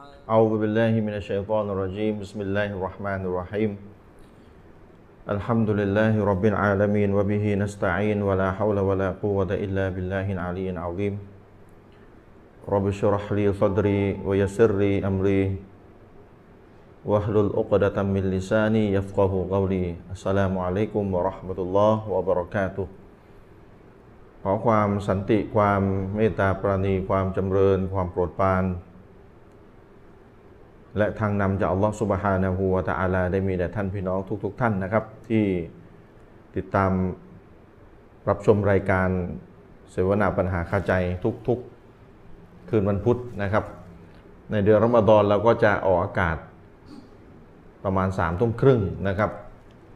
[0.00, 3.71] أعوذ بالله من الشيطان الرجيم بسم الله الرحمن الرحيم
[5.27, 11.19] الحمد لله رب العالمين وبه نستعين ولا حول ولا قوة إلا بالله العلي العظيم
[12.69, 15.59] رب اشرح لي صدري ويسر لي أمري
[17.05, 22.87] واحلل عقدة من لساني يفقه قولي السلام عليكم ورحمة الله وبركاته
[24.43, 25.81] ขอความสันติความ
[26.15, 28.63] เมตตาปราณีความจำเริญ ความโปรดปราน
[30.97, 35.43] และทางนำจากอัลลอฮฺสุบฮานะฮูวะตะอาลาได้มีแด่ท่านพี่น้องทุกๆทท่านนะครับ ที่
[36.55, 36.91] ติดตาม
[38.29, 39.07] รับชมรายการ
[39.91, 40.93] เสวนาปัญหาคาใจ
[41.47, 43.65] ทุกๆ คืนวันพุธนะครับ
[44.51, 46.37] ในเดือนรอมฎอนเราก็จะออกอากาศ
[47.83, 49.31] ประมาณ3ามทุ่มครึ่งนะครับ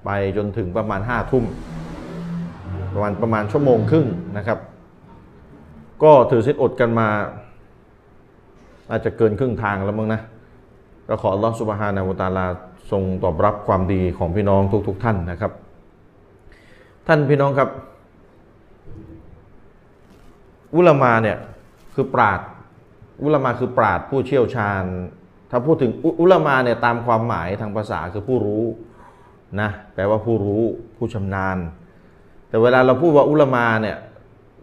[0.05, 1.45] ไปจนถึงประมาณ5้าทุ่ม
[2.93, 4.07] ประมาณประมาณชั่วโมงครึ่ง
[4.37, 4.59] นะครับ
[6.03, 7.07] ก็ถือสิทธิ์อดกันมา
[8.91, 10.21] อาจจะเกินครึ่งทางแล้วมั้งนะ
[11.07, 12.45] ก็ขออัลลอฮฺสุบฮานาวุตาลา
[12.91, 15.51] ทรงตอบรับความดีของพี่น้องทุกๆทท่านนะครับ
[17.07, 17.69] ท่านพี่น้องครับ
[20.75, 21.37] อุลามาเนี่ย
[21.95, 22.39] คือปราด
[23.23, 24.83] อุลามาคือปราดผู้เชี่ยวชาญ
[25.51, 28.63] ถ้าพูดถึงอุลามาเนี่ยตามความหมายทางภาษาคือผู้รู้
[29.61, 30.61] นะแปลว่าผู้รู้
[30.97, 31.57] ผู้ชำนาญ
[32.49, 33.97] แต่เวลาเราพูดว่าอุลามาเนี่ย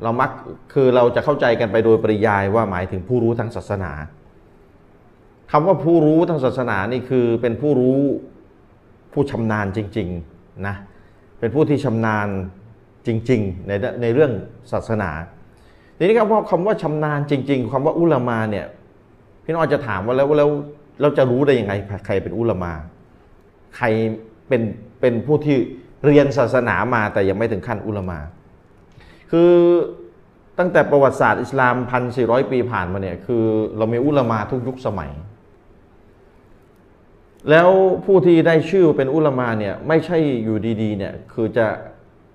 [0.03, 0.31] เรามัก
[0.73, 3.93] คือเราจะเข้าใจกันไปโดยปริยายว่าหมายถึงผู้รู้ทางศาสนา
[5.53, 8.01] คำว่าผู้รู้ทางศาสนานี่คือเป็นผู้รู้
[9.13, 10.77] ผู้ชำนาญจริงๆนะ
[11.39, 12.29] เป็นผู้ที่ชำนาญ
[13.07, 13.73] จริงๆใน
[14.03, 14.33] ในเรื่อง
[14.73, 15.11] ศาสนา
[15.97, 18.67] ทีนี้คำว่าคำว่าชำนาญจริง ๆคำว่าอุลามาเนี่ย
[19.45, 20.49] พี่น้องจะถามว่าแล้วแล้ว
[21.01, 21.73] เราจะรู้ได้ยังไง
[22.07, 22.73] ใครเป็นอุลามา
[23.77, 23.87] ใคร
[24.49, 24.63] เป็น
[25.01, 25.57] เป็นผู้ที่
[26.07, 28.19] เรียนศาสนามาแต่ยังไม่ถึงขั้นอุลามา
[29.31, 29.53] คือ
[30.59, 33.43] ตั้งแต่ประวัติศาสตร์อิสลามพันสี่ร้อยปีผ่านมาเนี่ยคือ
[33.77, 35.11] เรามีอุลามาทุกยุคสมัย
[37.51, 37.69] แล้ว
[38.05, 41.67] ผู้ที่ได้ชื่อเป็นอุลมาเนี่ยไม่ใช่อยู่ดีๆเนี่ยคือจะ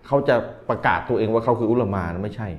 [0.06, 0.36] เขาจะ
[0.70, 2.50] ประกาศตัวเองว่าเขาคืออุลมาไม่ใช่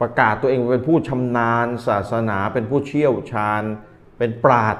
[0.00, 3.62] ประกาศตัวเองเป็นผู้ชำนาญศาสนาเป็นผู้เชี่ยวชาญ
[4.18, 4.76] เป็นปราด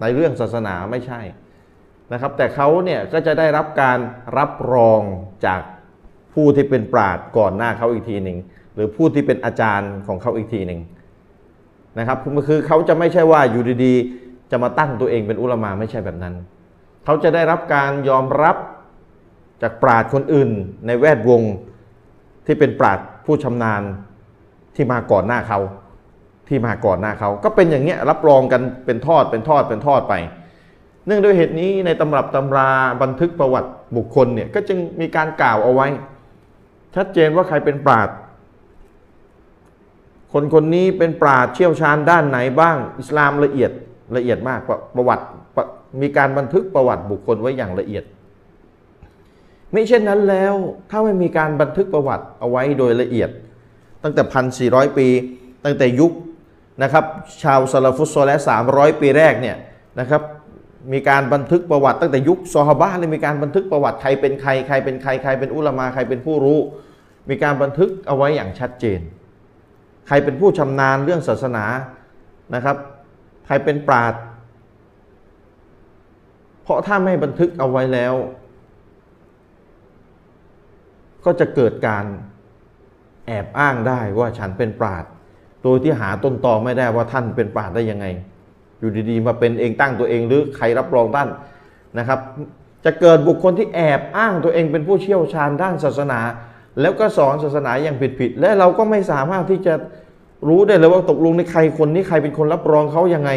[0.00, 1.20] ในเรื่องศาสนาไม่ใช่
[2.12, 3.98] นะครับ แต่เขาเนี่ยก็จะได้รับการ
[4.38, 5.02] รับรอง
[5.46, 5.60] จาก
[6.34, 8.38] ผู้ที่เป็นปราดก่อนหน้าเขาอีกทีหนึ่ง
[8.74, 10.80] หรือผู้ที่เป็นอาจารย์ของเขาอีกทีหนึ่ง
[11.98, 16.34] นะครับคือเขาจะไม่ใช่ว่าอยู่ดีๆ จะมาตั้งตัวเองเป็นอุลามาไม่ใช่แบบนั้น
[17.04, 18.56] เขาจะได้รับการยอมรับ
[19.62, 20.50] จากปราดคนอื่น
[20.86, 21.42] ในแวดวง
[22.46, 23.82] ที่เป็นปราดผู้ชำนาญ
[24.74, 25.60] ที่มาก่อนหน้าเขา
[26.48, 30.14] ที่มาก่อนหน้าเขาก็เป็นอย่างเงี้ยรับรองกันเป็นทอดเป็นทอดเป็นทอดไป
[31.06, 32.70] เนื่องด้วยเหตุนี้ในตำรับตำรา
[33.02, 35.86] บันทึกประวัติบุคคลเนี่ยก็จึงมีการกล่าวเอาไว้
[36.96, 38.08] ชัดเจนว่าใครเป็นปราด
[40.32, 43.70] คนคนนี้เป็นปราดเชี่ยวชาญด้านไหนบ้าง อิสลามละเอียด
[44.16, 44.60] ละเอียดมาก
[44.96, 45.24] ประวัติ
[46.00, 48.04] มีการบันทึกประวัติบุคคลไว้อย่างละเอียด
[49.72, 50.54] ไมิเช่นนั้นแล้ว
[50.90, 53.30] ถ้าไม่มีการบันทึกประวัติเอาไว้โดยละเอียด
[54.02, 55.06] ตั้งแต่พันสี่ร้อยปี
[55.64, 56.12] ตั้งแต่ยุค
[56.82, 57.04] นะครับ
[57.42, 59.56] ชาวซาลฟุตโซและสามร้อยปีแรกเนี่ย
[60.00, 60.22] นะครับ
[60.92, 66.58] มีการบันทึกประวัติ ตั้งแต่ยุคซอฮาบะเลยมีการบันทึกประวัติใครเป็นใครใครเป็นใครใครเป็นอุลามาใครเป็นผู้รู้
[67.28, 69.00] มีการบันทึกเอาไว้อย่างชัดเจน
[70.08, 71.64] ใครเป็นผู้ชำนาญเรื่องศาสนา
[72.54, 72.76] นะครับ
[73.46, 74.14] ใครเป็นปราด
[76.62, 78.14] เพราะถ้าไม่บันทึกเอาไว้แล้ว
[81.24, 82.04] ก็จะเกิดการ
[83.26, 85.04] แอบอ้างได้ว่าฉันเป็นปราด
[85.62, 88.06] โดยที่หาต้นตอไม่ได้ว่าท่านเป็นปราดได้ยังไง
[88.78, 91.28] อยู่ดีๆ มาเป็นเองตั้งตัวเองหรือใครรับรองท่าน
[91.98, 92.20] นะครับ
[92.84, 96.20] จะเกิดบุคคลที่แอบอ้างตัวเองเป็นผู้เชี่ยวชาญด้านศาสนา
[96.80, 99.74] แล้วก็สอนศาสนาอย่างผิดๆและเราก็ไม่สามารถที่จะ
[100.48, 103.30] รู้ได้เลยว่าตกลงในใครคนนี้ใครเป็นคนรับรองเขายังไง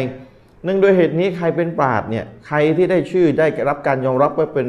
[0.64, 4.66] เนื่องด้วยเหตุนี้ใครเป็นปราดเนี่ยใครที่ได้ชื่อได้รับการยอมรับว่าเป็น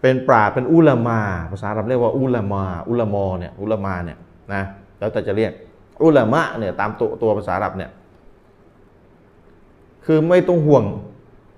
[0.00, 1.20] เป็นปราดเป็นอุลามา
[1.50, 4.18] ภาษาเราเรียกว่าอุลามา อุลามอเนี่ยอุลามาเนี่ย
[4.54, 4.62] นะ
[4.98, 5.52] แล้วแต่จะเรียก
[6.02, 7.90] อุลามะเนี่ยตามตัวตัวภาษาอาหรับเนี่ย
[10.04, 10.84] คือไม่ต้องห่วง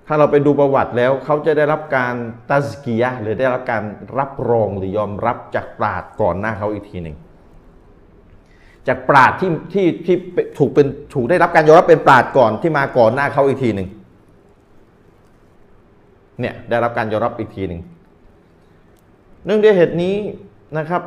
[0.07, 2.15] ถ้าเราไปดูประวัติแล้วเขาจะได้รับการ
[2.49, 3.83] ตัสกียะหรือได้รับการ
[4.19, 7.17] รับรองหรือยอมรับจากปราดก่อนหน้าเขาอีกทีหนึ่ง
[8.87, 10.15] จากปราดที่ที่ที่
[10.57, 13.87] ถูกเป็นถูกได้รับการยอมรับเป็นปราดก่อนที่มาก่อนหน้าเขาอีกทีหนึ่ง
[16.39, 17.81] เนี่ยได้รับการยอมรับอีกทีหนึ่ง
[19.45, 20.15] เนื่องด้วยเหตุนี้
[20.77, 21.01] นะครับ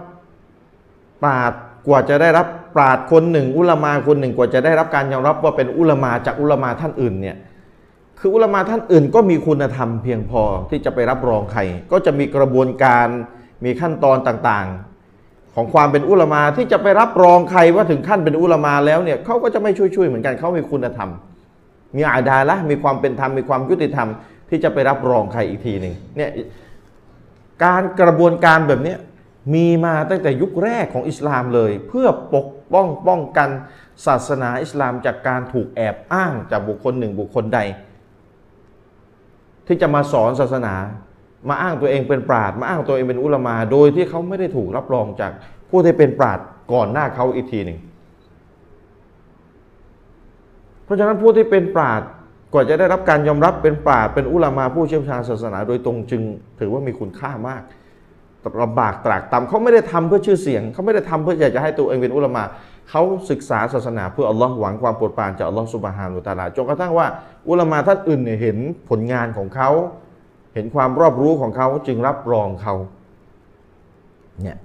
[1.24, 1.52] ปราด
[1.86, 2.46] กว่าจะได้รับ
[2.76, 7.36] ปราดคนหนึ่ง อุลมาคนหนึ่งกว่าจะได้รับการยอมรับว่าเป็นอุลมาจากอุลมาท่านอื่นเนี่ย
[8.20, 11.60] คืออุลามาท่านอื่นก็มีคุณธรรมเพียงพอที่จะไปรับรองใคร
[11.92, 13.06] ก็จะมีกระบวนการ
[13.64, 21.10] มีขั้นตอนต่างๆ ของความเป็นอุลามาที่จะไปรับรองใครว่าถึงขั้นเป็นอุลามาแล้วเนี่ยเขาก็จะไม่ช่วยๆเหมือนกันเขามีคุณธรรม
[21.96, 24.08] มีอาดาละมีความเป็นธรรมมีความยุติธรรม
[24.50, 26.30] ที่จะไปรับรองใครอีกทีหนึ่งเนี่ย
[27.64, 28.94] การกระบวนการแบบนี้
[29.54, 33.48] มีมาตั้งแต่ยุคแรกของอิสลามเลย เพื่อปกป้องป้องกัน
[34.06, 37.60] ศาสนาอิสลามจากการถูกแอบอ้างจากบุคคลหนึ่งบุคคลใด
[39.70, 40.74] ที่จะมาสอนศาสนา
[41.48, 45.32] มาอ้างตัวเองเป็นปราดมาอ้างตัวเองเป็นอุลามา โดยที่เขาไม่ได้ถูกรับรองจาก
[45.70, 46.38] ผู้ที่เป็นปราด
[46.72, 47.78] ก่อนหน้าเขาอีกทีหนึ่ง
[50.84, 52.02] เพราะฉะนั้นผู้ที่เป็นปราด
[52.52, 56.22] กว่าจะได้รับการยอมรับเป็นปราดเป็นอุลามาผู้เชี่ยวชาญศาสนา โดยตรงจึง
[56.60, 57.62] ถือว่ามีคุณค่ามาก
[58.62, 62.42] ลำบากตรากตรำเขาไม่ได้ทำเพื่อชื่อเสียง เขาไม่ได้ทำเพื่ออยากจะให้ตัวเองเป็นอุลามา
[62.90, 67.06] เขาศึกษาศาสนาเพื่ออัลลอฮ์หวังความโปรดปรานจากอัลลอฮ์สุบฮานุตาลาจนกระทั่งว่า
[67.48, 68.56] อุลามาท่านอื่นเนี่ยเห็น
[68.88, 69.70] ผลงานของเขา
[70.54, 72.74] เห็นความรอบรู้ของเขาจึงรับรองเขา
[74.42, 74.58] เนี่ย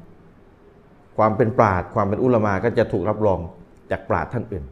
[1.18, 3.40] ความเป็นปราดความเป็นอุลามาก็จะถูกรับรอง
[3.92, 4.64] จากปราดท่านอื่น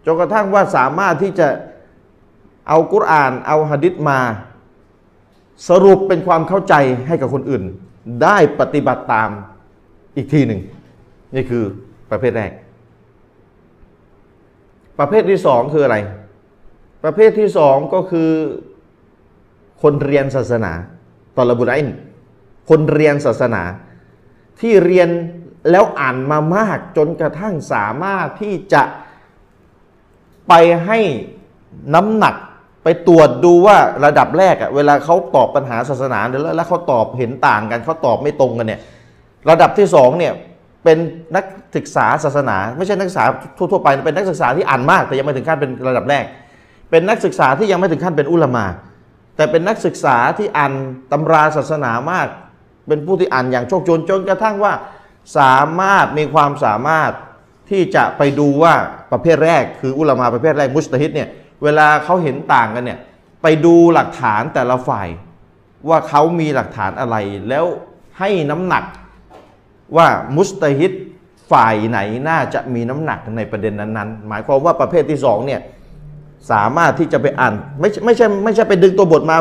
[0.04, 1.48] จนกระทั่งว่าสามารถที่จะ
[2.68, 4.18] เอากุรอานเอาหะดิษมา
[5.68, 6.74] สรุปเป็นความเข้าใจ
[7.06, 7.62] ให้กับคนอื่น
[8.22, 9.30] ได้ปฏิบัติตาม
[10.16, 10.60] อีกทีหนึ่ง
[11.34, 11.64] นี่คือ
[12.10, 12.50] ประเภทแรก
[14.98, 15.96] ประเภทที่สองคืออะไร
[17.04, 18.30] ประเภทที่สองก็คือ
[19.82, 20.72] คนเรียนศาสนา
[21.36, 21.96] ตอลบุไรน์
[22.70, 23.62] คนเรียนศาสนา
[24.60, 25.08] ที่เรียน
[25.70, 28.82] แล้วอ่านมามากจนกระทั่งสามารถที่จะ
[30.48, 30.52] ไป
[30.86, 30.98] ให้
[31.94, 32.34] น้ำหนัก
[32.84, 38.80] ไปตรวจดูว่าระดับแรกอะเวลาเขาตอบปัญหาศาสนาแล้วแล้วเขาตอบเห็นต่างกันเขาตอบไม่ตรงกันเนี่ย
[39.50, 40.32] ระดับที่สองเนี่ย
[40.86, 40.98] เป็น
[41.36, 41.44] นัก
[41.76, 43.24] ศึกษาศาสนา ไม่ใช่นักศึกษา
[43.56, 46.24] ทั่วๆไป เป็นนักศึกษาที่อ่านมาก แต่ยังไม่ถึงขั้นเป็นระดับแรก
[46.90, 48.66] เป็นนักศึกษาที่ยังไม่ถึงขั้นเป็นอุลามา
[49.36, 50.72] แต่เป็นนักศึกษาที่อ่าน
[51.12, 52.28] ตำราศาสนามาก
[52.88, 54.72] เป็นผู้ที่อ่านอย่างโชคโชนจนกระทั่งว่า
[55.38, 57.10] สามารถมีความสามารถ
[57.70, 58.74] ที่จะไปดูว่า
[59.12, 61.28] ประเภทแรก คืออุลามาประเภทแรกมุสตฮิดเนี่ย
[61.62, 62.98] เวลาเขาเห็นต่างกันเนี่ย
[63.42, 65.08] ไปดูหลักฐานแต่ละฝ่าย
[65.88, 67.16] ว่าเขามีหลักฐานอะไร
[67.48, 67.64] แล้ว
[68.18, 68.84] ให้น้ำหนัก
[69.96, 70.92] ว่ามุสตาฮิด
[71.50, 75.60] ฝ่ายไหนน่าจะมีน้ำหนักในประเด็นนั้นๆ หมายความว่าประเภทที่สองเนี่ย
[76.50, 79.36] สามารถที่จะไปอ่านไม่ไม่ใช่ไม่ใช่ไปดึงตัวบทมา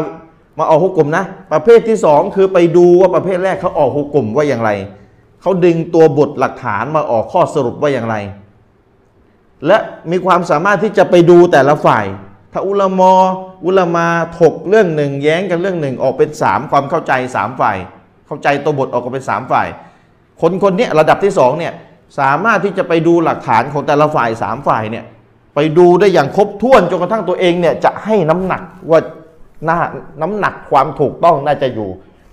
[0.59, 1.23] มาออกฮุกกลมนะ
[1.53, 4.71] ประเภทที่สองคือไปดูว่าประเภทแรกเขาออกฮุกกลมว่าอย่างไร
[5.41, 8.15] เขาดึงตัวบทหลักฐานมาออกข้อสรุปว่าอย่างไร
[9.67, 9.77] และ
[10.11, 12.05] มีความสามารถที่จะไปดูแต่ละฝ่าย
[12.51, 13.13] ถ้าอุลามอ
[13.65, 14.07] อุลามา
[14.39, 17.77] ถกเรื่องหนึ่ง แย้งกันเรื่องหนึ่งออกเป็นสามความเข้าใจสามฝ่าย
[18.27, 19.67] เข้าใจตัวบทออกเป็นสามฝ่าย
[20.41, 21.73] คนคนนี้ระดับที่สองเนี่ย
[22.19, 25.05] สามารถที่จะไปดูหลักฐานของแต่ละฝ่ายสามฝ่ายเนี่ย
[25.55, 28.99] ไปดูได้อย่างครบถ้วนจนกระทั่งตัวเองเนี่ยจะให้น้ำหนักว่า
[29.65, 29.79] หน้า
[30.21, 31.89] น้ำหนักความถูกต้องน่าจะอยู่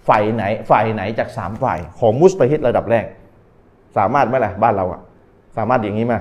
[0.08, 3.04] ฝ่ายไหนฝ่ายไหนจากสามฝ่าย ของมุสตาฮิดระดับแรก
[3.96, 5.00] สามารถไหมล่ะบ้านเราอะ
[5.56, 6.18] สามารถอย่างนี้มา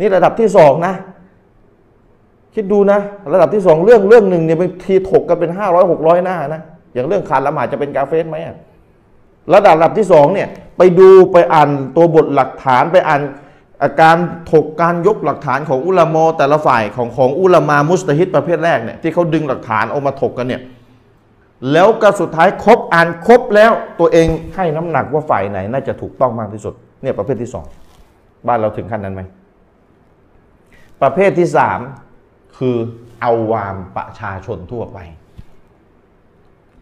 [0.00, 0.94] นี่ระดับที่สองนะ
[2.54, 2.98] คิดดูนะ
[3.34, 6.62] ระดับที่สองเรื่องเรื่องหนึ่งเนี่ยบางทีถกกันเป็นห้าร้อยหกร้อยหน้านะ
[6.94, 8.56] อย่างเรื่องขาดละหมาดจะเป็นกาเฟสไหมอะ
[9.54, 13.20] ระดับระดับที่สองเนี่ยไปดูไปอ่านตัวบทหลักฐานไปอ่าน
[13.82, 14.16] อาการ
[14.52, 20.62] ถกการยกหลักฐานของอุลามอแต่ละฝ่ายของของอุลามามุสตฮิดประเภทแรกเนี่ยที่เขาดึงหลักฐานเอามาถกกันเนี่ย
[21.72, 27.64] แล้วก็สุดท้ายครบอ่านครบแล้วตัวเองให้น้ำหนักว่าฝ่ายไหน น่าจะถูกต้องมากที่สุดเนี่ยประเภทที่สอง
[28.46, 29.22] บ้านเราถึงขั้นนั้นไหม
[31.02, 31.80] ประเภทที่สาม
[32.58, 32.76] คือ
[33.20, 34.98] เอาวามประชาชนทั่วไป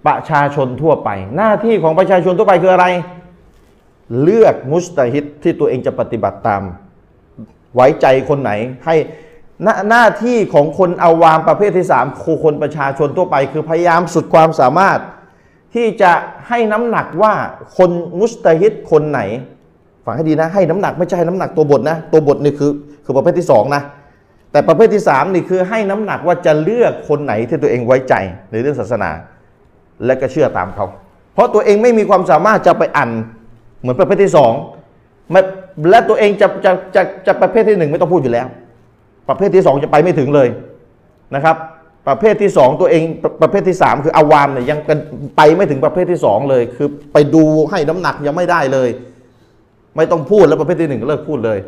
[0.06, 2.86] ประชาชนทั่วไป หน้าที่ของประชาชนทั่วไปคืออะไร
[4.22, 6.62] เลือกมุสตาฮิดที่ตัวเองจะปฏิบัติตาม
[7.74, 8.52] ไว้ใจคนไหน
[8.86, 8.96] ให้
[9.62, 14.98] หน้าหน้าที่ของคนอาวามประเภทที่สามคือคนประชาชนทั่วไป คือพยายามสุดความสามารถ
[15.74, 16.12] ที่จะ
[16.48, 17.34] ให้น้ำหนักว่า
[17.76, 19.20] คนมุสตาฮิดคนไหน
[20.04, 22.72] ฟังให้ดีนะให้น้ำหนักไม่ใช่น้ำหนักตัวบทนะตัวบทนี่คือ
[23.04, 23.82] คือประเภทที่สองนะ
[24.52, 28.14] แต่ประเภทที่สามนี่คือให้น้ำหนักว่าจะเลือกคนไหนที่ตัวเองไว้ใจ
[28.50, 29.10] ในเรื่องศาสนา
[30.06, 30.86] และก็เชื่อตามเขา
[31.34, 33.10] เพราะตัวเองไม่มีความสามารถจะไปอ่าน
[33.80, 34.52] เหมือนประเภทที่สอง
[35.90, 38.46] และตัวเองจะจะจะจะประเภทที่หนึ่งไม่ต้องพูดอยู่แล้ว
[39.28, 40.48] ประเภทที่สองจะไปไม่ถึงเลย
[41.34, 41.56] นะครับ
[42.08, 44.78] ประเภทที่สองตัวเองประประเภทที่สามคืออาวามเนี่ยยัง
[45.36, 48.88] ไปไม่ถึงประเภทที่สองเลย คือไปดูให้น้ำหนักยังไม่ได้เลย
[49.96, 51.58] ไม่ต้องพูดแล้วประเภทที่หนึ่งก็เลิกพูดเลย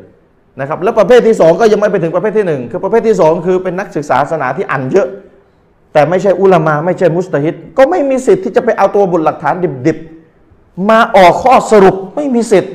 [0.61, 5.09] นะครับ แล้วประเภทที่สองก็ยังไม่ไปถึงประเภทที่หนึ่งคือประเภทที่สองคือเป็นนักศึกษาศาสนาที่อ่านเยอะ
[5.97, 9.55] แต่ไม่ใช่อุลามาไม่ใช่มุสตาฮิดก็ไม่มีสิทธิ์ที่จะไปเอาตัวบทหลักฐาน
[9.87, 12.73] ดิบๆ มาออกข้อสรุปไม่มีสิทธิ์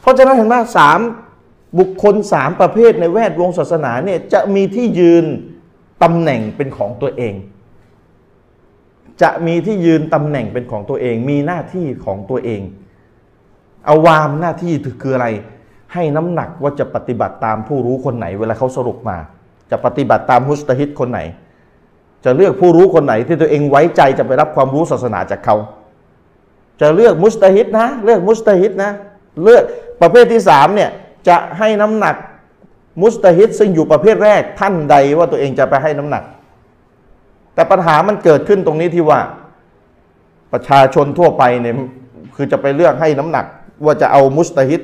[0.00, 0.98] เพราะฉะนั้นเห็นไหมสาม
[1.78, 5.24] บุคคลสามประเภทในแวดวงศาสนาเนี่ยจะมีที่ยืน
[6.02, 7.34] ตำแหน่งเป็นของตัวเอง
[9.22, 12.60] จะมีที่ยืนตำแหน่งเป็นของตัวเอง มีหน้าที่ของตัวเอง
[13.86, 14.72] เอาวามหน้าที่
[15.02, 15.28] คืออะไร
[15.92, 19.16] ให้น้ำหนักว่าจะปฏิบัติตามผู้รู้คนไหน เวลาเขาสรุปมา
[19.70, 21.20] จะปฏิบัติตามมุสตาฮิดคนไหน
[22.24, 25.56] จะเลือกผู้รู้คนไหนที่ตัวเองไว้ใจจะไปรับความรู้ศาสนาจากเขา
[26.80, 28.90] จะเลือกมุสตาฮิดนะ เลือกมุสตาฮิดนะ
[29.42, 29.64] เลือก
[30.00, 30.90] ประเภทที่สามเนี่ย
[31.28, 32.16] จะให้น้ำหนัก
[33.02, 36.22] มุสตาฮิดซึ่งอยู่ประเภทแรกท่านใดว่าตัวเองจะไปให้น้ำหนัก
[37.54, 39.20] แต่ปัญหามันเกิดขึ้นตรงนี้ที่ว่า
[40.52, 41.74] ประชาชนทั่วไปเนี่ย
[42.36, 43.44] คือจะไปเลือกให้น้ำหนัก
[43.84, 44.80] ว่าจะเอามุสตาฮิด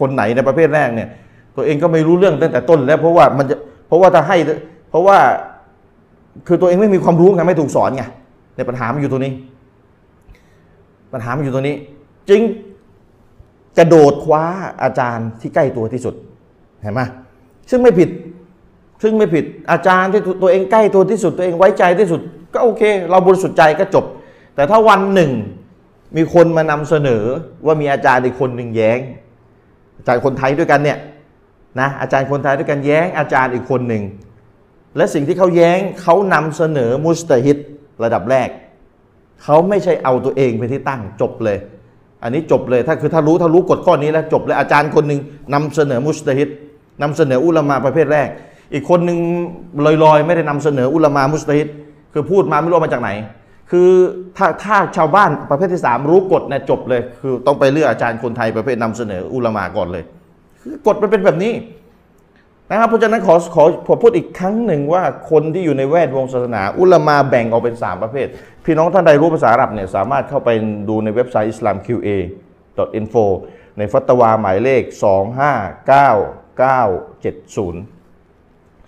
[0.00, 1.08] คนไหนในประเภทแรกเนี่ย
[1.56, 3.56] ตัวเองก็ไม่รู้เรื่องตั้งแต่ต้น แล้วเพราะว่ามันจะ
[3.86, 4.36] เพราะว่าถ้าให้
[4.90, 5.18] เพราะว่า
[6.46, 8.04] คือตัวเองไม่มีความรู้ไงไม่ถูกสอนไง
[8.56, 9.32] ในปัญหามันอยู่ตรงนี้
[11.12, 11.76] ปัญหามันอยู่ตรงนี้
[12.30, 12.40] จึง
[13.78, 14.42] กระโดดคว้า
[14.82, 16.14] อาจารย์ที่ใกล้ตัวที่สุด
[16.82, 17.00] เห็นไหม
[17.70, 18.08] ซึ่งไม่ผิด
[19.02, 22.20] ซึ่งไม่ผิดอาจารย์ที่ตัวเองใกล้ตัวที่สุด ตัวเองไว้ใจที่สุด
[22.54, 24.04] ก็โอเค เราบริสุทธิ์ใจก็จบ
[24.54, 25.32] แต่ถ้าวันหนึ่ง
[26.16, 27.24] มีคนมานำเสนอ
[27.66, 28.98] ว่ามีอาจารย์อีกคนหนึ่งแย้ง
[29.98, 30.98] อาจารย์คนไทยด้วยกันเนี่ย
[31.80, 34.02] นะอาจารย์คนไทยด้วยกันแย้ง อาจารย์อีกคนหนึ่ง
[34.96, 37.56] และสิ่งที่เขาแย้งเขานำเสนอมุสตาฮิด
[38.04, 38.48] ระดับแรก
[39.44, 41.58] เขาไม่ใช่เอาตัวเองเป็นที่ตั้งจบเลย
[42.22, 45.20] อันนี้จบเลยถ้าคือถ้ารู้ถ้ารู้กฎข้อนี้แล้วจบเลยอาจารย์คนหนึ่ง
[45.54, 46.48] นำเสนอมุสตาฮิด
[47.02, 48.28] นำเสนออุลามาประเภทแรก
[48.72, 49.18] อีกคนหนึ่ง
[50.04, 51.68] ลอยๆ ไม่ได้นำเสนออุลามามุสตาฮิด
[52.12, 53.10] คือพูดมาไม่รู้มาจากไหน
[53.70, 53.90] คือ
[54.36, 60.04] ถ้าถ้าชาวบ้านประเภทที่สามรู้กฎเนี่ยจบเลย คือต้องไปเลือกอาจารย์คนไทยประเภทนำเสนออุลามาก่อนเลย
[60.62, 61.52] คือกฎมันเป็นแบบนี้
[62.70, 68.26] นะครับเพราะฉะนั้นขอขอผมพูดอีกครั้งหนึ่งว่าคนที่อยู่ในแวดวงศาสนา อุลามาแบ่งออกเป็น 3 ประเภท
[68.64, 70.50] พี่น้องท่านใดรู้ภาษาอาหรับเนี่ยสามารถเข้าไป
[70.88, 73.24] ดูในเว็บไซต์ islamqa.info
[73.78, 74.92] ในฟัตวาหมายเลข 259970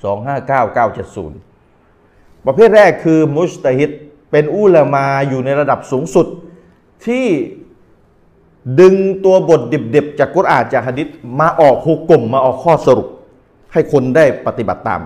[0.04, 3.90] 259970 ประเภทแรกคือมุสตฮิด
[4.30, 6.26] เป็นอุลามาอยู่ในระดับสูงสุด
[7.06, 7.26] ที่
[8.80, 8.94] ดึง
[9.24, 9.60] ตัวบท
[9.94, 11.08] ดิบๆ จากกุรอานจากหะดิษ
[11.40, 13.08] มาออกฮุกกลมมาออกข้อสรุป
[13.72, 15.00] ให้คนได้ปฏิบัติตาม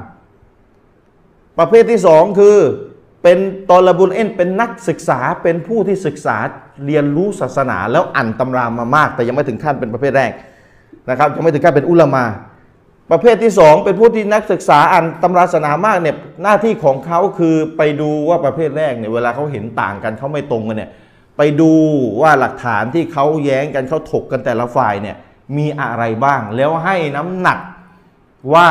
[1.59, 2.57] ประเภทที่สองคือ
[3.23, 3.38] เป็น
[3.71, 6.37] ตอลบุลเอ็นเป็นนักศึกษาเป็นผู้ที่ศึกษา
[6.87, 10.33] เรียนรู้ศาสนา แล้วอ่านตำรามามาก แต่ยังไม่ถึงขั้นเป็นประเภทแรก
[11.11, 12.25] นะครับยังไม่ถึงขั้นเป็นอุลามา
[13.11, 20.90] ประเภทที่สองเป็นผู้ที่นักศึกษาอ่านตำราศาสนามากเนี่ยหน้าที่ของเขาคือไปดูว่าประเภทแรกเนี่ยเวลาเขาเห็นต่างกันเขาไม่ตรงกันเนี่ย
[21.37, 21.73] ไปดู
[22.23, 25.16] ว่าหลักฐานที่เขาแย้งกันเขาถกกันแต่ละฝ่ายเนี่ย
[25.57, 27.59] มีอะไรบ้าง แล้วให้น้ำหนัก
[28.55, 28.69] ว่า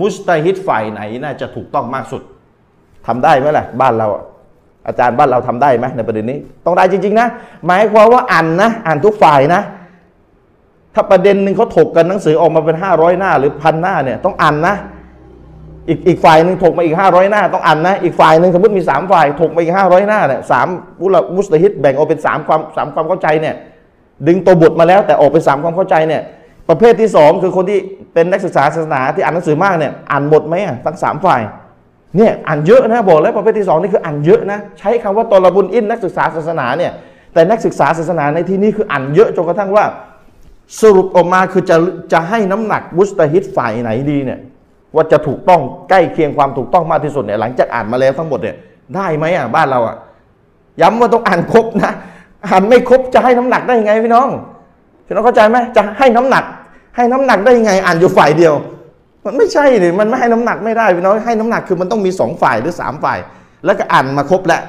[0.00, 2.22] มุสตาฮิดฝ่ายไหนน่าจะถูกต้องมากสุด
[3.06, 4.08] ทำได้ไหมล่ะ บ้านเรา
[4.86, 7.28] อาจารย์บ้านเราทำได้ไหมในประเด็นนี้ ต้องได้จริง ๆ นะ
[7.66, 9.62] หมายความว่าอ่านนะ อ่านทุกฝ่ายนะ
[10.94, 14.74] ถ้าประเด็นหนึ่งเขาถกกันหนังสือออกมาเป็นห้าร้อยหน้า หรือพันหน้าเนี่ยต้องอ่านนะ
[15.88, 20.68] อีกอีกฝ่ายหนึ่งถกมาอีกห้าร้อยหน้า ต้องอ่านนะ อีกฝ่ายหนึ่งสมมติมีสามฝ่ายถกมาอีกห้าร้อยหน้าเนี่ยสาม
[21.36, 23.54] มุสตาฮิดแบ่งออกเป็นสามความสามความเข้าใจเนี่ย
[24.26, 26.22] ดึงตัวบทมาแล้วแต่ออกเป็นสามความเข้าใจเนี่ย
[26.68, 27.78] ประเภทที่สองคือคนที่
[28.14, 31.40] เป็นนักศึกษาศาสนาที่อ่านหนังสือมากเนี่ยอ่านหมดไหมอะทั้งสามฝ่าย
[32.16, 36.92] เนี่ยอ่านเยอะนะบอกแล้วประเภทที่สองนี่คืออ่านเยอะนะใช้คำว่าตอลบุญอินนักศึกษาศาสนาเนี่ย
[37.34, 39.84] แต่นักศึกษาศาสนาในที่นี้คืออ่านเยอะจนกระทั่งว่า
[40.80, 41.76] สรุปออกมาคือจะ
[42.12, 44.38] จะให้น้ำหนักมุสตาฮิดฝ่ายไหนดีเนี่ย
[44.94, 48.56] ว่าจะถูกต้องใกล้เคียงความถูกต้องมากที่สุดเนี่ยหลังจากอ่านมาแล้วทั้งหมดเนี่ย
[48.96, 49.96] ได้ไหมอะบ้านเราอะ
[50.80, 51.92] ย้ำว่าต้องอ่านครบนะ
[52.48, 54.28] อ่านไม่ครบจะให้น้ำหนักได้ยังไงพี่น้อง
[55.06, 56.44] พี่น้องเข้าใจไหมจะให้น้ำหนัก
[56.96, 58.54] ให้น้ำหนักได้ยังไงอ่านอยู่ฝ่ายเดียว
[59.24, 63.18] มันไม่ใช่เลยมันไม่ให้น้ำหนักไม่ได้พี่น้องให้น้ำหนักคือมันต้องมีสองฝ่ายหรือสามฝ่าย
[63.64, 64.62] แล้วก็อ่านมาครบแล้ว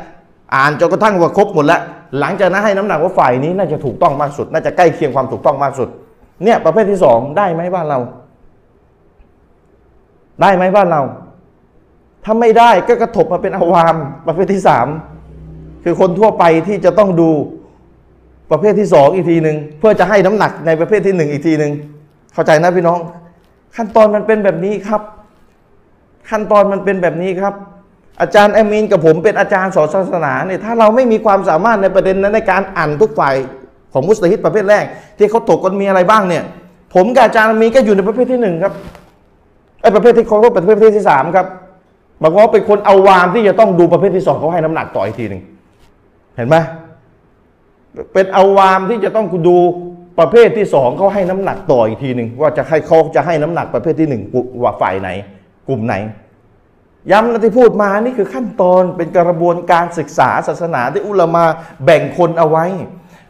[0.56, 1.82] อ่านจนกระทั่งว่าครบหมดแล้ว
[2.20, 5.90] หลังจากนั้นให้น้ำหนักว่าฝ่ายนี้น่าจะถูกต้องมากสุด น่าจะใกล้เคียงความถูกต้องมากสุด
[6.44, 8.00] เนี่ยประเภทที่สองได้ไหมบ้านเรา
[10.42, 11.02] ได้ไหมบ้านเรา
[12.24, 13.96] ถ้าไม่ได้ก็กระทบมาเป็นอาวาม
[14.28, 14.88] ประเภทที่สาม
[15.84, 17.30] คือคนทั่วไปที่จะต้องดู
[18.52, 21.72] ประเภทที่สองอีกทีหนึ่งเพื่อจะให้น้ำหนักในประเภทที่หนึ่งอีกทีหนึ่ง
[22.36, 23.00] เข้าใจนะพี่น้อง
[23.76, 25.02] ขั้นตอนมันเป็นแบบนี้ครับ
[26.30, 27.54] ขั้นตอนมันเป็นแบบนี้ครับ
[28.22, 33.36] อาจารย์แอมีนกับผมเป็นอาจารย์สอนศาสนาเนี่ยถ้าเราไม่มีความสามารถในประเด็นนั้นในการอ่านทุกฝ่าย
[33.94, 34.86] ของมุสลิมประเภทแรก
[35.18, 36.44] ที่เขาตกกันมีอะไรบ้างเนี่ย
[36.94, 38.74] ผมกับอาจารย์อมีนก็อยู่ในประเภทที่หนึ่งครับ
[39.82, 41.48] ไอ้ประเภทที่เขาเป็นประเภทที่สามครับ
[42.20, 45.42] หมายความว่าเป็นคนเอาวามที่จะต้องดูประเภทที่สองเขาให้น้ำหนักต่ออีกทีหนึ่ง
[46.36, 46.56] เห็นไหม
[48.14, 49.58] เป็นเอาวามที่จะต้องดู
[50.20, 54.24] ประเภทที่สองเขาให้น้ำหนักต่ออีกทีหนึ่งว่าจะให้เขาจะให้น้ำหนักประเภทที่หนึ่ง
[54.64, 55.10] ว่าฝ่ายไหน
[55.68, 55.96] กลุ่มไหน
[57.12, 61.46] ย้ำนะที่พูดมานี่คือขั้นตอนเป็นกระบวนการศึกษาศาสนาที่อุลามา
[61.86, 62.66] แบ่งคนเอาไว้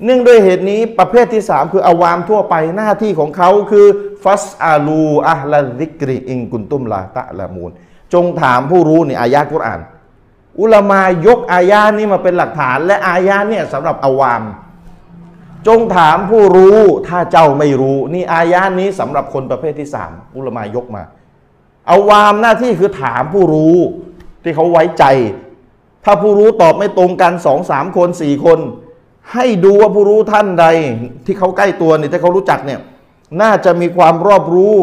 [0.03, 3.85] เนื่องด้วยเหตุนี้ประเภทที่สามคืออาวามทั่วไปหน้าที่ของเขาคือ
[4.23, 7.71] ฟัสอาลูอัลลดิกริอิงกุนตุมลาตะละมูล
[8.13, 9.79] จงถามผู้รู้ในอายะกุรอาน
[10.61, 14.41] อุลามายกอายานี้มาเป็นหลักฐาน และอายาเนี่ยสำหรับอาวาม
[15.67, 21.03] จงถามผู้รู้ถ้าเจ้าไม่รู้ นี่อายานี้สำหรับคนประเภทที่สามอุลมายกมา
[21.87, 23.77] เอาวามหน้าที่คือถามผู้รู้
[24.43, 25.03] ที่เขาไว้ใจ
[26.05, 28.59] ถ้าผู้รู้ตอบไม่ตรงกันสองสามคนสี่คน
[29.33, 30.65] ให้ดูว่าผู้รู้ท่านใด
[31.25, 32.79] ที่เขาใกล้ตัวเนี่ยที่เขารู้จักเนี่ย
[33.41, 34.75] น่าจะมีความรอบรู้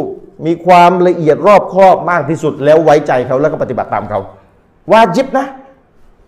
[0.47, 4.21] มีความละเอียดรอบคอบมากที่สุดแล้วไว้ใจเขาแล้วก็ปฏิบัติตามเขา
[4.93, 5.47] วาจิบนะ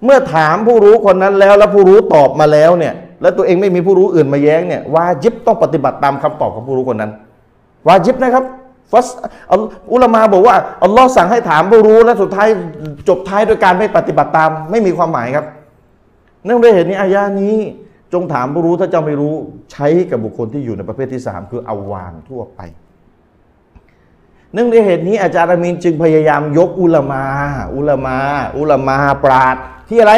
[0.04, 7.10] เมื่อถามผู้รู้คนนั้นแล้ว แล้วผู้รู้ตอบมาแล้วเนี่ย แล้วตัวเองไม่มีผู้รู้อื่นมาแย้งเนี่ยวาจิบต้องปฏิบัติตามคำตอบของผู้รู้คนนั้น
[7.86, 8.44] วาจิบนะครับ
[8.92, 9.08] ฟัส
[9.92, 12.48] อุลามาบอกว่าอัลลอฮ์สั่งให้ถามผู้รู้และสุดท้าย
[13.08, 15.46] จบท้ายด้วยการไม่ปฏิบัติตาม ไม่มีความหมายครับ
[16.44, 17.56] เนื่องด้วยเหตุนี้อายานี้
[18.12, 19.34] จงถามผู้รู้ถ้าเจ้าไม่รู้
[19.72, 22.60] ใช้กับบุคคลที่อยู่ในประเภทที่สามคืออาวางทั่วไป
[24.52, 27.24] เนื่องด้วยเหตุนี้อาจารย์อามีนจึงพยายามยกอุลามา
[27.74, 28.16] อุลามา
[28.58, 29.56] อุลามาปราด
[29.88, 30.14] ที่อะไร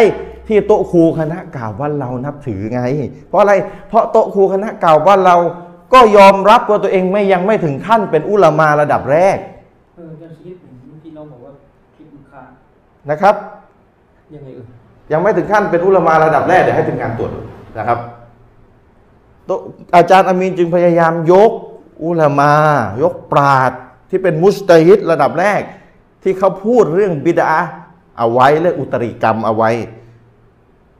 [0.48, 2.82] ที่โต๊ะครูคณะกล่าวว่าเรานับถือไง
[3.28, 3.52] เพราะอะไร
[3.88, 5.36] เพราะโต๊ะครูคณะกล่าวว่าเรา
[5.92, 9.36] ก็ยอมรับว่าตัวเองไม่ยังไม่ถึงขั้นเป็นอุลามาระดับแรก
[9.96, 11.52] เออจะคิดเหมือนที่น้องบอกว่า
[11.96, 12.42] คิดลูกค้า
[13.10, 13.34] นะครับ
[14.34, 14.66] ยังไงเออ
[15.12, 17.30] ยังไม่ถึงขั้นเป็นอุลามาระดับแรกเดี๋ยวให้ถึงการตรวจ
[17.78, 17.98] นะครับ
[19.46, 19.50] โต
[19.96, 21.50] อาจารย์อามีนจึงพยายามยก
[22.04, 22.52] อุลามา
[23.02, 23.72] ยกปราด
[24.10, 25.62] ที่เป็นมุสตาฮิดระดับแรก
[26.22, 27.52] ที่เขาพูดเรื่องบิดา
[28.18, 29.70] เอาไว้เรื่องอุตริกรรมเอาไว้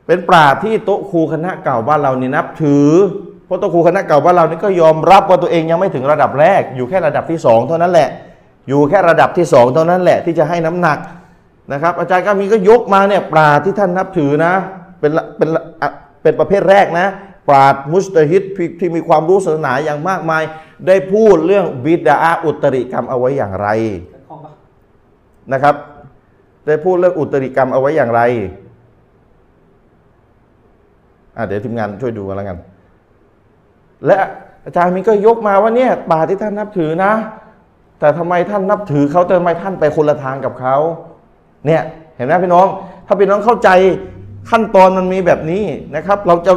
[0.07, 2.89] เป็นปราที่โต๊ะครูคณะเก่าบ้านเรานี่นับถือ
[3.47, 8.09] เพราะโต๊ะครูคณะเก่าบ้านเรานี่ก็ยอมรับว่าตัวเองยังไม่ถึงระดับแรก อยู่แค่ระดับที่สองเท่านั้นแหละ
[8.69, 10.99] อยู่แค่ระดับที่สองเท่านั้นแหละที่จะให้น้ำหนัก
[11.73, 14.53] นะครับ อาจารย์ก็มีก็ยกมาเนี่ยปราดที่ท่านนับถือนะ
[15.01, 15.49] เป็นเป็น
[16.23, 17.07] เป็นประเภทแรกนะ
[17.49, 18.43] ปราดมุสตฮิด
[18.81, 20.43] ที่มีความรู้ศาสนาอย่างมากมาย
[20.87, 23.69] ได้พูดเรื่องบิดาอุตริกรรมเอาไว้อย่างไร
[25.53, 25.75] นะครับ
[26.67, 28.23] ได้พูดเรื่องอุตริกรรมเอาไว้อย่างไร
[31.47, 32.59] เดี๋ยวทีมงานช่วยดูกันแล้วกัน
[34.07, 34.19] และ
[34.65, 37.13] อาจารย์มีก็ยกมาว่าเนี่ยปาที่ท่านนับถือนะ
[38.01, 40.77] แต่ทำไมท่านนับถือเขาแต่ทำไมท่านไปคนละทางกับเขา
[41.67, 41.83] เนี่ย
[42.17, 42.67] เห็นไหมพี่น้อง
[43.07, 43.71] ถ้าพี่น้องเข้าใจ
[44.51, 45.65] ขั้นตอนมันมีแบบนี้
[45.97, 46.53] นะครับ เราจะ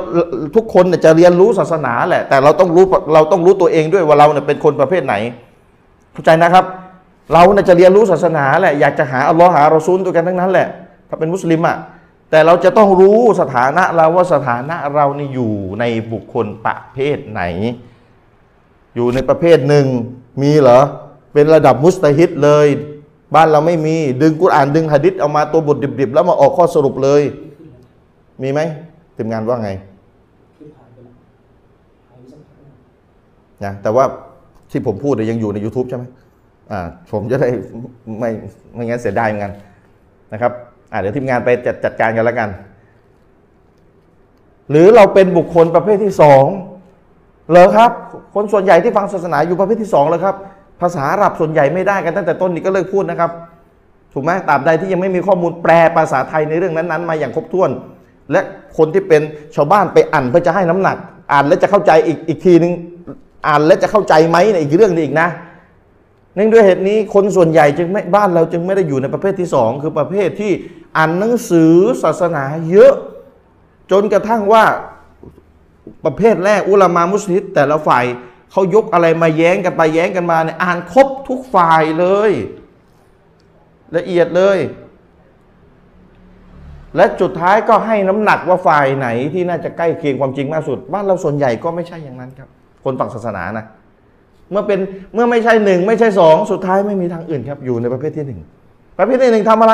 [0.56, 5.16] ทุกคนจะเรียนรู้ศาสนาแหละ แต่เราต้องรู้เราต้องรู้ตัวเองด้วยว่าเราเนี่ยเป็นคนประเภทไหน
[6.14, 6.66] เข้าใจนะครับ
[7.34, 10.68] เราเนี่ยจะเรียนรู้ศาสนาแหละอยากจะหาอัลลอฮ์หารอซูลตัวกันทั้งนั้นแหละ
[11.10, 11.78] ถ้าเป็นมุสลิมอะ
[12.30, 17.42] แต่เราจะต้องรู้สถานะเราว่าสถานะเรานี่อยู่ในบุคคลประเภทไหน
[18.96, 19.86] อยู่ในประเภทหนึ่ง
[20.42, 20.80] มีเหรอ
[21.34, 22.68] เป็นระดับมุสตาฮิดเลย
[23.36, 27.22] บ้านเราไม่มีดึงกุรอานดึงหะดิษเอามาตัวบทดิบๆ แล้วมาออกข้อสรุปเลย
[28.42, 28.60] มีไหม
[29.16, 29.72] ทีมงานว่าไง
[30.58, 31.16] คิดผ่านไปแล้ว
[32.10, 32.74] หายไปสักพักหนึ่ง
[33.64, 34.06] นะแต่ว่า
[34.72, 36.06] ที่ผมพูดเนี่ยยังอยู่ใน YouTube ใช่ไหม
[36.72, 36.80] อ่า
[37.12, 37.50] ผมจะได้
[38.20, 38.30] ไม่
[38.74, 39.54] ไม่งั้นเสียดายเหมือนกัน
[40.34, 40.54] นะครับ
[40.92, 42.50] อ่าเดี๋ยวทีมงานไปจัดจัดการกันแล้วกัน
[44.70, 46.46] หรือเราเป็นบุคคลประเภทที่สอง
[47.50, 47.92] เหรอครับ
[48.36, 50.36] คนส่วนใหญ่ที่ฟังศาสนาอยู่ประเภทที่สองแล้วครับ
[50.82, 53.32] ภาษาอาหรับส่วนใหญ่ไม่ได้กันตั้งแต่ต้นนี่ก็เลิกพูดนะครับ
[54.14, 57.70] ถูกไหมตราบใดที่ยังไม่มีข้อมูลแปลภาษาไทยในเรื่องนั้นๆ มาอย่างครบถ้วน
[58.32, 58.42] และ
[58.78, 59.22] คนที่เป็น
[59.56, 60.98] ชาวบ้านไปอ่านเพื่อจะให้น้ำหนัก
[61.32, 62.74] อ่านแล้วจะเข้าใจอีกอีกทีนึง
[63.48, 65.28] อ่านแล้วจะเข้าใจไหมเนี่ยอีกเรื่องหนึงอีกนะ
[66.36, 70.52] เนื่องด้วยเหตุนี้คนส่วนใหญ่จึงไม่บ้านเราจึงไม่ได้อยู่ในประเภทที่สองคือประเภทที่
[70.98, 71.74] อ่านหนังสือ
[72.04, 72.94] ศาสนาเยอะ
[73.92, 74.66] จนกระทั่งว่า
[76.06, 78.06] ประเภทแรกอุลามามุสลิมแต่ละฝ่าย
[78.52, 82.32] เขายกอะไรมาแย้งกันไปแย้งกันมาเนี่ยอ่านครบทุกฝ่ายเลย
[83.98, 84.60] ละเอียดเลย
[86.96, 92.50] และจุดท้ายก็ให้น้ำหนักว่าฝ่ายไหนที่น่าจะใกล้เคียงความจริงมากสุด บ้านเราส่วนใหญ่ก็ไม่ใช่อย่างนั้นครับ
[92.84, 93.66] คนฝั่งศาสนานะ
[94.52, 94.80] เมื่อเป็น
[95.14, 98.40] เมื่อไม่ใช่หนึ่งไม่ใช่สองสุดท้ายไม่มีทางอื่นครับอยู่ในประเภทที่หนึ่ง
[98.98, 99.74] ประเภทที่หนึ่งทำอะไร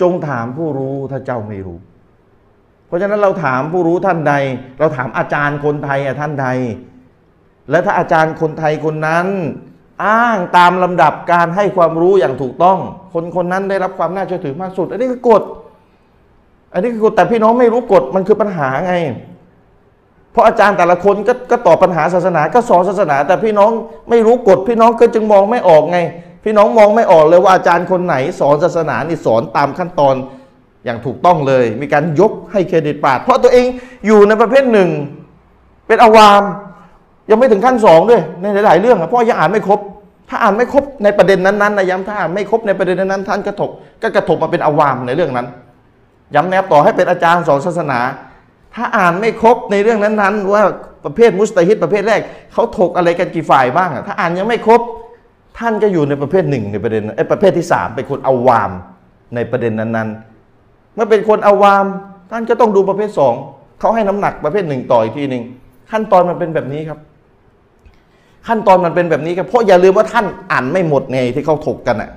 [0.00, 1.78] จงถามผู้รู้ถ้าเจ้าไม่รู้
[2.86, 4.34] เพราะฉะนั้นเราถามผู้รู้ท่านใด
[4.78, 6.46] เราถามอาจารย์คนไทยอะท่านใด
[7.70, 9.26] และถ้าอาจารย์คนไทยคนนั้น
[10.04, 12.78] อ้างตามลำดับการให้ความรู้อย่างถูกต้อง
[13.12, 15.42] คนคนนั้นได้รับความน่าเชื่อถือมากสุด อันนี้คือกฎ
[16.72, 18.94] อันนี้คือกฎแต่พี่น้องไม่รู้กฎมันคือปัญหาไง
[20.32, 23.70] เพราะอาจารย์แต่ละคนก็ก็ตอบปัญหาศาสนา ก็สอนศาสนา แต่พี่น้อง
[24.10, 25.98] ไม่รู้กฎพี่น้องก็จึงมองไม่ออกไง
[26.44, 30.14] พี่น้องมองไม่ออกเลยว่าอาจารย์คนไหน สอนศาสนานี่สอนตามขั้นตอน
[30.84, 33.66] อย่างถูกต้องเลย มีการยกให้เครดิตปาดเพราะตัวเอง
[34.06, 34.90] อยู่ในประเภทหนึ่ง
[35.86, 36.42] เป็นอาวาม
[37.30, 39.80] ยังไม่ถึงขั้นสองด้วย ในหลาย ๆ เรื่องเพราะยังอ่านไม่ครบ
[40.28, 43.70] ถ้าอ่านไม่ครบในประเด็นนั้นๆนะย้ำถ้าอ่านไม่ครบในประเด็นนั้นๆท่านกระทบ
[44.02, 45.46] ก็กระทบมาเป็นอาวามในเรื่องนั้น
[46.34, 48.00] ย้ำแนบต่อให้เป็นอาจารย์สอนศาสนา
[48.74, 50.62] ถ้าอ่านไม่ครบในเรื่องนั้นๆ ว่า
[51.04, 52.20] ประเภทมุสตาฮิดประเภทแรก
[52.52, 54.80] เขาถกอะไรกันกี่ฝ่ายบ้างถ้าอ่านยังไม่ครบ
[55.58, 58.70] ท่านก็อยู่ในประเภทหนึ่งในประเด็นนั้นเอ้ประเภทที่สามเป็นคนเอาวาม
[59.34, 61.84] ในประเด็นนั้นๆ เมื่อเป็นคนเอาวาม
[62.30, 63.34] ท่านก็ต้องดูประเภทสอง
[63.80, 65.42] เขาให้น้ำหนักประเภทหนึ่งต่ออีกทีหนึ่ง
[65.90, 66.98] ขั้นตอนมันเป็นแบบนี้ครับ
[68.46, 72.10] ขั้นตอนมันเป็นแบบนี้ครับเพราะอย่าลืมว่าท่านอ่านไม่หมดไงที่เขาถกกันอะ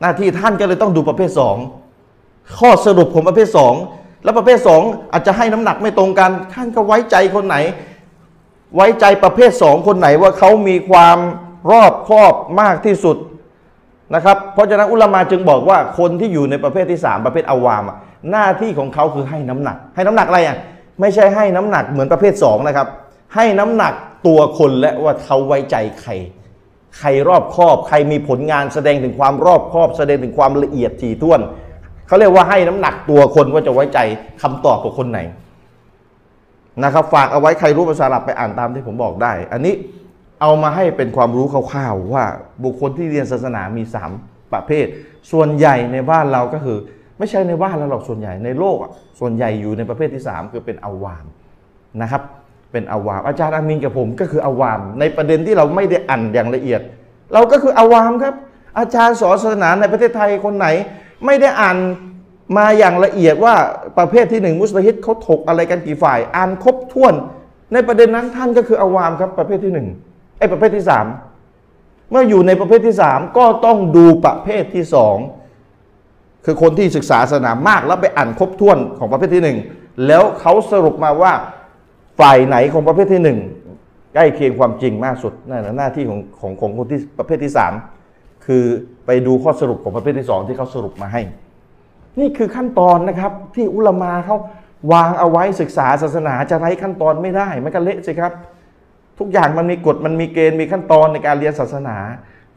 [0.00, 1.56] หน้าที่ท่านก็เลยต้องดูประเภทสอง
[2.58, 3.74] ข้อสรุปของประเภทสอง
[4.24, 4.82] แล้วประเภทสอง
[5.12, 7.56] อาจจะให้น้ำหนักไม่ตรงกันท่านก็ไว้ใจคนไหน
[8.76, 11.18] ไว้ใจประเภทสองคนไหนว่าเขามีความ
[11.70, 13.16] รอบครอบมากที่สุด
[14.14, 17.96] นะครับ เพราะฉะนั้นอุลามาจึงบอกว่าคนที่อยู่ในประเภทที่สามประเภทอาวามะ
[18.30, 20.56] หน้าที่ของเขาคือให้น้ำหนัก ให้น้ำหนักอะไรอะ
[21.00, 22.88] ไม่ใช่ให้น้ำหนักเหมือนประเภทสองนะครับ
[23.34, 23.92] ให้น้ำหนัก
[24.26, 26.12] ตัวคนและว่าเขาไว้ใจใคร
[26.98, 31.40] ใครรอบครอบ ใครมีผลงานแสดงถึงความรอบครอบ แสดงถึงความละเอียดถี่ถ้วน
[32.06, 33.98] เขาเรียกว่าให้น้ำหนักตัวคนว่าจะไว้ใจ
[34.42, 35.20] คำตอบกับคนไหน
[36.84, 39.74] นะครับ ฝากเอาไว้ใครรู้ภาษาอาหรับไปอ่านตามที่ผมบอกได้ อันนี้
[40.40, 42.24] เอามาให้เป็นความรู้คร่าวๆว่า
[42.64, 44.10] บุคคลที่เรียนศาสนามีสาม
[44.52, 44.86] ประเภท
[45.32, 46.78] ส่วนใหญ่ในบ้านเราก็คือ
[47.18, 51.24] ไม่ใช่ในบ้านเราหรอกส่วนใหญ่ในโลกอะส่วนใหญ่อยู่ในประเภทที่สามคือเป็นอาวาม
[52.02, 52.22] นะครับ
[52.72, 56.80] เป็นอาวามอาจารย์อามินกับผมก็คืออาวาม ในประเด็นที่เราไม่ได้อ่านอย่างละเอียด
[57.34, 58.34] เราก็คืออาวามครับ
[58.78, 60.66] อาจารย์สอนศาสนาในประเทศไทยคนไหน
[61.24, 61.76] ไม่ได้อ่าน
[62.56, 63.54] มาอย่างละเอียดว่า
[63.98, 67.14] ประเภทที่หนึ่งมุสลิมเขาถกอะไรกันกี่ฝ่าย อ่านครบถ้วน
[67.72, 69.88] ในประเด็นนั้นท่านก็คืออาวามครับประเภทที่หนึ่ง
[70.44, 71.06] อ้ประเภทที่สาม
[72.10, 75.16] เมื่ออยู่ในประเภทที่สามก็ต้องดูประเภทที่สอง
[76.44, 79.58] คือคนที่ศึกษาศาสนามากแล้วไปอ่านครบถ้วนของประเภทที่หนึ่ง
[80.06, 81.32] แล้วเขาสรุปมาว่า
[82.20, 83.38] ฝ่ายไหนของประเภทที่หนึ่ง
[84.14, 87.72] ใกล้เคียงความจริงมากสุดนั่นนะหน้าที่ของของของคนที่ประเภทที่สาม
[88.46, 88.64] คือ
[89.06, 91.22] ไปดูข้อสรุปของประเภทที่สองที่เขาสรุปมาให้
[92.20, 94.36] นี่คือขั้นตอนนะครับที่อุลมาเขา
[94.92, 98.32] วางเอาไว้ศึกษาศาสนาจะไร้ขั้นตอนไม่ได้มันก็เละสิครับ
[99.18, 101.96] ทุกอย่างมันมีกฎมันมีเกณฑ์มีขั้นตอนในการเรียนศาสนา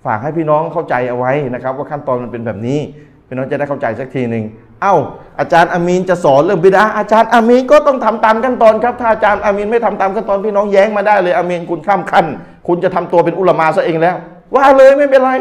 [0.06, 2.80] ฝากให้พี่น้องเข้าใจเอาไว้นะครับ ว่าขั้นตอนมันเป็นแบบนี้
[3.28, 4.44] พี่น้องจะได้เข้าใจสักทีหนึ่ง
[4.82, 4.96] เอ้า
[5.40, 12.26] อาจารย์อามีนจะสอนเรื่องบิดาอาจารย์อามีนก็ต้องทำตามขั้นตอนครับ ถ้าอาจารย์อามีนไม่ทำตามขั้นตอนพี่น้องแย้งมาได้เลยอามีนคุณข้ามขั้น
[12.68, 14.16] คุณจะทำตัวเป็นอุลามาซะเองแล้ว
[14.56, 15.32] ว่าเลยไม่เป็นไร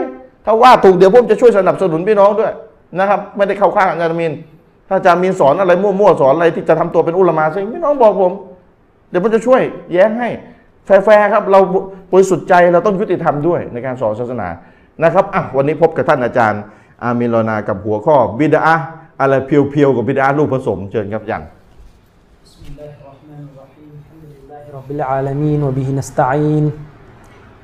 [0.45, 2.53] ถ้าว่าถูกเดี๋ยวผมจะช่วยสนับสนุนพี่น้องด้วย
[2.99, 4.33] นะครับ ไม่ได้เข้าข้างอาจารย์อามีน
[4.89, 8.33] ถ้าอาจารย์อามีนสอนอะไรมั่วๆสอนอะไรที่จะทำตัวเป็นอุลามาซะพี่น้องบอกผม
[9.11, 9.61] เดี๋ยวผมจะช่วย
[9.93, 10.29] แย้งให้
[10.86, 11.60] แฟร์ๆครับ เรา
[12.12, 14.48] บริสุทธิ์ใจเราต้องยุติธรรมด้วยในการสอนศาสนา
[15.04, 16.62] นะครับอ่ะวันนี้พบกับท่านอาจารย์
[17.04, 18.62] อามินลอนากับหัวข้อบิดา
[19.22, 21.44] อะไรเพียวๆกับบิดาลูกผสมเชิญครับอย่าง
[22.46, 26.66] بسم الله الرحمن الرحيم الحمد لله رب العالمين وبه نستعين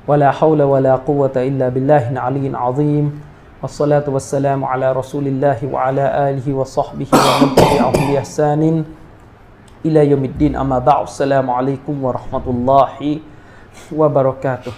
[0.08, 3.04] ولا حول ولا قوة إلا بالله العلي العظيم
[3.62, 8.62] والصلاة والسلام على رسول الله وعلى آله وصحبه ومن تبعهم بإحسان
[9.85, 13.09] อิลายมิดดินอามมาบะอัสสลามุอะลัยกุมวะราะห์มะตุลลอฮิ
[13.99, 14.69] วะบะเราะกาตุ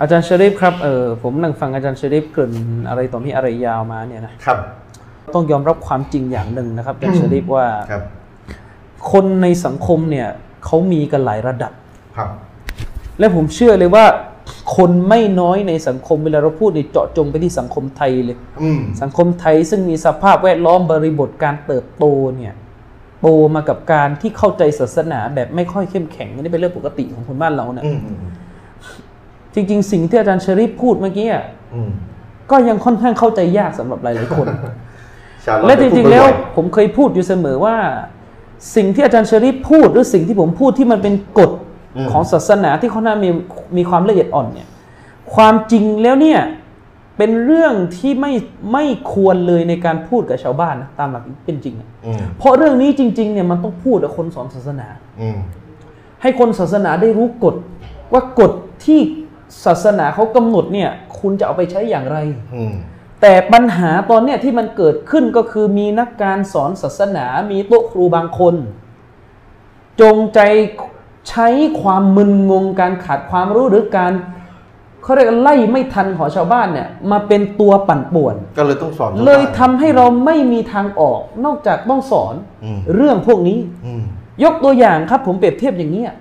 [0.00, 2.52] อาจารย์ชริฟครับเออผมนั่งฟังอาจารย์ชริฟเกริ่น
[2.88, 4.58] อะไรต่อมีอะไรยาวมาเนี่ยนะครับ
[5.34, 8.02] ต้องยอมรับความจริงอย่างหนึ่งนะครับอาจารย์ชริฟว่าครับ
[9.12, 10.28] คนในสังคมเนี่ย
[10.64, 11.72] เขามีกันหลายระดับ
[12.16, 12.28] ครับ
[13.18, 14.04] และผมเชื่อเลยว่า
[14.76, 18.36] คนไม่น้อยในสังคมเวลาเราพูดเนี่ยเจาะจงไปที่สังคมไทยเลย
[19.02, 22.04] สังคมไทยซึ่งมีสภาพแวดล้อมบริบทการเติบโต
[22.36, 22.54] เนี่ย
[23.24, 28.18] โตมากับการที่เข้าใจศาสนาแบบไม่ค่อยเข้มแข็งอันนี้เป็นเรื่องปกติของคนบ้านเรานะอืมอืม
[29.54, 31.90] จริง ๆ สิ่งที่อาจารย์ชริฟพูดเมื่อกี้อะอืม
[32.50, 34.46] ก็ยังค่อนข้างเข้าใจยากสำหรับหลายๆคน
[35.44, 37.76] ชาลอตและจริงๆแล้วพูดบ่อยผมเคยพูดอยู่เสมอว่า
[38.76, 41.50] สิ่งที่อาจารย์ชริฟพูดหรือสิ่งที่ผมพูดที่มันเป็นกฎ
[42.12, 43.30] ของศาสนาที่เขาน่ามี
[43.76, 44.68] มีความละเอียดอ่อนเนี่ย
[45.34, 46.40] ความจริงแล้วเนี่ย
[47.18, 48.32] เป็นเรื่องที่ไม่
[48.72, 54.88] ไม่ควรเลยในการพูดกับชาวบ้านนะตามหลักเป็นจริงอะอืมเพราะเรื่องนี้จริง ๆ เนี่ยมันต้องพูดกับคนสอนศาสนา
[55.20, 55.38] อืม
[56.22, 57.54] ให้คนศาสนาได้รู้กฎ
[58.12, 58.52] ว่ากฎ
[58.84, 59.00] ที่
[59.64, 62.18] ศาสนาเขากำหนดเนี่ย คุณจะเอาไปใช้อย่างไร
[62.54, 62.74] อืม
[63.20, 68.54] แต่ปัญหาตอนเนี้ยที่มันเกิดขึ้นก็คือมีนักการสอนศาสนามีโต๊ะครูบางคน
[70.00, 70.40] จงใจ
[71.28, 71.48] ใช้
[71.80, 74.12] ความมึนงงการขาดความรู้หรือการ
[75.04, 84.02] เขาเรียกว่าไล่ไม่ทันของชาวบ้านเนี่ยมาเป็นตัวปั่นป่วน ก็เลยต้องสอนชาวบ้านเลยทำให้เราไม่มีทางออก นอกจากต้องสอนอืมเรื่องพวกนี้ อืม
[84.44, 86.12] ยกตัวอย่างครับ ผมเปรียบเทียบอย่างนี้ย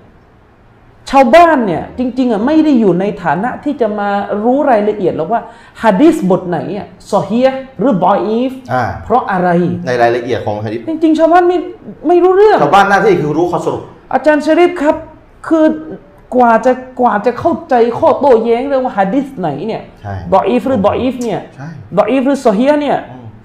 [1.11, 4.09] ชาวบ้านเนี่ย จริง ๆอะไม่ได้อยู่ในฐานะที่จะมา
[4.43, 5.41] รู้รายละเอียดหรอกว่า
[5.83, 9.49] ฮะดิษบทไหนอะซอฮียะหรือบอยอีฟอ่า เพราะอะไร
[9.87, 11.57] ในรายละเอียดของฮะดิษจริง ๆ ชาวบ้านไม่
[12.07, 14.95] ไม่รู้เรื่อง ชาวบ้านหน้าที่คือรู้ข้อสรุป อาจารย์ชริฟครับ
[15.47, 15.65] คือ
[16.35, 21.67] กว่าจะกว่าจะเข้าใจข้อโต้แย้งเรื่องว่าฮะดิษไหนเนี่ยใช่บอยอีฟหรือบอยอีฟเนี่ยใช่
[21.97, 22.97] บอยอีฟหรือซอฮียะเนี่ย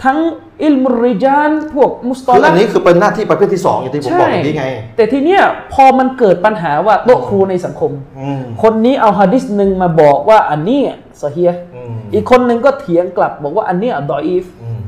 [0.04, 0.18] ทั้ง
[0.62, 4.64] อิลมุริจานพวกมุสตอคือละอันนี้คือเป็นหน้าที่ประเภทที่สองอย่างที่ผมบอกเมื่อกี้ไง
[4.96, 10.80] แต่ทีเนี้ยพอมันเกิดปัญหาว่าโต๊ะครูในสังคมอืมคนนี้เอาฮะดิษหนึ่งมาบอกว่าอันนี้
[11.22, 14.80] ซอฮียะห์อืมอีกคนหนึ่งก็เถียงกลับบอกว่าอันเนี้ดออีฟอืม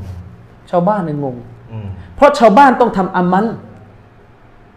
[0.69, 1.35] ชาวบ้านเนี่ยงง
[1.71, 3.45] อืมเพราะชาวบ้านต้องทำอามัล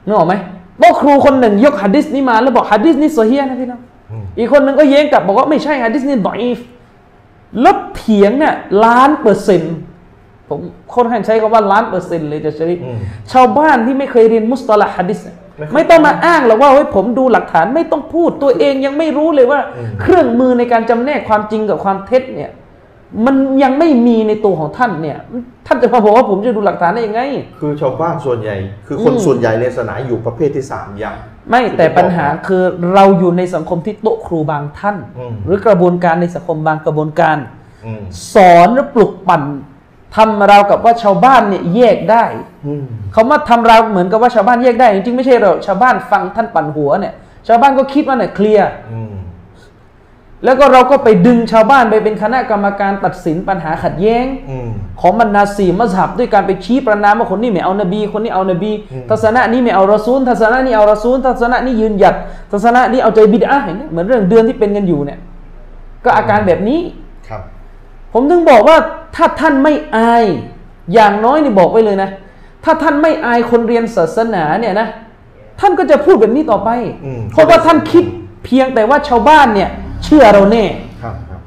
[0.07, 0.35] นึกออกไหม
[0.79, 6.59] โต๊ะครูคนหนึ่งยกฮะดิษนี้มาแล้วบอกฮะดิษนี้ صحيح นะพี่น้องอืมอีกคนหนึ่งก็แย้งกลับบอกว่าไม่ใช่ฮะดิษนี้ ضعيف
[7.63, 9.77] แล้วเถียงเนี่ยล้านเปอร์เซ็นต์
[10.49, 10.59] ผม
[10.95, 12.99] ค่อนข้างใช้คำว่าล้านเปอร์เซ็นต์เลยจะใช้อืม
[13.33, 22.51] ชาวบ้านที่ไม่เคยเรียน مصطلح الحديث เนี่ยไม่เคยไม่ต้องมาอ้างหรอกว่าเฮ้ยผมดูหลักฐานไม่ต้องพูดตัวเองยังไม่รู้เลยว่าอืมเครื่องมือในการจำแนกความจริงกับความเท็จเนี่ย
[23.27, 25.19] มันยังไม่มีในตัวของท่านเนี่ย
[25.67, 27.21] ท่านจะมาบอกว่าผมจะดูหลักฐานได้ยังไง
[27.61, 31.19] คือชาวบ้านส่วนใหญ่ คือคนอืมส่วนใหญ่ในศาสนาอยู่ประเภทที่สามอย่าง
[31.51, 32.63] ไม่แต่ปัญหาคือ
[32.95, 37.37] เราอยู่ในสังคมที่โต๊ะครูบางท่านอืมหรือกระบวนการในสังคมบางกระบวนการ
[37.87, 38.03] อืม
[38.35, 39.43] สอนหรือปลุกปั่น
[40.17, 42.25] ทำเราวกับว่าชาวบ้านเนี่ยแยกได้
[42.67, 47.15] อืมเขามาทำเราเหมือนกับว่าชาวบ้านแยกได้จริงๆไม่ใช่เราชาวบ้านฟังท่านปั่นหัวเนี่ย
[47.49, 49.15] ชาวบ้านก็คิดว่าเนี่ยเคลียร์อืม
[50.45, 54.69] แล้วก็เราก็ไปดึงชาวบ้านไปเป็นคณะกรรมการตัดสินปัญหาขัดแย้งอืม
[55.01, 62.15] ของบรรดาสี่มัสฮับด้วยการไปชี้ประนามว่าคนนี้ไม่เอานบี คนนี้เอานบีอืมทัศนะนี้ไม่เอารอซูล ทัศนะนี้เอารอซูล ทัศนะนี้ยืนหยัด
[62.53, 65.19] ทัศนะนี้เอาใจบิดอะห์อย่างเงี้ยเหมือนเรื่องเดือนที่เป็นกันอยู่เนี่ย
[66.05, 66.81] ก็อาการแบบนี้
[67.29, 67.41] ครับ
[68.13, 68.77] ผมถึงบอกว่า
[69.17, 70.25] ถ้าท่านไม่อาย
[70.95, 72.11] อย่างน้อยนี่บอกไว้เลยนะ
[72.65, 74.89] ถ้าท่านไม่อายคนเรียนศาสนาเนี่ยนะ
[75.61, 76.71] ท่านก็จะพูดแบบนี้ต่อไป
[77.05, 78.05] อืมเพราะว่าท่านคิด
[78.45, 79.71] เพียงแต่ว่าชาวบ้านเนี่ย
[80.05, 80.65] เชื่อเราแน่
[81.03, 81.41] ครับครับ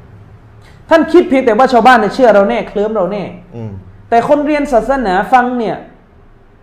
[0.90, 3.22] ท่านคิดเพียงแต่ว่าชาวบ้านเนี่ยเชื่อเราแน่เคลิ้มเราแน่
[3.56, 3.70] อืม
[4.10, 5.76] แต่คนเรียนศาสนาฟังเนี่ย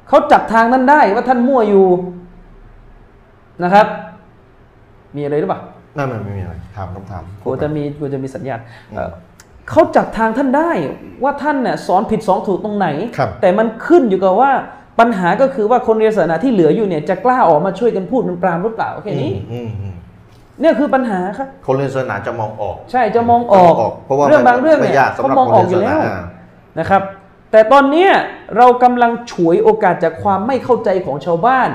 [0.07, 1.87] เขาจับทางนั้นได้ว่าท่านมั่วอยู่
[3.63, 3.87] นะครับ
[5.15, 5.61] มีอะไรหรือเปล่า
[5.97, 8.59] นั่นมันไม่มีอะไรถามคำถามกูจะมีกูจะมีสัญญาณ
[8.95, 9.09] เอ่อ
[9.69, 10.71] เขาจับทางท่านได้
[11.23, 14.51] ว่าท่านเนี่ยสอนผิดสอนถูกตรงไหน ครับ แต่มันขึ้นอยู่กับว่า
[14.99, 19.95] ปัญหาก็คือว่าคนเรียนศาสนาที่เหลืออยู่เนี่ยจะกล้าออกมาช่วยกันพูดมันปรามหรือเปล่าแค่นี้ อืมอืม
[20.61, 27.01] เนี่ยคือปัญหาครับคนเรียนศาสนาจะมองออก ใช่จะมองออกจะมองออกเพราะว่าเรื่องบางเรื่องเนี่ยไม่ยากสำหรับเขามองออกอยู่แล้วคนเรียนศาสนานะครับ
[27.51, 28.11] แต่ตอนเนี้ย
[28.57, 31.69] เรากำลังฉวยโอกาสจากความไม่เข้าใจของชาวบ้าน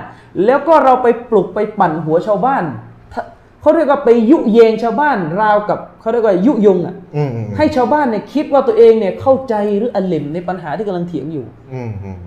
[0.47, 2.65] แล้วก็เราไปปลุกไปปั่นหัวชาวบ้าน
[3.13, 3.23] ถ้า
[3.61, 12.19] เขาเรียกว่าไปยุเยงชาวบ้านราวกับเขาเรียกว่ายุยงอะอืมอืมให้ชาวบ้านเนี่ยคิดว่าตัวเองเนี่ยเข้าใจหรืออลิมในปัญหาที่กำลังเถียงอยู่อืมอืม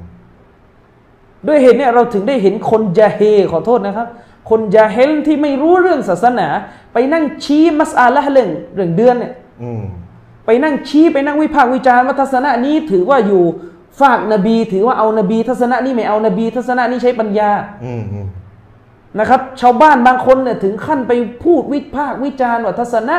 [1.47, 4.07] ด้วยเหตุเนี่ยเราถึงได้เห็นคนยาเฮขอโทษนะครับ
[4.49, 6.47] คนยาเฮลที่ไม่รู้เรื่องศาสนา
[6.93, 9.83] ไปนั่งชี้มัสอาละห์เรื่องเรื่องเดือนเนี่ยอืม
[10.45, 13.43] ไปนั่งชี้ไปนั่งวิพากษ์วิจารณ์ว่าทัศนะนี้ถือว่าอยู่
[14.01, 17.51] ฝากนบี ถือว่าเอานบีทัศนะนี้ไม่เอานบี ทัศนะนี้ใช้ปัญญา
[17.85, 18.27] อืมอืม
[19.19, 21.11] นะครับ ชาวบ้านบางคนเนี่ยถึงขั้นไป
[21.43, 23.17] พูดวิพากษ์วิจารณ์ว่าทัศนะ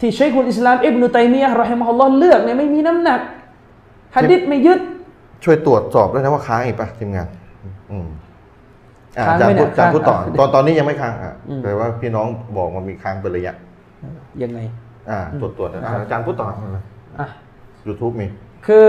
[0.00, 3.20] ที่ชัยคุลอิสลามอิบนุตัยมียะห์รอฮิมะฮุลลอฮ์เลือกเนี่ยไม่มีน้ำหนัก
[4.16, 4.80] หะดิษไม่ยึด
[5.44, 7.28] ช่วยตรวจสอบด้วยนะว่าค้างอีกปะทีมงาน
[7.90, 8.25] อืมอะ
[9.24, 12.26] ค้างอาจารย์ไหมพูดเนี่ยอาจารย์พูดต่อค้างตอนตอนนี้ยังไม่ค้างอะอืม แต่ว่าพี่น้อง
[12.56, 13.54] บอกมันมีค้างเป็นระยะ
[14.42, 14.58] ยังไง
[15.10, 16.46] อ่าตรวจตรวจอะอาจารย์พูดต่อ
[17.20, 17.28] อะ
[17.86, 18.26] ยูทูบมี
[18.66, 18.86] คือ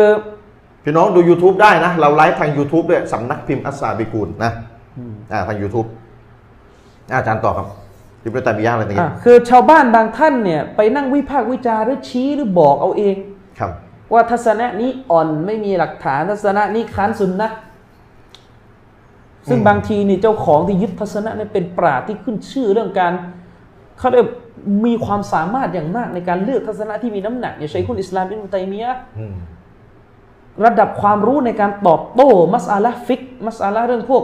[0.84, 4.52] พี่น้องดู YouTube ได้นะ เราไลฟ์ทาง YouTube ด้วยสำนักพิมพ์อัสซาบิกูลนะ
[4.98, 5.88] อืม อ่าทาง YouTube
[7.12, 7.68] อะอาจารย์ต่อครับ
[8.24, 13.72] อิบนุตัยมียะห์อะไรต่างอะคือชาวบ้านบางท่านเนี่ยไปนั่งวิพากษ์วิจารณ์หรือชี้หรือบอกเอาเอง ๆครับ
[14.14, 17.56] ว่าทัศนะนี้อ่อนไม่มีหลักฐานทัศนะนี้ค้านสุนนะห์
[19.50, 23.14] ซึ่งอืมบางทีนี่เจ้าของที่ยึดทัศนะเนี่ยเป็นปราดที่ขึ้นชื่อเรื่องการ
[24.00, 24.28] เขาเรียก
[24.86, 29.36] มีความสามารถอย่างมากในการเลือกทัศนะที่มีน้ำหนักอย่างชัยคุลอิสลามอิบนุตัยมียะห์อืม
[30.66, 34.24] ระดับความรู้ในการตอบโต้มัสอาละห์ฟิกมัสอาละห์เรื่องพวก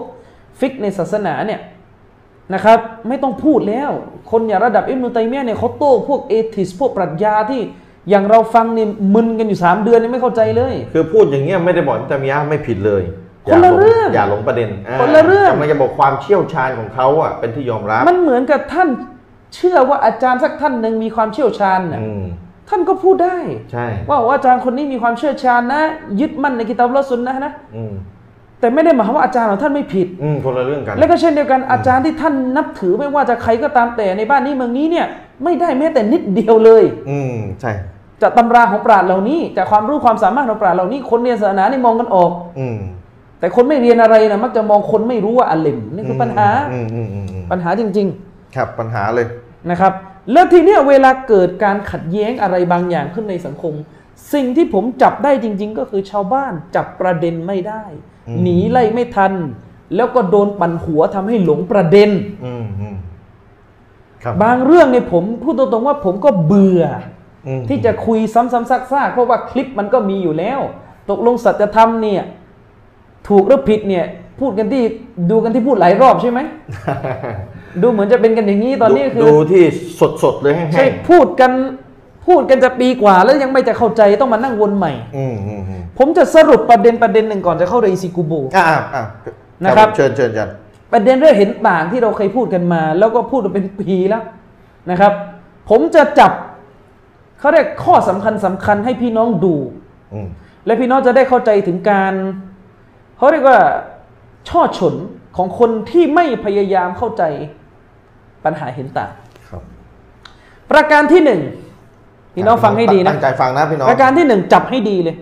[0.60, 1.60] ฟิกในศาสนาเนี่ย
[2.54, 3.92] นะครับ ไม่ต้องพูดแล้ว
[4.32, 7.62] คนอย่างระดับอิบนุตัยมียะห์เนี่ยเขาโต้พวกเอทิสพวกปรัชญาที่
[8.10, 13.04] อย่างเราฟังเนี่ยมึนกันอยู่สามเดือนยังไม่เข้าใจเลย คือพูดอย่างเงี้ยไม่ได้บอกอิบนุตัยมียะห์ไม่ผิดเลย
[13.46, 18.90] คนละย่าหเรื่องอย่าหลงประเด็นาคนละเรื่องกำลังจะบอกความเชี่ยวชาญของเขาอะเป็นที่ยอมรับมันเหมือนกับท่าน
[19.56, 22.24] เชื่อว่าอาจารย์สักท่านหนึ่งมีความเชี่ยวชาญน่ะอืม
[22.70, 23.38] ท่านก็พูดได้
[23.72, 25.82] ใช่ว่าว่าอาจารย์คนนี้มีความเชี่ยวชาญนะ
[26.20, 27.94] ยึดมั่นในกิตาบละสุนนะห์นะอืม
[28.60, 35.06] แต่ไม่ได้หมายความว่าอาจารย์ของท่านไม่ผิดอืมคนละเรื่องกัน แล้วก็เช่นเดียวกันอาจารย์ที่ท่านนับถือไม่ว่าจะใครก็ตามแต่ในบ้านนี้เมืองนี้เนี่ย
[35.44, 37.72] ไม่ได้แม้แต่นิดเดียวเลย อืมใช่
[38.22, 42.78] จากตำราของปราชญ์เหล่านี้จากความรู้ความสามารถของปราชญ์เหล่านี้คนเรียนศาสนานี่มองกันออก อืม
[43.44, 48.08] แต่คนไม่เรียนอะไรนะมักจะมองคนไม่รู้ว่าอัลเลมนี่คือปัญหาอืมอืมอืมอืมปัญหาจริง
[48.56, 49.94] ครับปัญหาเลยๆนะครับ
[50.32, 53.74] แล้วทีเนี้ยเวลาเกิดการขัดแย้งอะไรบางอย่างขึ้นในสังคม
[54.34, 57.84] สิ่งที่ผมจับได้จริง ๆ ก็คือชาวบ้านจับประเด็นไม่ได้
[58.28, 59.34] อืมหนีไล่ไม่ทัน
[59.96, 62.10] แล้วก็โดนปั่นหัวทำให้หลงประเด็น
[62.46, 62.96] อืมอืม
[64.24, 66.84] ครับบางเรื่องเนี่ยผมพูดตรงๆว่าผมก็เบื่อ
[67.48, 70.60] อืมที่จะคุยซ้ำๆซากๆเพราะว่าคลิปมันก็มีอยู่แล้ว
[71.10, 72.24] ตกลงสัจธรรมเนี่ย
[73.28, 74.06] ถูกหรือผิดเนี่ย
[74.40, 74.84] พูดกันที่
[75.32, 76.40] ดูกันที่พูดหลายรอบใช่ไหม
[77.82, 79.64] ดูเหมือนจะเป็นกันอย่างนี้ตอนนี้คือดูที่
[80.00, 81.52] สดสดๆเลยแห้งๆใช่พูดกัน
[82.28, 89.04] พูดกันจะปีกว่าแล้วยังไม่จะเข้าใจต้องมานั่งวนใหม่อืมอืมอืมผมจะสรุปประเด็นประเด็นหนึ่งก่อนจะเข้าเรอิซิกูโบอ่าอ่าอ่า
[89.64, 90.50] นะครับเชิญเชิญเชิญ
[90.92, 94.24] ประเด็นเรื่องเห็นต่างที่เราเคยพูดกันมา แล้วก็พูดมาเป็นปีแล้ว
[94.92, 95.14] นะครับ
[95.70, 96.32] ผมจะจับ
[97.40, 99.56] เขาเรียกข้อสำคัญสำคัญให้พี่น้องดู
[100.14, 100.28] อืม
[100.66, 102.14] และพี่น้องจะได้เข้าใจถึงการ
[103.18, 103.60] เขาเรียกว่า
[104.50, 104.96] ช่อฉน
[105.38, 107.24] ของคนที่ไม่พยายามเข้าใจ
[108.46, 109.12] ปัญหาเห็นต่าง
[109.50, 109.62] ครับ
[110.72, 111.42] ประการที่หนึ่ง
[112.34, 115.16] พี่น้องฟังให้ดีนะตั้งใจฟังนะพี่น้องประการที่หนึ่งจับให้ดีเลย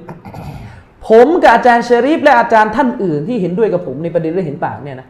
[1.10, 5.08] ผมกับอาจารย์เชอรีฟและอาจารย์ท่านอื่นที่เห็นด้วยกับผมในประเด็นเรื่องเห็นต่างเนี่ยนะ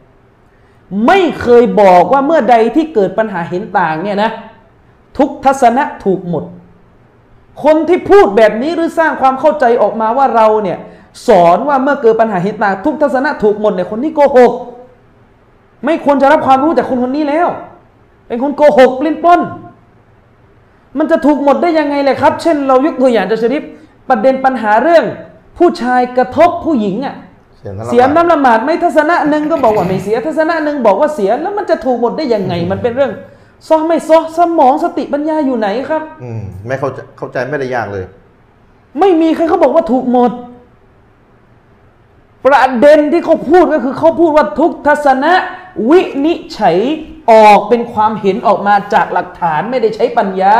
[1.07, 4.31] ไม่เคยบอกว่าเมื่อใดที่เกิดปัญหาเห็นต่างเนี่ยนะ
[5.17, 6.43] ทุกทัศนะถูกหมด
[7.63, 10.77] คนที่พูดแบบนี้หรือสร้างความเข้าใจออกมาว่าเราเนี่ย
[11.27, 14.51] สอนว่าเมื่อเกิดปัญหาเห็นต่างทุกทัศนะถูกหมดเนี่ยคนที่โกหก
[15.85, 17.47] ไม่ควรจะรับความรู้จากคนคนนี้แล้ว
[18.27, 19.41] เป็นคนโกหกปลิ้นปล้น
[20.97, 23.63] มันจะถูกหมดได้ยังไงเลยครับ เช่น เรายกตัวอย่างจะชริป
[24.09, 25.05] ประเด็นปัญหาเรื่อง
[25.57, 27.15] ผู้ชายกระทบผู้หญิงอะ
[27.87, 33.11] เสียน้ำละหมาดไหม่ทัศนะหนึ่งก็บอกว่าไม่เสีย ทัศนะหนึ่งบอกว่าเสียแล้วมันจะถูกหมดได้ยังไง มันเป็นเรื่อง
[33.67, 38.05] ซอไม่ซอสมองสติปัญญาอยู่ไหนครับ อืมไม่เข้าใจเข้าใจไม่ได้ยากเลย
[38.99, 40.31] ไม่มีใครเขาบอกว่าถูกหมด
[42.45, 45.33] ประเด็นที่เขาพูดก็คือเขาพูดว่าทุกทัศนะ
[45.89, 46.77] วินิจฉัย
[47.31, 50.57] ออกเป็นความเห็นออกมาจากหลักฐานไม่ได้ใช้ปัญญา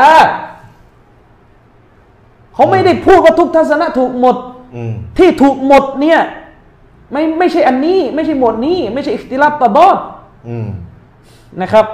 [2.54, 4.36] เขาไม่ได้พูดว่าทุกทัศนะถูกหมด
[4.76, 6.20] อืมที่ถูกหมดเนี่ย
[7.12, 9.98] ไม่ไม่ใช่อันนี้ ไม่ใช่หมวดนี้ ไม่ใช่อิคติลาบตะดอด
[10.48, 10.67] อืม
[11.62, 11.86] นะครับ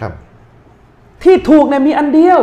[0.00, 0.12] ครับ
[1.22, 2.40] ที่ถูกเนี่ยมีอันเดียว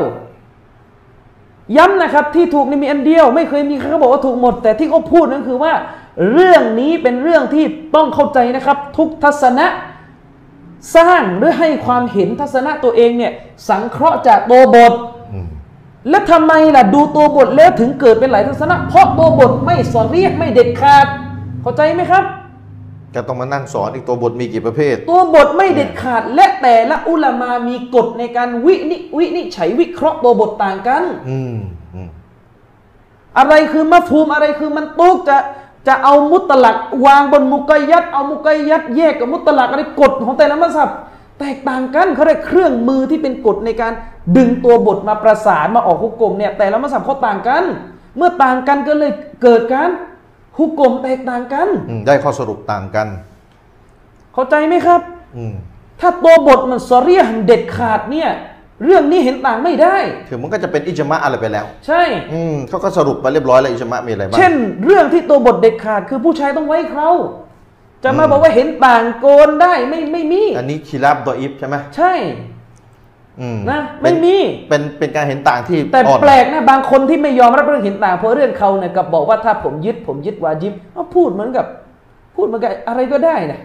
[1.77, 5.73] ย้ำนะครับ ที่ถูกเนี่ยมีอันเดียว ไม่เคยมีใครเขาบอกว่าถูกหมด แต่ที่เขาพูดนั่นคือว่า
[6.31, 9.67] เรื่องนี้เป็นเรื่องที่ต้องเข้าใจนะครับ ทุกทัศนะ
[10.95, 13.33] สร้างหรือให้ความเห็นทัศนะตัวเองเนี่ย
[13.69, 14.93] สังเคราะห์จากตัวบท
[15.33, 15.47] อืม
[16.09, 21.05] แล้วทำไมล่ะดูตัวบทแล้วถึงเกิดเป็นหลายทัศนะ เพราะตัวบทไม่สอดเรียกไม่เด็ดขาด
[21.61, 22.23] เข้าใจไหมครับ
[23.15, 31.57] จะต้องมานั่งสอนอีกตัวบทมีกี่ประเภท ตัวบทไม่เด็ดขาดและแต่ละอุลามามีกฎในการวินิวินิจฉัยวิเคราะห์ตัวบทต่างกันอืม
[31.95, 32.09] อืม
[33.37, 35.37] อะไรคือมะฟูมอะไรคือมันตุกจะ
[35.87, 40.89] จะเอามุตลักวางบนมุกยยัดเอามุกยยัดแยกกับมุตลักอะไรกฎของแต่ละมัสฮับ
[41.39, 43.93] แตกต่างกันเขาเรียกเครื่องมือที่เป็นกฎในการ
[44.37, 47.63] ดึงตัวบทมาประสานมาออกฮุกกลมเนี่ยแต่ละมัสฮับเขาต่างกัน
[48.17, 49.11] เมื่อต่างกันก็เลย
[49.43, 49.89] เกิดการ
[50.57, 53.07] ฮุกกลมแตกต่างกันอืมได้ข้อสรุปต่างกัน
[54.33, 55.01] เข้าใจไหมครับ
[55.37, 55.53] อืม
[55.99, 58.29] ถ้าตัวบทมันสอเรียหเด็ดขาดเนี่ย
[58.85, 59.97] เรื่องนี้เห็นต่างไม่ได้
[60.29, 62.01] ถือมันก็จะเป็นอิจมะอะไรไปแล้ว ใช่
[62.33, 64.53] อืมเขาก็สรุปมาเรียบร้อยแล้วอิจมะมีอะไรบ้าง เช่น
[64.85, 67.09] เรื่องที่ตัวบทเด็ดขาดคือผู้ชายต้องไว้เครา
[68.03, 72.13] จะมาอืมบอกว่าเห็นต่างโกนได้ไม่ไม่มี อันนี้คีรับดออิฟใช่ไหมใช่
[73.41, 74.35] อืมนะเป็ไม่มี
[74.69, 81.65] เป็นเป็นการเห็นต่างที่ แต่อ่อนแปลกนะบางคนที่ไม่ยอมรับเรื่องเห็นต่างเพราะเรื่องเขาเนี่ยกับบอกว่าถ้าผมยึดผมยึดวาจิบเอาพูดเหมือนกับ
[82.35, 83.59] พูดเหมือนกับอะไรก็ได้นะ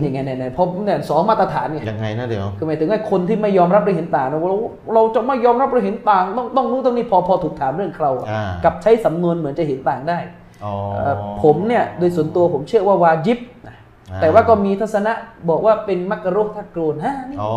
[0.00, 4.56] นี่ไงเนี่ยเนี่ยผมเนี่ยสองมาตรฐานเนี่ยยังไงนะเดี๋ยวคือหมายถึงว่าคนที่ไม่ยอมรับหรือเห็นต่างเราเรา
[4.94, 10.18] เราจะไม่ยอมรับหรือเห็นต่าง ต้องต้องรู้ตรงนี้พอพอถูกถามเรื่องเคราอะอ่ากับใช้สำนวนเหมือนจะเห็นต่างได้
[10.64, 13.38] อ๋อเอ่อผมเนี่ยโดยส่วนตัวผมเชื่อว่าวาจิบ
[13.68, 13.76] นะ
[14.10, 15.12] อ่าแต่ว่าก็มีทัศนะ
[15.48, 17.50] บอกว่าเป็นมักกะรุทักโกรนฮะนี่อ๋อ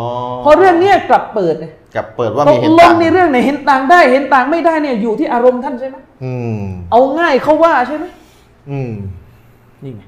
[0.43, 8.05] พอเรื่องเนี้ยกลับเปิดเนี่ยกับเปิดว่าตมีกเห็นลต่างงในเรื่องไหนเห็นต่างได้เห็นต่างไม่ได้เนี่ยอยู่ที่อารมณ์ท่านใช่ไหมอืมเอาง่ายเขาว่าใช่ไหม
[8.71, 8.93] อืม
[9.83, 10.03] นี่ไง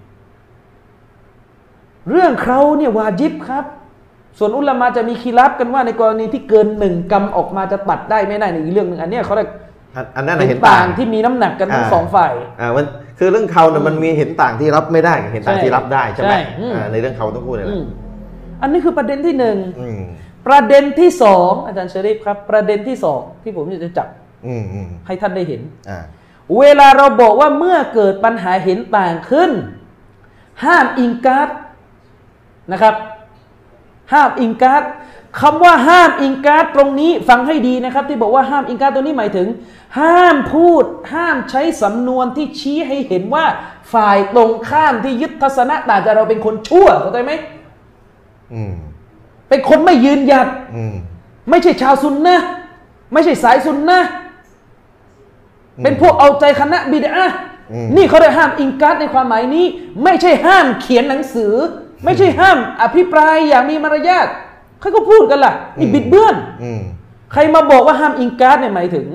[2.09, 3.65] เรื่องเขาเนี่ยวาจิบครับ
[4.37, 9.49] ส่วนอุลามะจะมีคีรับกันว่าในกรณีที่เกินหนึ่งกรรมออกมาจะตัดได้ไม่ได้ในอีกเรื่องหนึ่งอันเนี้ยเขาเรียก
[9.95, 12.85] อันอันนั้นเห็นะเห็นนต่าต่างงที่มีน้ำหนักกันทั้งอ่าสองฝ่ายอ่ามัน
[13.19, 17.83] คือเรื่องเขาเนี่ยมันมีเห็นต่างที่รับไม่ได้กับเห็นต่างใช่ที่รับได้ใช่ไหมใช่อืมอ่าในเรื่องเขาต้องพูดเลยอืนะม
[18.61, 19.99] อันนี้คือประเด็นที่หนึ่งอืม
[20.47, 24.07] ประเด็นที่สองอาจารย์เชอริฟครับ ประเด็นที่สองที่ผมอยากจะจับ
[24.47, 25.99] อืมอืมให้ท่านได้เห็นอ่า
[26.59, 29.51] เวลาเราบอกว่าเมื่อเกิดปัญหาเห็นต่างขึ้น
[30.63, 31.49] ห้ามอิงการ์ด
[32.71, 32.95] นะครับ
[34.13, 34.83] ห้ามอิงการ์ด
[35.41, 39.47] คำว่าห้ามอิงการ์ดตรงนี้ฟังให้ดีนะครับ ที่บอกว่าห้ามอิงการ์ดตรงนี้หมายถึง
[39.99, 43.45] ห้ามพูด ห้ามใช้สำนวนที่ชี้ให้เห็นว่า
[43.93, 47.31] ฝ่ายตรงข้ามที่ยึดทัศนะต่างจากเราเป็นคนชั่วเข้าใจไหม
[48.53, 48.73] อืม
[49.49, 50.95] เป็นคนไม่ยืนหยัดอืม
[51.49, 52.47] ไม่ใช่ชาวซุนนะห์
[53.13, 54.09] ไม่ใช่สายซุนนะห์
[55.77, 57.35] อืมเป็นพวกเอาใจคณะบิดอะห์
[57.71, 59.65] อืมนี่เขาได้ห้ามอิงการ์ดในความหมายนี้
[60.03, 61.53] ไม่ใช่ห้ามเขียนหนังสือ
[62.03, 64.27] ไม่ใช่ห้าม อภิปรายอย่างมีมารยาท
[64.79, 66.81] เขาก็พูดกันล่ะนี่บิดเบือนอืม
[67.33, 69.07] ใครมาบอกว่าห้ามอิงการ์ดเนี่ยหมายถึง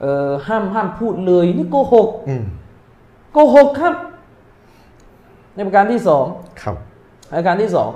[0.00, 2.42] เอ่อห้ามห้ามพูดเลยนี่โกหกอืม
[3.32, 3.94] โกหกครับ
[5.54, 6.24] ในประการที่สอง
[6.62, 6.76] ครับ
[7.32, 7.90] ประการที่สอง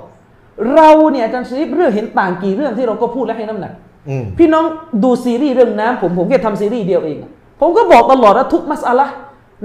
[0.75, 3.73] เราเนี่ยอาจารย์ชริปเรื่องเห็นต่างกี่เรื่องที่เราก็พูดและให้น้ำหนัก
[4.09, 4.65] อืมพี่น้อง
[5.03, 7.17] ดูซีรีส์เรื่องน้ำผมผมแค่ทำซีรีส์เดียวเอง
[7.59, 9.15] ผมก็บอกตลอดว่าทุกมัสอะละห์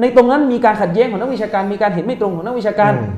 [0.00, 3.12] ในตรงนั้นมีการขัดแย้งของนักวิชาการมีการเห็นไม่ตรงของนักวิชาการอืม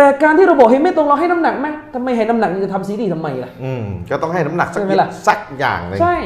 [0.00, 6.16] แต่การที่เราบอกเห็นไม่ตรงเราให้น้ำหนักไหมทำไมให้น้ำหนักนี่จะทำซีรีส์ทำไมล่ะ อืมก็ต้องให้น้ำหนักสักใช่ไหมล่ะ สักอย่างเลย ใช่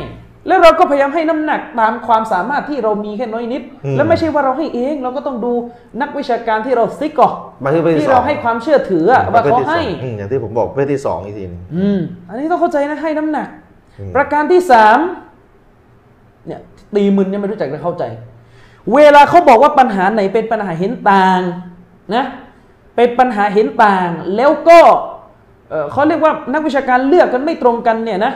[0.47, 5.53] แล้วเราก็พยายามให้น้ำหนักตามความสามารถที่เรามีแค่น้อยนิด อืมแล้วไม่ใช่ว่าเราให้เองเราก็ต้องดู
[6.01, 7.29] นักวิชาการที่เราซิกก่อ
[7.65, 11.99] ประเภทที่ที่สเราองให้ความเชื่อถืออะปว่าระเภทเขาที่สอให้งอืมอย่างที่ผมบอกประเภทที่สองอีกทีหนึง อืม
[12.29, 13.49] อันนี้ต้องเข้าใจนะให้น้ำหนัก
[13.99, 14.99] อืม ประการที่สาม
[16.47, 16.61] เนี่ย
[16.95, 18.05] ตีมึนเนี่ยไม่รู้จักจะเข้าใจ
[18.95, 21.41] เวลาเขาบอกว่าปัญหาไหนเป็นปัญหาเห็นต่าง
[22.15, 22.25] นะ
[22.97, 24.81] เป็นปัญหาเห็นต่าง แล้วก็
[25.71, 28.33] เอ่อเขาเรียกว่านักวิชาการเลือกกันไม่ตรงกันเนี่ยนะ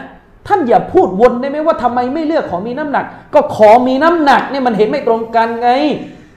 [0.49, 3.05] ท่านอย่าพูดวนได้ไหมว่าทำไมไม่เลือกของมีน้ำหนัก
[3.35, 5.71] ก็ขอมีน้ำหนักเนี่ยมันเห็นไม่ตรงกันไง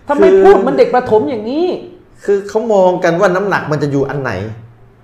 [0.10, 1.66] ทำไมพูดเหมันเด็กประถมอย่างนี้
[2.26, 4.32] คือเขามองกันว่าน้ำหนักมันจะอยู่อันไหน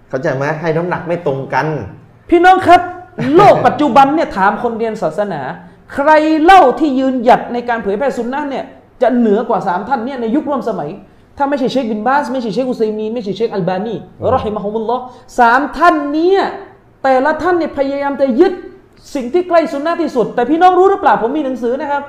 [0.10, 1.68] เข้าใจไหมให้น้ำหนักไม่ตรงกัน
[2.30, 2.82] พี่น้องครับ
[3.36, 5.42] โลกปัจจุบันเนี่ยถามคนเรียนศาสนา
[5.94, 6.10] ใคร
[6.44, 8.66] เล่าที่ยืนหยัดในการเผยแพร่สุนนะเนี่ย
[9.02, 10.90] จะเหนือกว่าสามท่านเนี่ยในยุคร่วมสมัย
[11.38, 13.96] ถ้าไม่ใช่เชคบินบาส ไม่ใช่เชคอุซัยมีนไม่ใช่เชคอัลบานี
[14.34, 15.04] รอฮิมะฮุมุลลอฮ์
[15.40, 16.36] สามท่านเนี้
[17.04, 18.54] แต่ละท่านเนี่ยพยายามจะยึด
[19.16, 22.04] สิ่งที่ใกล้สุนนะที่สุด แต่พี่น้องรู้หรือเปล่าผมมีหนังสือนะครับ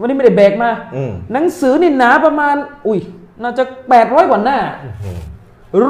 [0.00, 2.54] วันนี้ไม่ได้แบกมาอืมหนังสือนี่หนาประมาณ
[2.86, 2.98] อุ้ย
[3.42, 4.58] น่าจะแปดร้อยกว่าหน้า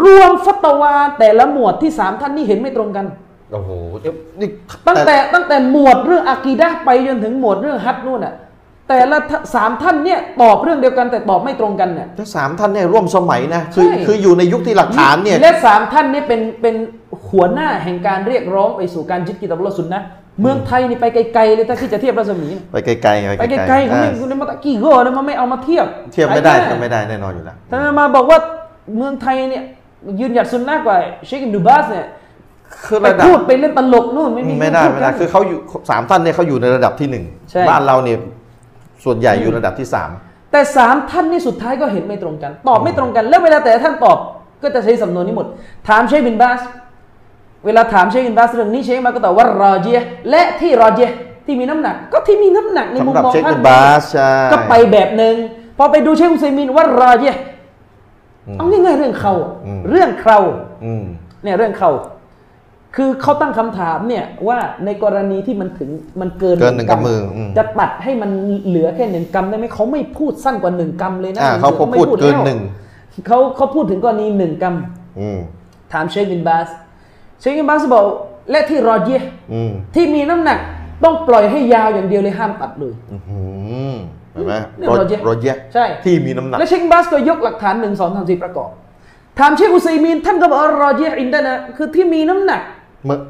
[0.03, 3.07] รวมฟัตวาแต่ละหมวดที่สามท่านนี่เห็นไม่ตรงกัน
[3.53, 4.49] โอ้โหเดี๋ยวนี่
[4.89, 8.35] ตั้งแต่ตั้งแต่หมวดเรื่องอากีดะห์ไปจนถึงหมวดเรื่องฮัดนู่นน่ะ
[8.89, 16.75] แต่ละท่าสามท่านเนี่ยตอบเรื่องเดียวกันแต่ตอบไม่ตรงกันเนี่ยถ้าสามท่านเนี่ยร่วมสมัยนะคือใช่คืออยู่ในยุคที่หลักฐานเนี่ยและสามท่านเนี่ยเป็นเป็น
[17.31, 20.07] หัวหน้าแห่งการเรียกร้องไปสู่การยึดกิตาบุลสุนนะห์
[20.41, 28.39] เมืองไทยนี่ไปไกลๆเลยถ้าที่จะเทียบรัศมีไปไกลๆไปไกลๆเขาไม่อ่าคุณมาตะกี้ก็นะมันไม่เอามาเทียบ เทียบไม่ได้ปเทียบไม่ได้แน่นอนอยู่แล้วท่านมาบอกว่า
[28.97, 29.65] เมืองไทยเนี่ย
[30.21, 32.07] ยืนหยัดสุนนะห์กว่าเชคอิมดูบาสเนี่ย
[32.87, 35.59] คือไไประดับพูดไปเล่นตลกนู่นไม่มีไม่ได้พูไม่ได้กันคือเขาอยู่
[35.91, 38.19] สามท่านเนี่ยเขาอยู่ในระดับที่หนึ่งใช่บ้านเราเนี่ย
[39.05, 40.11] ส่วนใหญ่อยู่ระดับที่สาม
[40.53, 44.19] แต่สามท่านนี่สุดท้ายก็เห็นไม่ตรงกัน ตอบไม่ตรงกัน แล้วเวลาแต่ละท่านตอบ
[44.63, 45.47] ก็จะใช้สำนวนนี้หมด
[45.89, 46.61] ถามเชคบินบาส
[47.65, 50.01] เวลาถามเชคบินบาสเรื่องนี้เชคมาก็ตอบว่ารอเจีย
[50.31, 51.11] และที่รอเจีย
[51.47, 55.35] ที่มีน้ำหนัก ก็ที่มีน้ำหนักในมุมสำหรับมองเช็คท่าเป็นนบาสใช่ก็ไปแบบหนึ่ง
[55.79, 57.35] พอไปดูเชคอุซัยมินว่ารอเจีย
[58.59, 59.35] เอาง่ายๆเรื่องเขา
[59.91, 60.39] เรื่องเขา
[60.85, 61.05] อืม
[61.43, 61.91] เนี่ยเรื่องเขา
[62.97, 65.91] คือเขาตั้งคำถามเนี่ยว่าในกรณีที่มันถึง
[66.21, 68.31] มันเกินเกินหนึ่งกำมืออืมจะตัดให้มัน
[68.67, 72.61] เหลือแค่หนึ่งกำได้ไหมเขาไม่พูดสั้นกว่าหนึ่งกำเลยนะอ่าเขาพอไม่พูดเกินแล้วหนึ่ง
[73.27, 74.67] เขาเขาพูดถึงกรณีหนึ่งก
[75.21, 76.69] อืมำถามเชคบินบาส
[77.41, 78.05] เชคบินบาสบอก
[78.51, 80.59] และที่รอเยะอืมที่มีน้ำหนัก
[81.05, 83.41] ต้องปล่อยให้ยาวอย่างเดียวเลยห้ามตัดเลยอื้อหื
[83.91, 83.95] อ
[84.33, 88.71] เห็นไหมเนี่ยรถรถเยอะรถเยอะใช่ที่มีน้ำหนักและเชคบินบาสก็ยกหลักฐานหนึ่งสองสามสี่ประกอบ
[89.39, 92.74] ถามเชคอุซัยมีนท่านก็บอกว่ารอเยะอินดานะคือที่มีน้ำหนักเหมือน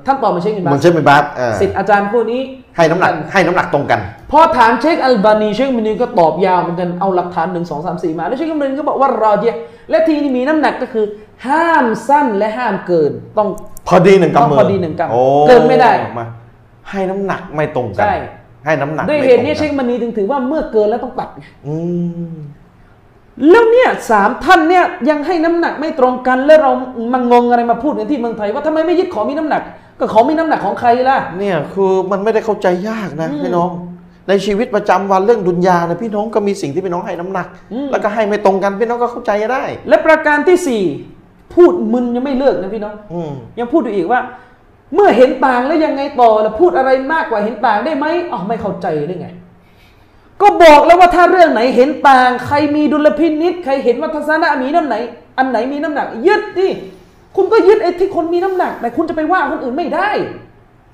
[0.06, 2.40] ท่านตอบมาเชคบินเหบามือนสเชฟเป็นบาสเออสิทธิ์อาจารย์ผู้นี้
[2.76, 4.00] ให้น้ำหนักให้น้ำหนักตรงกัน
[4.32, 9.54] พอถามเชคอัลบานีเชคบินบานีก็ตอบยาวเหมือนกันเอาหลักฐานหนึ่งสองสามสี่มา แล้วเชคบินบานีก็บอกว่ารอเจีย
[9.90, 11.06] และทีนี้มีน้ำหนักก็คือ
[11.46, 13.48] ห้ามสั้นและห้ามเกิน ต้อง
[13.88, 16.26] พอดีหนึ่งต้องกำมือพอดีหนึ่งกำโอ้เกินไม่ได้า
[16.90, 18.16] ให้น้ำหนักไม่ตรงกัใช่
[18.64, 21.74] ให้น้ำหนักด้วยไม่เหตุนี้ตรงเชกัคบินบานีถึงถือว่าเมื่อเกินแล้วต้องตัดไงอื
[22.32, 22.34] ม
[23.50, 26.72] แล้วเนี่ยสามท่านเนี่ยยังให้น้ำหนักไม่ตรงกัน แล้วเรา
[27.12, 29.62] มางงอะไรมาพูดกันที่เมืองไทย ว่าทำไมไม่ยึดของมีน้ำหนัก
[29.98, 33.70] ก็ของมีน้ำหนักของใครล่ะเนี่ยคือมันไม่ได้เข้าใจยากนะอืมพี่น้อง
[34.28, 40.82] ในชีวิตประจำวันเรื่องดุนยานะพี่น้องก็มีสิ่งที่พี่น้องให้น้ำหนักอืมแล้วก็ให้ไม่ตรงกันพี่น้องก็เข้าใจได้ และประการที่สี่
[41.54, 44.20] พูดมึนยังไม่เลิกนะพี่น้องอืมยังพูดอยู่อีกว่า
[44.94, 49.28] เมื่อเห็นต่างแล้วยังไงต่อแล้วพูดอะไรมากกว่าเห็นต่างได้ไหมอ๋อไม่เข้าใจได้ไง
[50.42, 54.96] ก็บอกแล้วว่าถ้าเรื่องไหนเห็นต่าง ใครมีดุลพินิษใครเห็นว่าทัศนะมีน้ำไหน
[55.38, 56.68] อันไหนมีน้ำหนัก ยึดดิ
[57.36, 60.10] คุณก็ยึดไอ้ที่คนมีน้ำหนัก แต่คุณจะไปว่าคนอื่นไม่ได้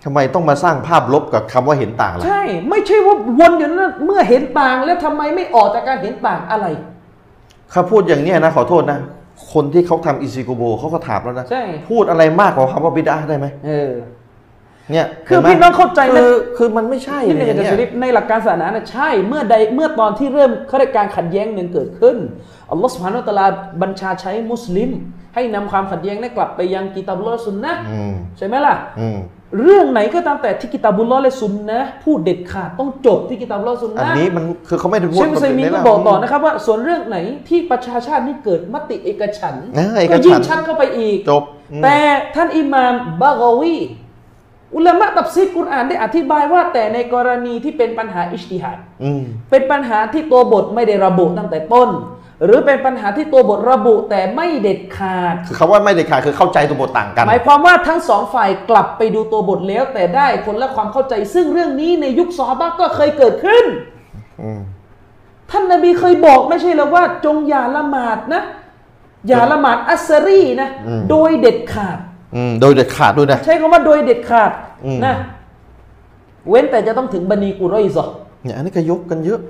[0.04, 6.66] ทำไมต้องมาสร้างภาพลบกับคำว่าเห็นต่างล่ะใช่ ไม่ใช่ว่าวนอยู่นั้นเมื่อเห็นต่างแล้วทำไมไม่ออกจากการเห็นต่างอะไร
[7.70, 8.98] เขาพูดอย่างเนี้ยนะขอโทษนะ
[9.52, 13.90] คนที่เขาทำอิซิโกโบเขาก็ถามแล้วนะใช่พูดอะไรมากกว่าคำว่าบิดาได้ไหมเออ
[14.90, 22.16] เนี่ยคือห็ไหมพี่น้องเข้าใจนะคือคือมันไม่ใช่นี่เนี่ยในอย่างจะเงี้ยในหลักการศาสนานะใช่เมื่อใดเมื่อตอนที่เริ่มเขาเรียกการขัดแย้งหนึ่งเกิดขึ้น
[22.70, 23.46] อัลลอฮฺสุบฮานาอัลตะอาลา
[23.82, 24.90] บัญชาใช้มุสลิม
[25.34, 29.18] ให้นำความขัดแย้งนั้นกลับไปยังกิตาบุลลอฮ์และสุนนะห์อืมใช่ไหมล่ะอืม
[29.62, 37.16] เรื่องไหนก็ตามแต่ที่กิตาบุลลอฮ์และสุนนะห์พูดเด็ดขาดต้องจบที่กิตาบุลลอฮ์และสุนอันนะห์นี้มันคือเขาไม่ได้พูเชดคอุซัยมีนก็บอกต่อนะครับว่าส่วนเรื่องไหน
[37.48, 41.98] ที่ประชาชาตินี่เกิดมติเอกฉันท์เออเอกก็ฉัยิ่งนท์ชัดเข้าไปอีกจบอืมแต่
[42.34, 43.76] ท่านอิหม่ามบากาวี
[44.74, 51.90] อุลามะตับซีรกุรอานได้อธิบายว่า แต่ในกรณีที่เป็นปัญหาอิจติฮัดอืมเป็นปัญหาที่ตัวบทไม่ได้ระบุตั้งแต่ต้น
[52.44, 63.64] หรือเป็นปัญหาที่ตัวบทระบุแต่ไม่เด็ดขาดคือคำว่าไม่เด็ดขาดคือเข้าใจตัวบทต่างกัน หมายความว่าทั้งสองฝ่ายกลับไปดูตัวบทแล้ว แต่ได้คนละความเข้าใจ ซึ่งเรื่องนี้ในยุคซอฮาบะห์ก็เคยเกิดขึ้น
[64.42, 64.60] อืม
[65.50, 68.42] ท่านนบีเคยบอกไม่ใช่เหรอว่า จงอย่าละหมาดนะ
[69.28, 70.68] อย่าละหมาดอัสรีนะ
[71.10, 71.98] โดยเด็ดขาด
[72.34, 74.50] อืมโดยเด็ดขาดด้วยนะ ใช้คำว่าโดยเด็ดขาด
[74.84, 75.14] อืม นะ
[76.48, 78.04] เว้นแต่จะต้องถึงบันีกุรอยซอ
[78.42, 79.40] เนี่ยอันนี้ก็ยกกันเยอะ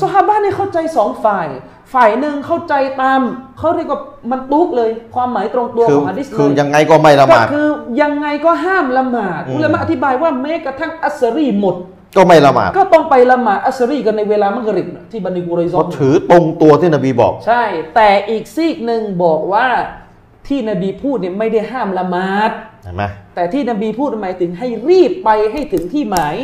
[0.00, 1.46] สหาบ้านเนี่ยเข้าใจสองฝ่าย
[1.94, 3.20] ฝ่ายหนึ่งเข้าใจตาม
[3.58, 7.68] เขาเรียกว่ามันตุ๊กเลย ความหมายตรงตัวคืขอองฮะดิษคือเลยยังไงก็ไม่ละหก็มาด คือ
[8.02, 11.76] ยังไงก็ห้ามละหมาดอืม อุลามะอธิบายว่าแม้กระทั่งอัสรีหมด
[12.16, 17.62] ก็ไม่ละหมาดก็ต้องไปละหมาดอัสรีกันในเวลามักริบน่ะที่บันีกุรอยซเพอราะถือตรงตัวที่นบีบอก ใช่
[17.94, 19.66] แต่อีกซีกหนึ่งบอกว่า
[20.48, 22.50] ที่นบีพูดเนี่ยไม่ได้ห้ามละหมาด
[22.84, 23.02] เห็นไหม
[23.34, 26.34] แต่ที่นบีพูดหมายถึงให้รีบไปให้ถึงที่หมาย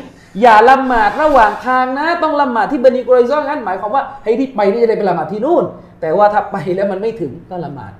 [0.41, 5.65] อย่าละหมาดระหว่างทางนะ ต้องละหมาดที่บันิกุรอยซองั้นหมายความว่าให้รีบไปนี่จะได้ไปละหมาดที่นู่น
[6.01, 7.93] แต่ว่าถ้าไปแล้วมันไม่ถึงก็ละหมาด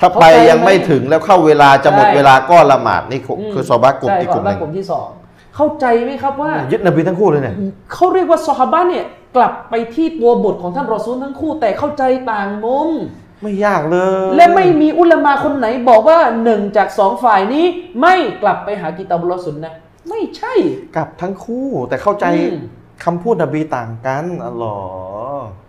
[0.00, 5.08] ถ้าไปยังไม่ถึงแล้วเข้าเวลาจะหมดใช่เวลาก็ละหมาดนี่คือมคือซอบากลุ่มใช่อีกกลุ่มหซอฮานึ่บะงกลุ่มที่สอง
[5.56, 7.54] เข้าใจไหมครับว่ายึดนบีทั้งคู่เลยเนี่ย
[7.92, 9.04] เขาเรียกว่าซอฮาบะเนี่ย
[9.36, 12.02] กลับไปที่ตัวบทของท่านรอซูลทั้งคู่ แต่เข้าใจ
[12.32, 12.90] ต่างมุม
[13.44, 17.64] ไม่ยากเลย และไม่มีอุลามาคนไหนบอกว่าหนึ่งจากสองฝ่ายนี้
[18.00, 19.76] ไม่กลับไปหากิตาบุลลอฮ์สุนนะห์
[20.08, 20.54] ไม่ใช่
[20.96, 22.58] กลับทั้งคู่แต่เข้าใจอืม
[23.04, 24.78] คำพูดนบีต่างกันอ๋อเหรอ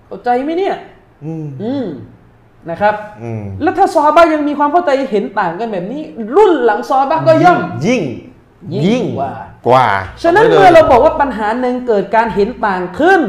[0.07, 0.75] เข้าใจไหมเนี่ย
[1.23, 1.85] อืมอืม
[2.69, 6.01] นะครับอืมแล้วถ้าซอฮาบะห์ยังมีความเข้าใจเห็นต่างกันแบบนี้
[6.35, 8.01] รุ่นหลังซอฮาบะห์ก็ย่อมยิ่ง
[8.87, 9.33] ยิ่งกว่า
[9.67, 9.87] กว่า
[10.23, 13.21] ฉะนั้นไว้ลยเมื่อเราบอกว่าปัญหาหนึ่งเกิดการเห็นต่างขึ้น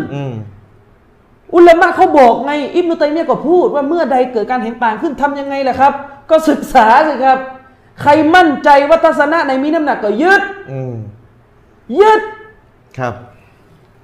[1.53, 5.93] อืมอุลามะเขาบอกไงอิบนุตัยมียะห์ก็พูดว่าเมื่อใดเกิดการเห็นต่างขึ้นทำยังไงล่ะครับ
[6.31, 7.39] ก็ศึกษาสิครับ
[8.03, 10.43] ใครมั่นใจว่าทัศนะไหนมีน้ำหนักก็ยึด
[10.73, 10.95] อืม
[12.01, 12.21] ยึด
[12.99, 13.15] ครับ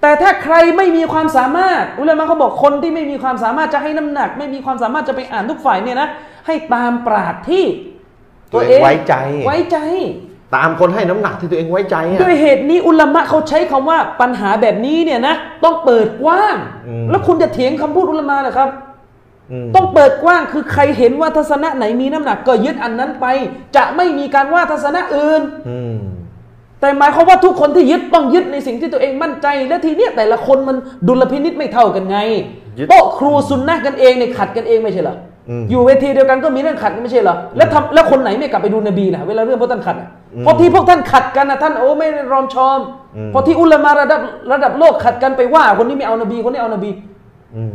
[0.00, 6.08] แต่ถ้าใครไม่มีความสามารถ อุลามะเขาบอกคนที่ไม่มีความสามารถจะให้น้ำหนัก ไม่มีความสามารถจะไปอ่านทุกฝ่ายเนี่ยนะ
[6.46, 7.64] ให้ตามปราดที่
[8.52, 9.14] ตัวเองไว้ใจ
[9.46, 9.78] ไว้ใจ
[10.56, 15.34] ตามคนให้น้ำหนักที่ตัวเองไว้ใจอะ ด้วยเหตุนี้อุลามะเขาใช้คำว่าปัญหาแบบนี้เนี่ยนะ
[15.64, 18.68] ต้องเปิดกว้าง อืม แล้วคุณจะเถียงคำพูดอุลามะเหรอครับ
[19.52, 23.26] อืมต้องเปิดกว้างคือใครเห็นว่าทัศนะไหนมีน้ำหนักก็ยึดอันนั้นไป
[23.76, 25.96] จะไม่มีการว่าทัศนะอื่น อืม
[26.80, 30.76] แต่หมายความว่าทุกคนที่ยึดต้องยึดในสิ่งที่ตัวเองมั่นใจ และทีเนี้ยแต่ละคนมัน
[31.08, 32.18] ดุลพินิษไม่เท่ากันไง
[32.78, 35.16] ยึด โต๊ะครูซุนนะห์กันเองเนี่ยขัดกันเองไม่ใช่เหรอ
[35.48, 42.78] อมอยู่เวทีเดียวกันก็มีเรื่องขัดกันไม่ใช่เหรอแล้วทำแล้วคนไหนไม่กลับไปดูนบีล่ะเวลาเรื่องพวกท่านขัดอะอืมเพราะที่พวกท่านขัดกันนะท่านโอ้ไม่รอมชอม
[43.16, 44.20] อืมเพราะที่อุลามาระดับ
[44.52, 46.90] ระดับโลกขัดกันไปว่า คนนี้ไม่เอานบีคนนี้เอานบี
[47.56, 47.74] อืม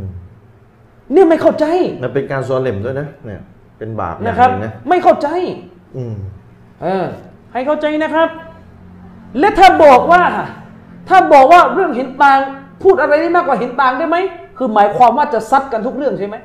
[1.13, 1.65] เนี่ยไม่เข้าใจ
[2.03, 3.41] มันเป็นการซอเลมด้วยนะเนี่ย
[3.77, 5.27] เป็นบาปอย่างนะครับหนึ่งนะไม่เข้าใจ
[5.97, 6.15] อืม
[6.83, 7.05] เออ
[7.53, 8.29] ให้เข้าใจนะครับ
[9.39, 10.23] และถ้าบอกว่า
[11.09, 12.39] ถ้าบอกว่าเรื่องเห็นต่าง
[12.83, 14.17] พูดอะไรได้มากกว่าเห็นต่างได้ไหม
[14.57, 16.35] คือหมายความว่าจะซัดกันทุกเรื่องใช่ไหม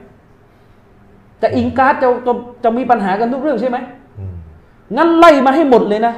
[1.43, 2.32] จะอิงการ์ดจะจะ
[2.64, 3.78] จะมีปัญหากันทุกเรื่องใช่ไหม
[4.18, 4.34] อืม
[4.97, 6.14] งั้นไล่มาให้หมดเลยนะ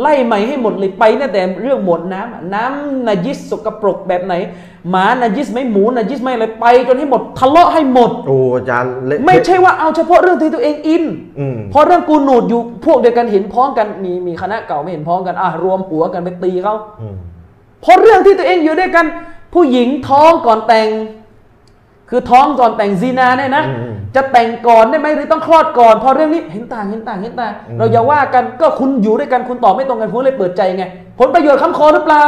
[0.00, 4.34] ไล่ใหม่ให้หมดเลยไปตั้งแต่เรื่องหมดน้ำอะน้ำนายิสสกปรกแบบไหน
[4.90, 11.04] หมานายิสไหมหมูนายิสไหมอะไรไป จนให้หมดทะเลาะให้หมดโอ้อาจารย์เละไม่ใช่ว่าเอาเฉพาะเรื่องที่ตัวเองอิน
[11.38, 17.16] อืมเพราะเรื่องกูนูดอยู่พวกเดียวกันเห็นพ้องกันมีมีคณะเก่าไม่เห็นพ้องกันอะรวมหัวกันไปตีเขาอืม
[17.82, 19.06] เพราะเรื่องที่ตัวเองอยู่ด้วยกัน
[19.54, 20.88] ผู้หญิงท้องก่อนแต่ง
[22.10, 23.64] คือท้องก่อนแต่งซีนาเนี่ยนะ
[24.14, 30.84] จะแต่งก่อนได้ไหมหรือต้องคลอดก่อนเพอเรื่องนี้เห็นต่างเห็นต่างเห็นต่าง เราอย่าว่ากันก็คุณอยู่ด้วยกันคุณตอบไม่ตรงกันคุณเลยเปิดใจไง
[31.18, 32.24] ผลประโยชน์ค้ำคอหรือเปล่า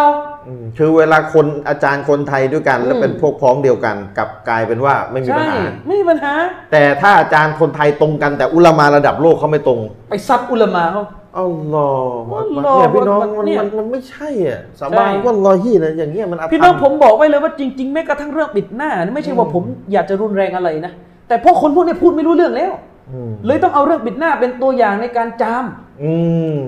[0.48, 6.32] อืมคือเวลาคนอาจารย์คนไทยด้วยกัน แล้วเป็นพวกพ้องเดียวกันกลับกลายเป็นว่าไม่มีปัใช่ญหาไม่มีปัญหา
[6.72, 11.02] แต่ถ้าอาจารย์คนไทยตรงกันแต่อุลามาระดับโลกเขาไม่ตรง ไปซัดอุลามาเขา
[11.40, 11.90] อัลลอ
[12.26, 19.62] ฮฺอัลลอฮฺเนี่ยพี่น้องมันเนี่ยมันมันไม่ใช่อะสาใช่บานว่าลอฮีนะอย่างเงี้ยมันอาธรรมพี่น้องผมบอกไว้เลยว่าจริง ๆ แม้กระทั่งเรื่องปิดหน้านี่ไม่ใช่ว่าผม
[19.92, 20.92] อยากจะรุนแรงอะไรนะ
[21.28, 22.72] แต่พวกคนพวกนี้พูดไม่รู้เรื่องแล้ว
[23.12, 25.64] อืมเลยต้องเอาเรื่องปิดหน้าเป็นตัวอย่างในการจาม
[26.02, 26.12] อื
[26.58, 26.60] ม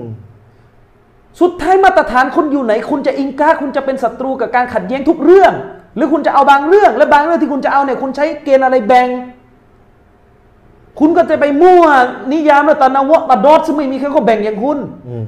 [1.41, 5.53] สุดท้ายมาตรฐานคุณอยู่ไหน คุณจะอิงกาคุณจะเป็นศัตรูกับการขัดแย้งทุกเรื่อง
[5.95, 9.07] หรือคุณจะเอาบางเรื่อง และบางเรื่องที่คุณจะเอาเนี่ยคุณใช้เกณฑ์อะไรแบ่ง
[10.99, 11.83] คุณก็จะไปมั่ว
[12.31, 14.77] นิยามและตะนาวะตะดอดซึ่งไม่มีใครก็แบ่งอย่างคุณ
[15.09, 15.25] อืม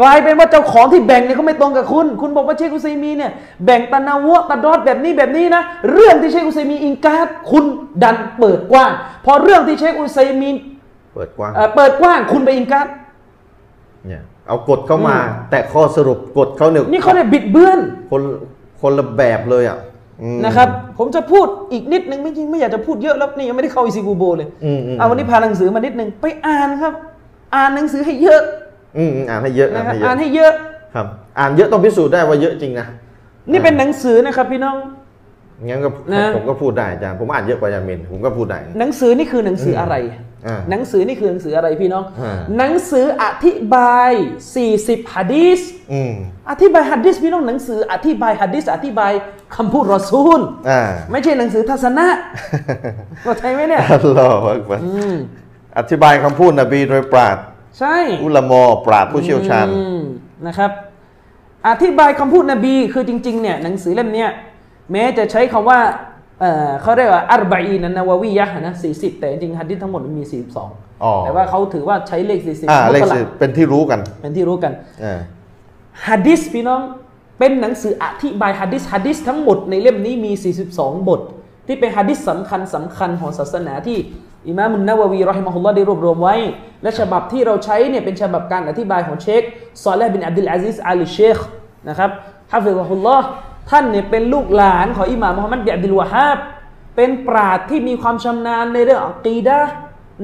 [0.00, 3.32] กลายเป็นว่าเจ้าของที่แบ่งเนี่ยเขาไม่ตรงกับคุณ คุณบอกว่าเชคอุซัยมีนเนี่ย
[3.64, 7.16] แบ่งตะนาวะตะดอดแบบนี้แบบนี้นะ เรื่องที่เชคอุซัยมีนอิงกา
[7.50, 7.64] คุณ
[8.02, 8.90] ดันเปิดกว้าง
[9.24, 10.56] พอเรื่องที่เชคอุซัยมีน
[11.14, 12.80] เปิดกว้างเอ่อเปิดกว้างคุณไปอิงกา
[14.06, 17.78] เนี่ยเอากฎเข้ามาอืมแต่ข้อสรุปกฎเขาเนี่ยนี่เขาเนี่ยบิดเบือน
[18.10, 18.22] คน
[18.80, 19.89] คนละแบบเลยอะอืม
[20.44, 20.68] นะครับ
[20.98, 26.94] ผมจะพูดอีกนิดนึงไม่จริงไม่อยากจะพูดเยอะแล้วนี่ยังไม่ได้เข้าอิซิกูโบเลยอืมอืมเอาวันนี้พาหนังสือมานิดนึงไปอ่านครับ
[27.54, 28.42] อ่านหนังสือให้เยอะ
[28.96, 30.52] อืมอืมอ่านให้เยอะอ่านะนครับให้เยอ่าอะนให้เยอะ
[30.94, 31.06] ครับ
[31.38, 32.86] อ่านเยอะต้องพิสูจน์ได้ว่าเยอะจริงนะ
[33.50, 34.76] นี่เป็นหนังสือนะครับพี่น้อง
[35.66, 40.20] งั้นก็นะผมก็พูดได้อาจารย์ผมอ่านเยอะกว่ายามินผมก็พูดได้ หนังสือนี่คือหนังสืออะไรอ่า
[40.70, 44.12] หนังสือนี่คือหนังสืออะไรพี่น้องอ่าหนังสืออธิบาย
[44.62, 45.60] 40หะดีษ
[45.92, 46.12] อืม
[46.50, 49.12] อธิบายหะดีษพี่น้องหนังสืออธิบายหะดีษอธิบาย
[49.56, 50.80] คำพูดรอซูลอ่า
[51.10, 52.06] ไม่ใช่หนังสือทัศนะ
[53.22, 55.14] เข้าใจไหมเนี่ยอัลลอฮฺอักบัรอืม
[55.78, 57.36] อธิบายคำพูดนบีโดยปราด
[57.78, 60.00] ใช่อุลามอปราดผู้เชี่ยวชาญอืม
[60.46, 60.70] นะครับ
[61.68, 64.30] อธิบายคำพูดนบีคือจริงๆเนี่ยหนังสือเล่มเนี้ย
[64.92, 65.80] แม้จะใช้คำว่า
[66.40, 70.70] เอ่อเขาเรียกว่าอัรบะอีนันนาวาวียะห์นะสี่สิบแต่จริงๆฮัดดิษทั้งหมดมันมีสี่สิบสอง
[71.02, 74.72] อ๋อแต่ว่าเขาถือว่าใช้เลขสี่สิบอ่าเลขสิบเป็นที่รู้กัน เป็นที่รู้กัน
[75.04, 75.20] อ่า
[76.06, 76.80] ฮัดดิษพี่น้อง
[77.38, 80.32] เป็นหนังสืออธิบายฮัดดิษฮัดดิษทั้งหมดในเล่มนี้มี
[80.70, 81.20] 42 บท
[81.66, 83.98] ที่เป็นฮัดดิษสำคัญสำคัญของศาสนาที่
[84.48, 86.36] อิมามุนนาวาวีรอฮิมะฮุลลอฮ์ได้รวบรวมไว้
[86.82, 89.42] และฉบับที่เราใช้เนี่ยเป็นฉบับการอธิบายของเชค
[89.82, 91.38] ซอลและบินอับดุลอาซิซอาลีเชค
[91.88, 92.10] นะครับ
[92.52, 93.26] ฮะฟิซะฮุลลอฮ์
[93.70, 96.38] ท่านเนี่ยเป็นลูกหลานของอิหม่ามมุฮัมมัดบินอับดุลวะฮาบ
[96.96, 99.72] เป็นปราดที่มีความชำนาญในเรื่องอักีดะห์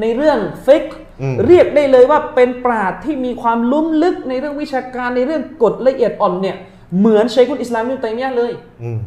[0.00, 6.56] ในเรื่องฟิกห์อืมเรียกได้เลยว่าเป็นปราดที่มีความลุ่มลึกในเรื่องวิชาการในเรื่องกฎละเอียดอ่อนเนี่ย
[6.98, 8.98] เหมือนเชคุนอิสลามอิบนุตัยมียะห์เลยอืม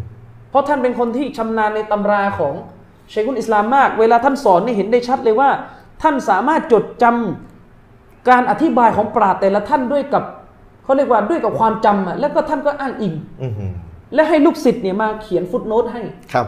[0.50, 2.54] เพราะท่านเป็นคนที่ชำนาญในตำราของ
[3.10, 5.50] เชคุนอิสลามมาก เวลาท่านสอนนี่เห็นได้ชัดเลยว่า
[6.02, 10.24] ท่านสามารถจดจำการอธิบายของปราดแต่ละท่านด้วยกับ
[10.84, 13.74] เขาเรียกว่าด้วยกับความจำอะแล้วก็ท่านก็อ้างอิงอืมอืม
[14.14, 16.02] และให้ลูกศิษย์เนี่ยมาเขียนฟุตโนตให้
[16.34, 16.48] ครับ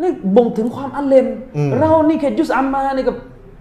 [0.00, 1.26] นี่บ่งถึงความอัลเลม
[1.56, 3.16] อืมเรานี่แค่ยุสอัมมานี่กับ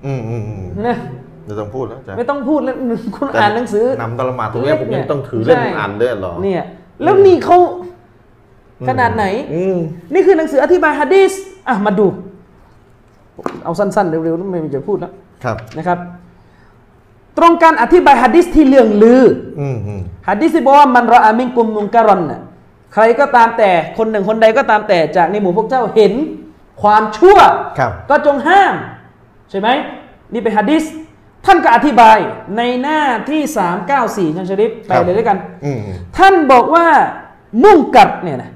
[0.05, 0.97] อืมอืมอืมนะ
[1.45, 2.75] ไม่ต้องพูดแล้วอาจารย์ไม่ต้องพูดแล้ว
[3.15, 6.63] คุณอ่านหนังสือนำตละหมาดตรงเนี้ยผมยังต้องถือเล่มใช่อ่านเลยเหรอเนี่ย
[7.03, 7.57] แล้วนี่เขา
[8.87, 9.77] ขนาดไหนอืม
[10.13, 11.31] นี่คือหนังสืออธิบายฮะดีษ
[11.67, 12.07] อะมาดู
[13.63, 15.11] เอาสั้น ๆ เร็วๆไม่มีจะพูดแล้ว
[15.43, 15.99] ครับนะครับ
[17.37, 19.23] ตรงการอธิบายฮะดีษที่เรื่องลือ
[19.59, 22.41] อืมอืมฮะดีษที่บอกว่ามันรออามินกุมมุงการอนน่ะ
[22.93, 26.13] ใครก็ตามแต่คนหนึ่งคนใดก็ตามแต่จากในหมู่พวกเจ้าเห็น
[26.81, 27.37] ความชั่ว
[27.79, 28.73] ครับก็จงห้าม
[29.49, 29.69] ใช่ไหม
[30.33, 30.83] นี่เป็นฮะดิษ
[31.45, 32.17] ท่านก็อธิบาย
[32.57, 33.41] ในหน้าที่
[34.29, 36.87] 394ชันชริฟไปเลยด้วยกันอืมอืมท่านบอกว่า
[37.63, 38.51] มุ่งกัดเนี่ยนะ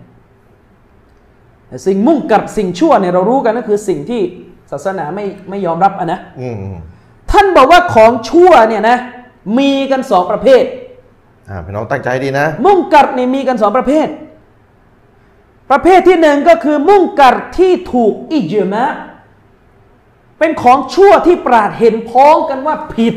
[1.86, 4.22] สิ่งมุ่งกัดสิ่งชั่วเนี่ยเรารู้กันก็คือสิ่งที่
[4.72, 6.78] ศาสนาไม่ไม่ยอมรับอะนะอืมอืม
[7.32, 8.98] ท่านบอกว่าของชั่วเนี่ยนะ
[9.60, 10.64] มีกันสองประเภท
[11.50, 14.08] อ่าพี่น้องตั้งใจดีนะ มุ่งกัดเนี่ยมีกันสองประเภท
[15.72, 18.86] ประเภทที่หนึ่งก็คือมุ่งกัดที่ถูกอิจมะ
[20.40, 23.16] เป็นของชั่วที่ปราดเห็นพ้องกันว่าผิด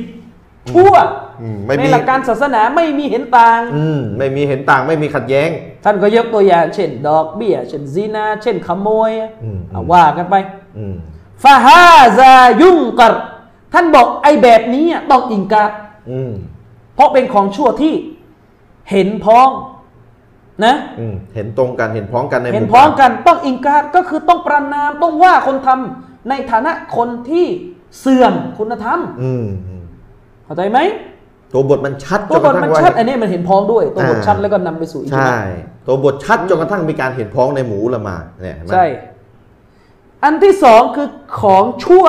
[0.70, 0.94] ชั่ว
[1.42, 5.48] อืมไม่มีในหลักการศาสนาไม่มีเห็นต่างอืมไม่มีเห็นต่างไม่มีขัดแย้ง
[5.84, 9.10] ท่านก็ยกตัวอย่าง เช่น ดอกเบี้ย เช่นซีนา เช่นขโมย
[9.44, 10.34] อืมอะว่ากันไป
[10.78, 10.96] อืม
[11.42, 11.84] ฟาฮา
[12.18, 13.14] ซายุ่งกัด
[13.72, 15.70] ท่านบอกไอ้แบบนี้อะต้องอิงกัด
[16.10, 16.32] อืม
[16.94, 17.94] เพราะเป็นของชั่วที่
[18.90, 19.48] เห็นพ้อง
[20.64, 27.46] นะอืมเห็นตรงกันเห็นพ้องกันในเห็นหมู่พ้องบ้ากันต้องอิงการก็คือต้องประนามต้องว่าคนทำในฐานะคนที่
[28.00, 29.84] เสื่อมคุณธรรมอืมอืม
[30.44, 30.78] เข้าใจไหม
[31.52, 35.38] ตัวบทมันชัดจตัวนบกทระทั่มันงว่าชัดอันนี้มันเห็นพ้องด้วย ตัวบทอ่าชัดแล้วก็นำไปสู่อิจใช่มา
[35.86, 38.86] ตัวบทชัดจนกระทั่งมีการเห็นพ้องในหมู่อุละมาเนี่ยเห็นไหมใช่
[40.24, 41.08] อันที่สองคือ
[41.40, 42.06] ของชั่ว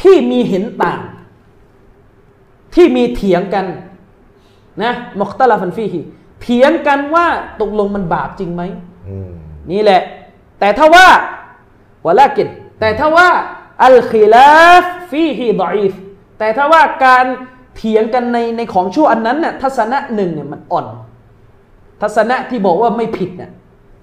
[0.00, 1.00] ที่มีเห็นต่าง
[2.74, 3.64] ที่มีเถียงกัน
[4.82, 6.00] นะมุคตลาฟันฟีฮี
[6.44, 7.26] เถียงกันว่า
[7.60, 8.62] ตกลงมันบาปจริงไหม
[9.08, 9.30] อืม
[9.70, 10.02] นี่แหละ
[10.60, 11.06] แต่ถ้าว่า
[12.06, 12.48] วะลากิน
[12.80, 13.28] แต่ถ้าว่า
[13.82, 14.50] อัลคิลา
[14.82, 15.92] ฟฟีฮีดอีฟ
[16.38, 17.24] แต่ถ้าว่าการ
[17.76, 20.86] เถียงกันในในของชั่วอันนั้นน่ะทัศนะหนึ่งเนี่ยมันอ่อน
[22.02, 23.50] ทัศนะที่บอกว่าไม่ผิดเนี่ย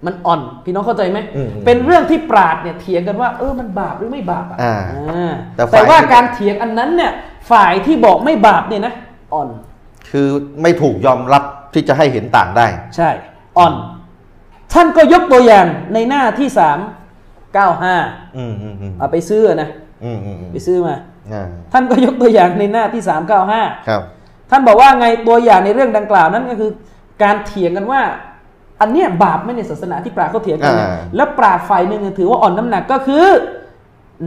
[0.05, 4.75] มันอ่อน พี่น้องเข้าใจไหมอืมเป็นเรื่องที่ปราดเนี่ยเถียงกันว่า เออมันบาปหรือไม่บาปอะอ่า
[5.09, 7.11] อ่าแต่ฝ่ายแต่ว่าการเถียงอันนั้นเนี่ย
[7.51, 8.93] ฝ่ายที่บอกไม่บาปเนี่ยนะ
[9.33, 9.47] อ่อน
[10.11, 10.27] คือ
[10.61, 13.09] ไม่ถูกยอมรับ ที่จะให้เห็นต่างได้ ใช่
[13.57, 13.73] อ่อน
[14.73, 16.79] ท่านก็ยกตัวอย่างในหน้าที่สาม
[17.53, 17.95] เก้าห้า
[18.37, 19.69] อืมอืมอืมเอาไปซื้อนะ
[20.03, 20.95] อืมอืมอืมไปซื้อมา
[21.31, 24.01] อ่าท่านก็ยกตัวอย่างในหน้าที่สามเก้าห้าครับ
[24.49, 26.71] ท่านบอกว่าไงตัวอย่างในเรื่องดังกล่าวนั้นก็คือ
[27.23, 28.01] การเถียงกันว่า
[28.81, 33.25] อันเนี้ยบาปไหม่ในศาสนาที่ปราชญ์เขาเถียงกันเนี่ยอ่าแล้วปราชญ์ฝ่ายหนึ่งเนี่ยถือว่าอ่อนน้ำหนักก็คือ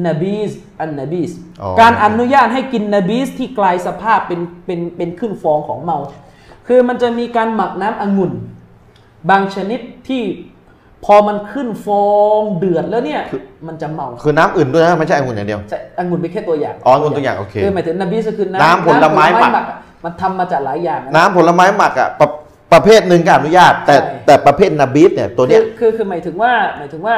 [0.06, 1.30] นบีสอันนบีส
[1.62, 5.98] อ๋อ การอนุญาตให้กินนบีสที่กลายสภาพเป็นเป็นเป็นขึ้นฟองของเมา
[6.66, 8.32] คือมันจะมีการหมักน้ำองุ่น
[9.30, 10.22] บางชนิดที่
[11.04, 12.06] พอมันขึ้นฟอ
[12.40, 13.22] งเดือดแล้วเนี่ย
[13.66, 22.28] มันจะเมาคือน้ำอื่นด้วยนะไม่ใช่องุ่นอย่างเดียว ใช่องุ่นเป็นแค่ตัวอย่างอ๋อองุ่นตัวอย่างโอเคคือหมายถึงนบีสคือน้ำน้ำผลไม้หมักอะมันทำมาจากหลายอย่างนะน้ำผลไม้หมักอะประ
[22.72, 27.16] ประเภทหนึ่งก็อนุญาต แต่ใช่แต่ประเภทนาบีสเนี่ยตัวเนี้ยคือคือคือหมายถึงว่าหมายถึงว่า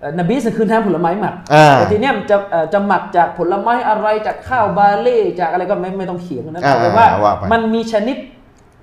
[0.00, 8.16] เอ่อนบีสคือน้ำผลไม้หมักอ่าแต่ทีเนี้ยมันจะเอ่อจะหมักจากผลไม้อะไรจากข้าวบาเล่จากอะไรก็ไม่ไม่ต้องเขียนนะอ่าแต่ว่าว่าไปมันมีชนิด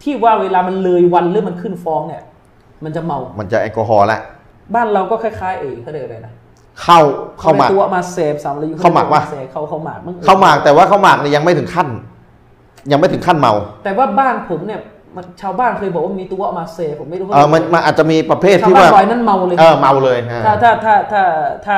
[0.04, 2.24] ที่ว่าเวลามันเลยวันหรือมันขึ้นฟองเนี่ย
[2.84, 4.20] มันจะเมา มันจะแอลกอฮอล์ละ
[4.76, 6.34] บ้านเราก็คล้ายๆเอ๋เขาเรียกอะไรนะ
[6.82, 7.00] เข้า
[7.40, 11.88] เข้าหมากตัวมาเสพสามอะไรอยู่เข้าหมักวะเสพเข้าเข้าหมากมั้งเข้าหมากแต่ว่าเข้าหมากเนี่ยยังไม่ถึงขั้น
[12.92, 14.82] ยังไม่ถึงขั้นเมา แต่ว่าบ้านผมเนี่ย
[15.16, 21.24] มันชาวบ้านเคยบอกว่ามีตัวมาเสพผมไม่รู้เออมันมันอาจจะมีประเภทชาวที่บ้านว่ารอยนั้นเมาเลยเออเมาเลยอ่าถ้าถ้าถ้าถ้า
[21.68, 21.78] ถ้า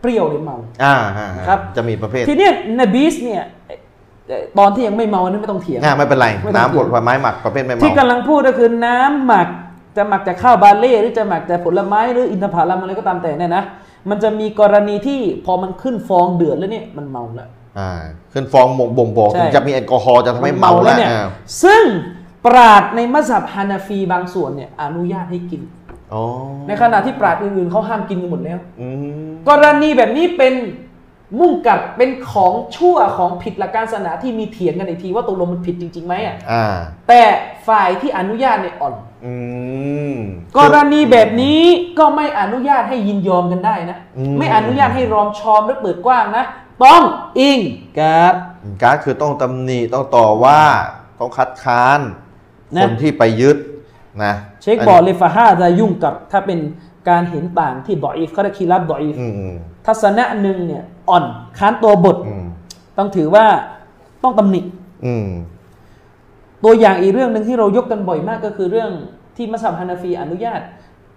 [0.00, 3.59] เปรี้ยวเนี่ยเมาอ่าอ่าครับจะมีประเภททีเนี้ยนบีสเนี่ยเอ่อ
[4.58, 9.48] ตอนที่ยังไม่เมานั้นไม่ต้องเถียงอ่าไม่เป็นไรไม่ต้องน้ำผเถียงลไม้หมักประเภทไม่เมาที่กำลังพูดก็คือน้ำหมัก
[9.96, 13.64] จะหมักจากข้าวบาเล่หรือจะหมักจากผลไม้หรืออินทผลัมอะไรก็ตามแต่เนี่ยนะ
[14.10, 17.90] มันจะมีกรณีที่พอมันขึ้นฟองเดือดแล้วเนี่ยมันเมาแล้วอ่า
[18.32, 21.26] ขึ้นฟองบ่งบ่งบอกใช่ถึงจะมีแอลกอฮอล์จะทำให้เมาแล้วเนี่ยอ่า
[21.62, 21.82] ซึ่ง
[22.46, 25.62] ปราดในมัสยิดฮานาฟีบางส่วนเนี่ยอนุญาตให้กิน
[26.14, 26.24] อ๋อ
[26.68, 28.88] ในขณะที่ปราดอื่นๆเขาห้ามกินกันหมดแล้วอื
[29.28, 30.54] มกรณีแบบนี้เป็น
[31.38, 36.64] มุ่งกับเป็นของชั่วของผิดหลักการศาสนาที่มีเถียงกันอีกทีว่าตกลงมันผิดจริงๆไหมอะอ่า
[37.08, 37.22] แต่
[37.68, 39.34] ฝ่ายที่อนุญาตเนี่ยอ่อนอื
[40.12, 40.16] ม
[40.58, 41.62] กรณีแบบนี้
[41.98, 46.44] ก็ไม่อนุญาตให้ยินยอมกันได้นะอืมไม่อนุญาตให้รอมชอมและเปิดกว้างนะ
[46.84, 47.02] ต้อง
[47.38, 47.58] อิง
[47.98, 48.34] กับ
[48.82, 50.60] การดคือต้องตำหนิต้องต่อว่า
[51.20, 52.00] ต้องคัดค้าน
[52.74, 53.56] นะคนที่ไปยึด
[54.24, 56.58] นะเชคบอกเลยฟาฮาจะยุ่งกับถ้าเป็น
[57.08, 59.54] การเห็นต่างที่ดออีฟเขาได้คีรับดออีฟอืมอืม
[59.86, 61.24] ทัศนะหนึ่งเนี่ย อ่อน
[61.58, 62.46] ค้านตัวบท อืม
[62.98, 63.44] ต้องถือว่า
[64.22, 64.60] ต้องตำหนิ
[65.06, 65.28] อืม
[66.64, 68.90] ตัวอย่างอีกเรื่องหนึ่งที่เรายกกันบ่อยมากก็คือเรื่อง
[69.36, 70.60] ที่มัสยิดฮานาฟีอนุญาต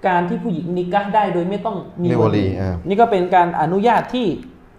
[0.08, 4.26] การที่ผู้หญิงนิกะห์ได้โดยไม่ต้องมีมีวลีอ่านี่ก็เป็นการอนุญาตที่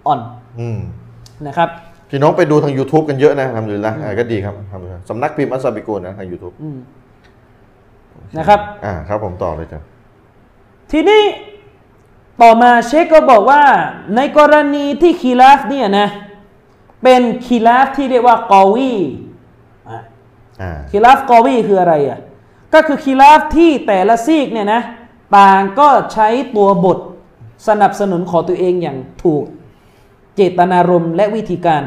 [0.07, 0.21] อ่อน
[0.61, 0.81] อืม
[1.47, 1.69] นะครับ
[2.11, 6.79] พี่น้องไปดูทาง YouTube กันเยอะนะทำดูละอ่าก็ดีครับทำสำนักพิมพ์อัสซาบิโกนนะทาง YouTube อืม
[8.39, 9.81] นะครับ อ่าครับผมต่อเลยจ้ะ
[10.93, 11.23] ทีนี้
[12.43, 13.62] ต่อมาเชคก็บอกว่า
[14.16, 16.09] ในกรณีที่ خلاف เนี่ยนะ
[17.03, 18.93] เป็น خلاف ที่เรียกว่า قوي
[19.89, 19.99] อะ
[20.61, 22.18] อ่าخلاف قوي คืออะไรอะ
[22.74, 24.82] ก็คือ خلاف ที่แต่ละซีกเนี่ยนะ
[25.37, 26.99] ต่างก็ใช้ตัวบท
[27.68, 29.45] สนับสนุนของตัวเองอย่างถูก
[30.35, 31.82] เจตนารมณ์และวิธีการ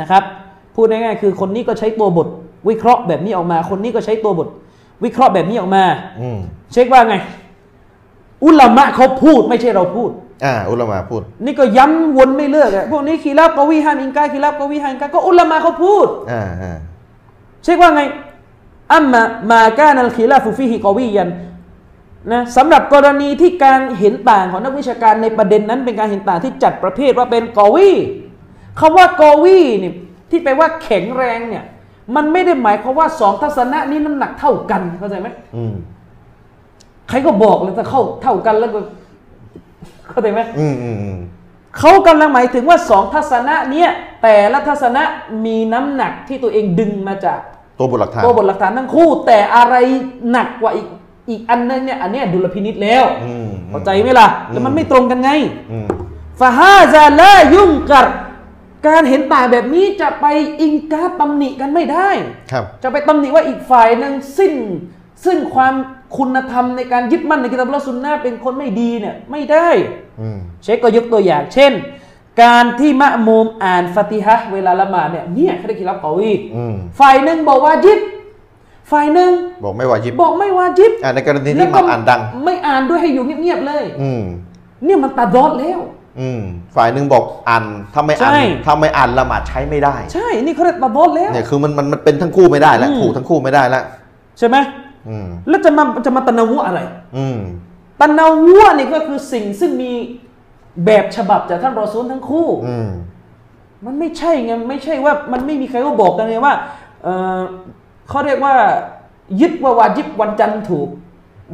[0.00, 0.22] นะครับ
[0.74, 2.28] พูดง่ายๆคือคนนี้ก็ใช้ตัวบท
[2.68, 4.48] วิเคราะห์แบบนี้ออกมา คนนี้ก็ใช้ตัวบท
[5.04, 5.84] วิเคราะห์แบบนี้ออกมา
[6.20, 6.38] อืม
[6.72, 7.14] เช็คว่าไง
[8.44, 10.10] อุลามะเขาพูดไม่ใช่เราพูด
[10.44, 16.78] อ่า อุลามาพูด นี่ก็ย้ำวนไม่เลิกอะพวกนี้คีรับกวีห้ามอิงกาคีรับกวีห้ามอิงกาก็อุลามะเขาพูด อ่าอ่า
[17.62, 18.02] เช็คว่าไง
[18.92, 21.30] อัมมามาการนัลคีลาฟุฟีฮิกอวียัน
[22.32, 27.90] นะสำหรับกรณีที่การเห็นต่างของนักวิชาการในประเด็นนั้นเป็นการเห็นต่างที่จัดประเภทว่าเป็นกอวี
[28.80, 29.94] คำว่ากอวีเนี่ย
[30.30, 31.64] ที่แปลว่าแข็งแรงเนี่ย
[32.16, 35.74] มันไม่ได้หมายความว่าสองทัศนะนี้น้ำหนักเท่ากันเข้าใจไหมอืม
[37.08, 38.80] ใครก็บอกเลยถ้าเข้าเท่ากันแล้วก็
[40.10, 41.18] เข้าใจไหมอืมอืมอืม
[41.78, 43.90] เขากำลังหมายถึงว่าสองทัศนะเนี้ย
[44.22, 45.02] แต่ละทัศนะ
[45.46, 47.38] มีน้ำหนักที่ตัวเองดึงมาจาก
[47.78, 49.74] ตัวบทหลักฐานตัวบทหลักฐานทั้งคู่ แต่อะไร
[50.30, 50.86] หนักกว่าอีก
[51.30, 55.30] อีกอันนึงเนี่ยอันเนี้ยดุลพินิษแล้วอืมเข้าใจไหมล่ะแล้วมันไม่ตรงกันไง
[55.70, 55.86] อืม
[56.40, 58.06] ฟาฮาซาลายุ่งกัด
[58.86, 60.26] การเห็นต่างแบบนี้จะไป
[60.60, 62.10] อิงการตำหนิกันไม่ได้
[62.52, 64.54] ครับ จะไปตำหนิว่าอีกฝ่ายหนึ่งสิ้น
[65.24, 65.74] ซึ่งความ
[66.16, 69.68] คุณธรรมในการยึดมั่นในกิตาบุลสุนนะเป็นคนไม่ดีเนี่ยไม่ได้
[70.20, 71.72] อืมเชคก็ยกตัวอย่าง เช่น
[72.42, 77.98] การที่มะมูมอ่านฟาติฮะห์เวลาละหมาดเนี่ยเนี่ยเขาได้คิดรับกอวีอืมฝ่ายหนึ่งบอกว่าจิบ
[78.92, 79.32] ฝ่ายหนึ่ง
[79.64, 84.22] บอกไม่ว่ายิบบอกไม่ว่าจิบอ่าในกรณีแล้ที่วมัก็นอ่านดัง ไม่อ่านด้วยให้อยู่เงียบๆเลยอืม
[84.84, 85.80] เนี่ยมันตาดอดแล้ว
[86.20, 86.42] อืม
[86.76, 87.64] ฝ่ายหนึ่งบอกอ่าน
[87.94, 93.82] ถ้าไม่อ่านใช่ถ้าไม่อ่านละหมาดใช้ไม่ได้ ใช่ นี่เขาเรียกตาดอดแล้วเนี่ยคือมันมันมันเป็นทั้งคู่ไม่ได้แล้วอืมถูกทั้งคู่ไม่ได้แล้ว
[94.38, 94.91] ใช่ไหมอืม
[95.48, 96.80] แล้วจะมาจะมาตะนาวุอะไร
[97.16, 97.38] อืม
[98.00, 99.92] ตะนาวุนี่ก็คือสิ่งซึ่งมี
[100.86, 102.88] แบบฉบับจากท่านรอซูลทั้งคู่อืม
[103.84, 106.54] มันไม่ใช่ไงไม่ใช่ว่ามันไม่มีใครก็บอกกันไงว่า
[107.02, 107.40] เอ่อ
[108.08, 108.54] เขาเรียกว่า
[109.40, 110.88] ยึดว่าวาจิบวันจันทร์ถูก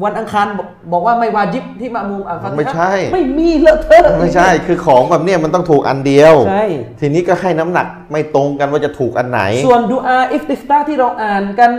[0.04, 6.64] วันอังคารบอกบอกว่าไม่วาจิบที่มามุมอ่านฟาติฮะไม่ใช่ ไม่มีเลอะเทอะไม่ใช่ คือของแบบเนี้ยมันต้องถูกอันเดียวใช่
[7.00, 11.70] ทีนี้ก็ให้น้ำหนักไม่ตรงกันว่าจะถูกอันไหน ส่วนดูอาอิฟติฟตาห์ที่เราอ่านกัน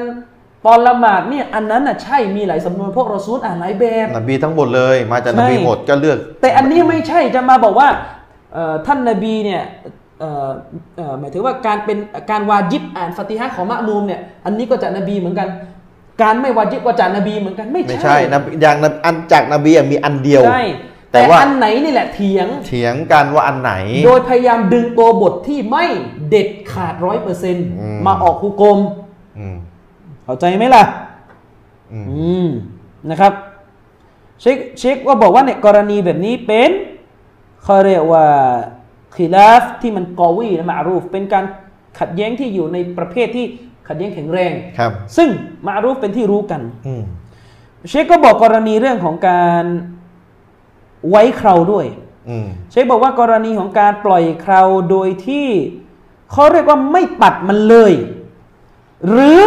[0.66, 7.90] ตอนละหมาดเนี่ยอันนั้นน่ะใช่มีหลายสำนวนพวกรอซูลอ่านหลายแบบนบีทั้งหมดเลย มาจากนบีใช่หมดก็เลือก แต่อันนี้ไม่ใช่จะมาบอกว่า
[8.54, 9.62] เอ่อท่านนบีเนี่ย
[10.20, 10.50] เอ่อ
[10.96, 11.98] เอ่อหมายถึงว่าการเป็น
[12.32, 15.48] การวาจิบอ่านฟาติฮะห์ของมะมูมเนี่ยอันนี้ก็จากนบีเหมือนกัน
[16.22, 20.64] การไม่วาจิบก็จากนบีเหมือนกันไม่ไม่ใช่ใช่นะอย่างนบอันจากนบีอะมีอันเดียวใช่
[21.12, 23.74] แต่แต่ว่าอันไหนนี่แหละเถียงเถียงกันว่าอันไหน
[24.06, 25.86] โดยพยายามดึงตัวบทที่ไม่
[26.30, 27.68] เด็ดขาดร้อยเปอร์เซ็นต์
[28.06, 28.78] มมาออกฮุกม
[29.40, 29.56] อืม
[30.30, 30.84] เข้าใจไหมล่ะ
[31.92, 32.48] อืมอืม
[33.10, 33.34] นะครับ
[34.42, 36.72] เชคเชคว่าบอกว่าในยกรณีแบบนี้เป็น
[37.64, 38.26] เขาเรียกว่า
[39.16, 41.46] ขีลาฟที่มันกอวีและมารูฟเป็นการ
[42.00, 43.46] ขัดแย้งที่อยู่ในประเภทที่
[43.88, 45.30] ขัดแย้งแข็งแรงครับ ซึ่ง
[45.68, 47.04] มารูฟเป็นที่รู้กันอืม
[47.90, 49.66] เชคก็บอกกรณีเรื่องของการ
[51.10, 51.86] ไว้เคราด้วย
[52.30, 55.48] อืมเชคบอกว่ากรณีของการปล่อยเคราโดยที่
[56.32, 57.94] เขาเรียกว่าไม่ตัดมันเลย
[59.10, 59.40] หรือ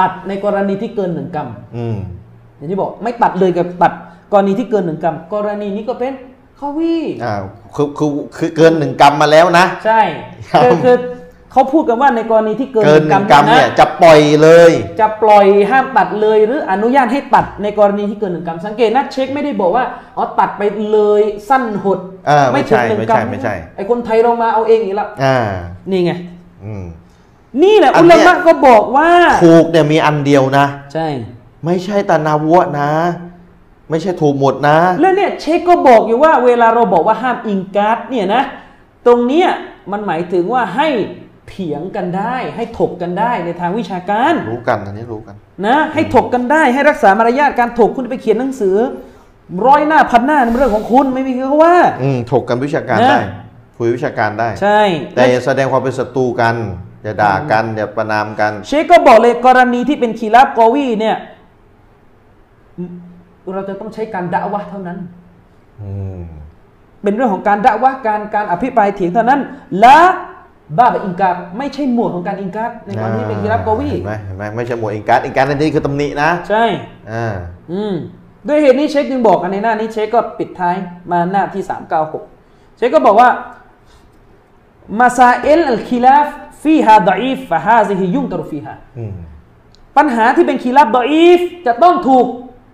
[0.00, 1.96] ตัดในกรณีที่เกินหนึ่งกรัมอืม
[2.56, 3.92] อย่างที่บอกไม่ตัดเลยกับตัด
[4.32, 6.12] กรณีที่เกินหนึ่งกรัมกรณีนี้ก็เป็น
[6.58, 7.34] ข้อวีอ่า
[7.74, 10.00] คือคือคือเกินหนึ่งกรัมมาแล้วนะ ใช่
[10.50, 10.96] ครับคือคือ
[11.52, 19.84] เขาพูดกันว่าในกรณีที่เกินเกินหหนึ่นึ่งงกกรัรัมมนะเนี่ยจะปล่อยเลย จะปล่อยห้ามตัดเลย หรืออนุญาตให้ตัดในกรณีที่เกินหนึ่งกรัมสังเกตนะเช็คไม่ได้บอกว่า
[20.16, 21.98] อ๋อตัดไปเลยสั้นหด
[22.28, 25.36] อ่าไม่ใช่ถึงหนึ่งไม่กรัใช่มไม่ใช่ไอ้คนไทยเรามาเอาเองอีกแล้วอ่า
[25.90, 26.12] นี่ไง
[26.64, 26.84] อืม
[27.62, 29.10] นี่แหละอัอุนเนี้ลายมะก็บอกว่า
[29.44, 31.08] ถูกเนี่ยมีอันเดียวนะ ใช่
[31.64, 32.90] ไม่ใช่ตานาวะนะ
[33.90, 38.42] ไม่ใช่ถูกหมดนะ แล้วเนี่ยเชคก็บอกอยู่ว่า เวลาเราบอกว่าห้ามอิงการ์ดเนี่ยนะ
[39.06, 39.48] ตรงเนี้ย
[39.92, 40.88] มันหมายถึงว่าให้
[41.48, 45.36] เถียงกันได้ ให้ถกกันได้ในทางวิชาการ รู้กันอันนี้รู้กัน
[45.66, 48.76] นะให้ถกกันได้ให้รักษามารยาทการถกคุณไปเขียนหนังสือ
[49.66, 53.20] ร้อยหน้าพันหน้านี่เป็นเรื่องของคุณไม่มีใครเขาว่าอืมถกกันวิชาการนะได้
[53.76, 54.80] คุยวิชาการได้ ใช่
[55.14, 56.54] แต่อย่าแสดงความเป็นศัตรูกัน
[57.02, 61.16] อย่าด่ากันอย่าประนามกันเชคก็บอกเลยกรณีที่เป็นคีรับกอวีเนี่ย
[63.54, 64.98] เราจะต้องใช้การด่าวะห์เท่านั้น
[65.82, 66.22] อืม
[67.02, 69.40] เป็นเรื่องของการด่าวะห์การการอภิปรายเถียงเท่านั้น
[69.80, 69.98] และ
[70.78, 76.64] บ้าแบบอิงการไม่ใช่หมวดของการอิงการในกรณีเป็นคีรับกอวีเห็นไหมเห็นไหมไม่ใช่หมวดอิงการอิงการในนี้คือตำหนินะ ใช่
[77.12, 77.26] อ่า
[77.72, 77.94] อืม
[78.48, 80.76] ด้วยเหตุนี้เชคจึงบอกอันในหน้านี้เชคก็ปิดท้าย
[81.10, 81.62] มาหน้าที่
[82.20, 83.28] 396เชคก็บอกว่า
[84.98, 86.26] มาซาเอลอัลคิลาฟ
[86.62, 89.12] ฟีฮาดอีฟฟะฮาซิฮิยุงตรุฟีฮาอืม
[89.96, 92.26] ปัญหาที่เป็นคีลาฟดอีฟจะต้องถูก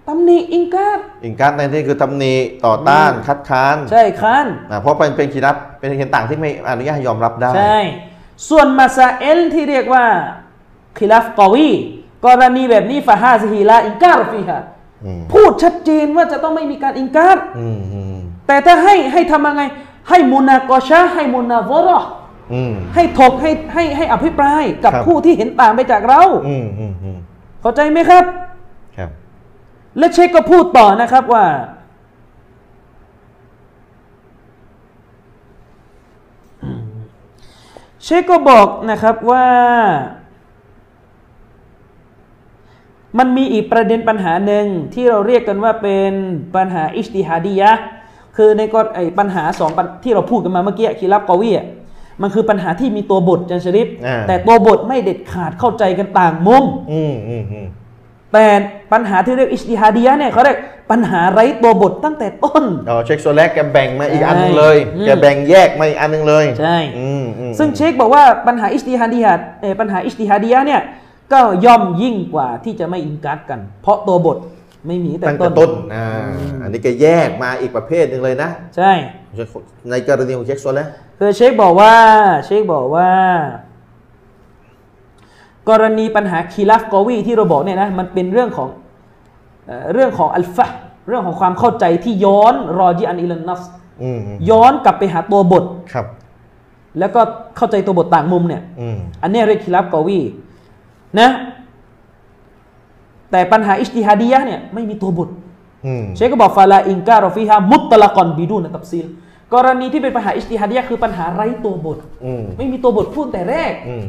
[0.09, 2.35] ตำหนิอิงการอิงการในที่คือตำหนิ
[2.67, 7.81] ต่อต้านคัดค้าน ใช่ค้านอ่าเพราะเป็นเป็นคีรับเป็นเห็นต่างที่ไม่อนุญาตให้ยอมรับได้ ใช่
[8.49, 10.05] ส่วนมาซาเอลที่เรียกว่า
[10.99, 11.71] คีลาฟกอวี
[12.25, 14.59] กรณีแบบนี้ฟะฮาซิฮิลาอิงการฟีฮา
[15.05, 18.17] อืมพูดชัดเจนว่าจะต้องไม่มีการอิงการอืมอืม
[18.47, 19.63] แต่ถ้าให้ให้ทำยังไง
[20.09, 22.26] ให้มุนากอชะให้มุนาวรออืม
[22.95, 27.19] ให้ถกให้ให้ให้อภิปรายกับครับผู้ที่เห็นต่างไปจากเราอืมอืมอืม
[27.61, 28.25] เข้าใจไหมครับ
[28.97, 29.11] ครับ
[29.99, 31.45] และเชคก็พูดต่อนะครับว่า
[38.05, 39.47] เชคก็บอกนะครับว่า
[43.19, 46.13] มันมีอีกประเด็นปัญหาหนึ่งที่เราเรียกกันว่าเป็น
[46.57, 47.83] ปัญหาอิสติฮาดียะห์
[48.37, 51.67] คือในกรไอปัญหาสองปัญที่เราพูดกันมาเมื่อกี้คีรับกอวีอะ
[52.23, 57.67] มันคือปัญหาที่มีตัวบทจันชริฟอ่าแต่ตัวบทไม่เด็ดขาดเข้าใจกันต่างมุมอืมอืมอืม
[58.33, 58.47] แต่
[58.93, 60.59] ปัญหาที่เรียกอิสติฮาดียะห์เนี่ยเขาเรียก
[60.91, 70.83] ปัญหาไร้ตัวบทตั้งแต่ต้นอ๋อเช็คโซแลกแกแบ่งมาอีกใช่อันหนึงเลยอืมแกแบ่งแยกมาอีกอันหนึงเลยใช่อืมอืมซึ่งเชคบอกว่าปัญหาอิสติฮาดียะห์เอ่อปัญหาอิสติฮาดียะห์เนี่ย
[71.33, 74.37] ก็ย่อมยิ่งกว่าที่จะไม่อินการ์ดกัน เพราะตัวบท
[74.87, 76.07] ไม่มีแต่ตั้งแต่ต้ต้นนอ่า
[76.63, 78.93] อันนี้ก็แยกมาอีกประเภทหนึ่งเลยนะ ใช่
[79.91, 81.93] ในกรณีของเช็คโซแล้วคือเชคบอกว่า
[82.45, 83.11] เชคบอกว่า
[85.69, 88.69] กรณีปัญหาคีลัฟกอวีที่เราบอกเนี่ยนะมันเป็นเรื่องของ
[89.67, 90.79] เอ่อเรื่องของอัลฟะห์
[91.09, 93.73] เรื่องของความเข้าใจที่ย้อนรอจีอันอิลันนัฟส์
[94.03, 94.19] อืม
[94.51, 96.07] ย้อนกลับไปหาตัวบทครับ
[96.99, 97.21] แล้วก็
[97.57, 100.21] เข้าใจตัวบทต่างมุมเนี่ยอืมอันเนี้ยเรียกคีลัฟกอวี
[101.21, 101.29] นะ
[103.31, 105.29] แต่ปัญหาอิจติฮาดียะห์เนี่ยไม่มีตัวบท
[105.87, 109.07] อืมเชคก็บอกฟาลาอิงการอฟิฮามุตตะละกอนบิดูนตับซีล
[109.55, 114.07] กรณีที่เป็นปัญหาอิจติฮาดียะห์คือปัญหาไร้ตัวบทอืมไม่มีตัวบทพูดแต่แรกอืม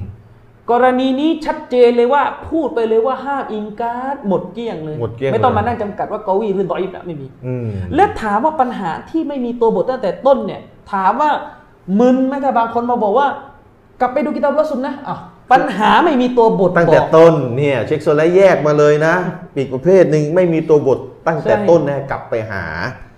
[0.72, 10.62] กรณีนี้ชัดเจนเลยว่าพูดไปเลยว่าห้ามอิงการหมดเกลี้ยงเลยหมดเกลี้ยงไม่ต้องเลยมานั่งจำกัดว่ากอวีหรือดออิฟนะไม่มีอืมและถามว่าปัญหาที่ไม่มีตัวบทตั้งแต่ต้นเนี่ย
[10.94, 11.32] ถามว่า
[12.00, 13.28] มึนไหมถ้าบางคนมาบอกว่า
[14.00, 15.20] กลับไปดูกิตาบละสุนนะอ้าว
[15.52, 19.16] ปัญหาไม่มีตัวบทตั้งแต่บอกต้นเนี่ยเช็คโซแล้วแยกมาเลยนะ
[19.56, 22.66] อีกประเภทหนึ่งไม่มีตัวบทตั้งแต่ใช่ต้นนะกลับไปหา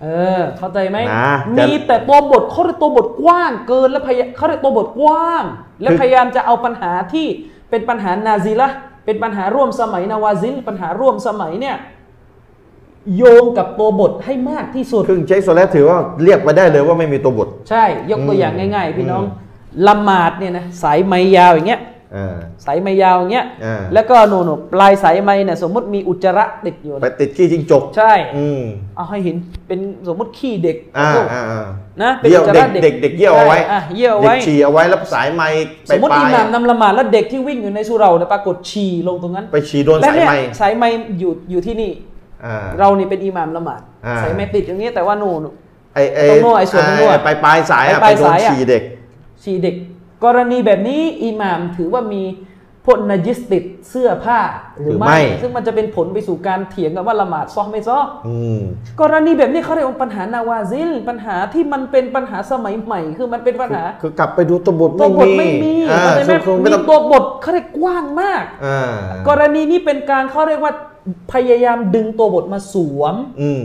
[0.02, 0.06] เอ
[0.38, 1.28] อ เข้าใจไหมนะ
[1.58, 5.44] มีแต่ตัวบทเขาเรียกตัวบทกว้างเกินและพยาเขาเรียกตัวบทกว้าง
[5.82, 7.26] และคือพยายามจะเอาปัญหาที่
[7.70, 11.76] เป็นปัญหานาซิละห์เป็นปัญหาร่วมสมัยนาวาซิลปัญหาร่วมสมัยเนี่ย
[13.16, 19.48] โยงกับตัวบทให้มากที่สุดครึ่งเช็คโซแล้วถือว่าเรียกมาได้เลยว่าไม่มีตัวบท ใช่ยกตัวอย่างอืมง่าย ๆ พี่น้องอืม
[19.86, 21.98] ละหมาดเนี่ยนะสายไม้ยาวอย่างเงี้ยอ่า
[22.64, 28.62] สายไม้ยาวอย่างเงี้ยอ่าแล้วก็โน่นๆปลายสายไม้เนี่ยสมมติมีอุจจาระติดอยู่ไปติดขี้จิ้งจก ใช่อืม
[28.96, 29.36] เอาให้เห็น
[29.66, 31.66] เป็นสมมติขี้เด็กอ่าลูกอ่าอ่า
[32.02, 35.48] นะเป็นเยี่ยวอุจจาเด็ระกเด็กเด็กเด็กเยี่ยวเอาไว้ใช่อะเยี่ยวเอาเด็กไว้ฉี่เอาไว้แล้วสายไม้
[35.86, 40.88] ไปสมมติปลาอิยหม่ามนำละหมาดแล้วเด็กที่วิ่งอยู่ในสุเราเนี่ยปรากฏฉี่ลงตรงนั้น ไปฉี่โดนและสายเนี่ยไม้สายไม้
[41.18, 41.92] อยู่อยู่ที่นี่
[42.44, 45.46] อ่าเรานี่เป็นอิหม่ามละหมาดอ่าสายไม้ติดอย่างนี้แต่ว่านู่น
[45.94, 48.82] ไอ้ไอ้ตรงโน้นไอ้ส่วนตรงโน้นไปปลายสายอะไปปไปลายโดนสายอะฉี่เด็ก
[49.42, 49.74] ฉี่เด็ก
[50.24, 52.22] กรณีแบบนี้อิหม่ามถือว่ามี
[52.86, 54.40] พวกนาจิสติดเสื้อผ้า
[54.80, 58.60] หรือหรือไม่ไม่ ซึ่งมันจะเป็นผลไปสู่การเถียงกันว่าละหมาดซ้อไม่ซ้ออืม
[59.00, 68.96] กรณีแบบนี้เขาเรียกว่าปัญหานาวาซิล ปัญหาที่มันเป็นปัญหาสมัยใหม่ คือมันเป็นปัญหา คือกลับไปดูตัวบทตัวบทไม่ไม่มีมีอ่าเข้าใจไหมคือคือไม่มีต้องตัวบทเขาเรียกกว้างมากอ่า
[69.28, 70.72] กรณีนี้เป็นการเขาเรียกว่า
[71.32, 73.64] พยายามดึงตัวบทมาสวมอืม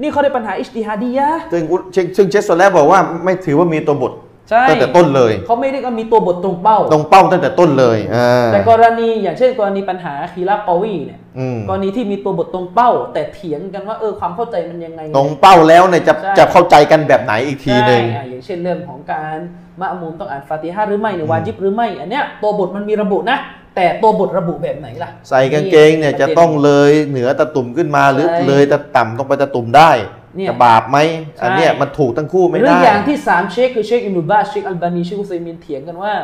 [0.00, 4.12] นี่เขาเรียกปัญหาอิจติฮาดียะห์ซึ่งอุซึ่งซึ่งเชสโซแลบอกว่าไม่ถือว่ามีตัวบท
[4.52, 19.36] ใช่ ตั้งแต่ต้นเลย เขาไม่ได้ก็มีตัวบทตรงเป้า ตรงเป้าตั้งแต่ต้นเลยอ่าแต่กรณีอย่างเช่น กรณีปัญหาคีราปอวีเนี่ยอืมกรณีที่มีตัวบทตรงเป้า แต่เถียงกันว่าเออความเข้าใจมันยังไง ตรงเป้าแล้วเนี่ยจะใช่ จะเข้าใจกันแบบไหนอีกทีหนึ่ง ใช่อะอย่างเช่นเรื่องของการ
[19.80, 23.38] มะมูมต้องอ่านฟาติฮะห์หรือไม่เนี่ยวาจิบหรือไม่ อันเนี้ยตัวบทมันมีระบุนะ
[23.76, 29.90] แต่ตัวบทระบุแบบไหนล่ะใส่กางเกงเนี่ยจะต้องเลยเหนือตะตุ่มขึ้นมาหรือใช่ เลยตะต่ำต้องไปตะตุ่มได้
[30.36, 30.98] เนี่ยจะบาปไหม
[31.42, 36.14] อันเนี้ยใช่มันถูกทั้งคู่ไม่หรืได้ออย่างที่สามเชคคือเชคอิมรุบาสเชคอัลบานีเชคอุซัยมินเถียงกันว่า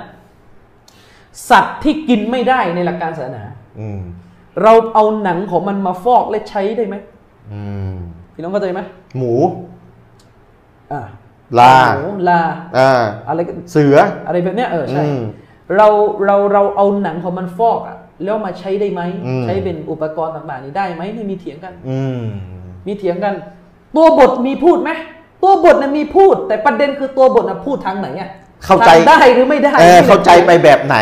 [1.50, 3.44] สัตว์ที่กินไม่ได้ในหลักการศาสนา
[3.80, 4.00] อืม
[4.62, 6.96] เราเอาหนังของมันมาฟอกและใช้ได้ไหม
[7.52, 7.94] อืม
[8.34, 8.80] พี่น้องเข้าใจไหม
[9.16, 9.32] หมู
[10.92, 11.00] อ่า
[11.59, 12.40] ลาหมูลา
[12.78, 13.96] อ่าอะไรก็เสือ
[14.26, 15.20] อะไรแบบเนี้ยเออใช่อืม
[15.76, 15.88] เรา
[16.26, 22.20] เราเราเอาหนังของมันฟอกอะแล้วมาใช้ได้ไหมอืมใช้เป็นอุปกรณ์ต่างๆนี้ได้ไหมนี่มีเถียงกันอืม
[22.86, 23.34] มีเถียงกัน
[23.97, 24.91] ตัวบทมีพูดไหม
[25.43, 28.30] ตัวบทน่ะมีพูด แต่ประเด็นคือตัวบทน่ะพูดทางไหนอะ
[28.64, 30.97] เข้าใจทงได้หรือไม่ได้เออนี่แหละเข้าใจไปแบบไหน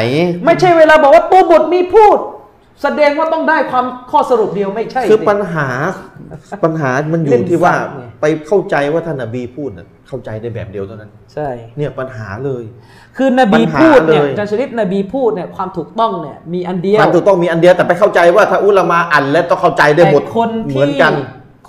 [0.44, 2.18] ไม่ใช่เวลาบอกว่าตัวบทมีพูด
[2.82, 5.68] แสดงว่าต้องได้ความข้อสรุปเดียวไม่ใช่ คือสิปัญหา
[6.64, 12.64] ปัญหามันอเล่ยู่นที่ว่าสัตว์ไงไปเข้าใจว่าท่านนบีพูดน่ะเข้าใจได้แบบเดียวเท่านั้น ใช่ เนี่ยปัญหาเลย
[13.16, 21.12] คือนบีปัญหาพูดเนี่ยเลยอาจารย์ชริปนบีพูดเนี่ยความถูกต้องเนี่ยมีอันเดียวมันถูกต้องมีอันเดียวแต่ไปเข้าใจว่าถ้าอุลามาอ่านแล้วต้องเข้าใจได้หมดแต่คนเหที่มือนกัน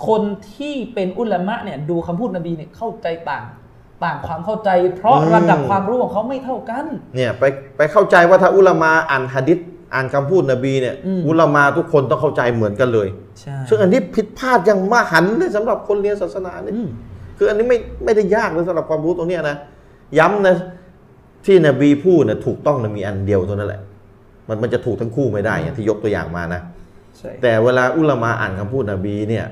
[0.06, 0.22] คน
[0.54, 3.44] ที่เป็นอุลามะเนี่ยดูคำพูดนบีเนี่ยเข้าใจต่าง
[4.04, 6.84] ต่างความเข้าใจ เพราะอืมระดับความรู้ของเขาไม่เท่ากัน
[7.16, 7.44] เนี่ยไป
[7.76, 9.58] ไปเข้าใจว่าถ้าอุลามาอ่านฮะดิษ
[9.94, 13.08] อ่านคำพูดนบีเนี่ยอืมอุลามาทุกคนต้องเข้าใจเหมือนกันเลย
[13.40, 16.88] ใช่ซึ่งอันนี้ผิดพลาดอย่างมหันต์เลยสำหรับคนเรียนศาสนาเนี่ยอืม
[17.38, 19.56] คืออันนี้ไม่ไม่ได้ยากเลยสำหรับความรู้ตรงเนี้ยนะ
[20.18, 20.56] ย้ำนะ
[21.46, 23.82] ที่นบีพูดนะถูกต้องนะมีอันเดียวเท่านั้นแหละ
[24.48, 26.60] มันมันจะถูกทั้งคู่ไม่ได้อย่างที่ยกตัวอย่างมานะ
[27.18, 29.44] ใช่แต่เวลาอุลามาอ่านคำพูดนบีเนี่ย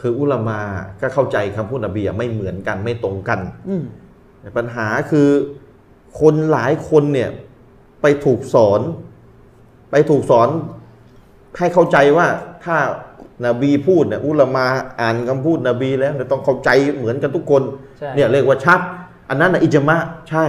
[0.00, 0.60] คืออุลามา
[1.00, 3.84] ก็เข้าใจคำพูดนบีอะไม่เหมือนกันไม่ตรงกันอืม
[4.40, 5.28] แต่ปัญหาคือ
[6.20, 7.30] คนหลายคนเนี่ย
[8.02, 8.80] ไปถูกสอน
[9.90, 10.48] ไปถูกสอน
[11.58, 12.26] ให้เข้าใจว่า
[12.64, 12.76] ถ้า
[13.46, 14.66] นบีพูดเนี่ยอุลามา
[15.00, 17.62] อ่านคำพูดนบีแล้วเนี่ยต้องเข้าใจเหมือนกันทุกคน
[17.98, 18.80] ใช่เนี่ยเรียกว่าชัด
[19.28, 19.96] อันนั้นนะอิจมะ
[20.30, 20.46] ใช่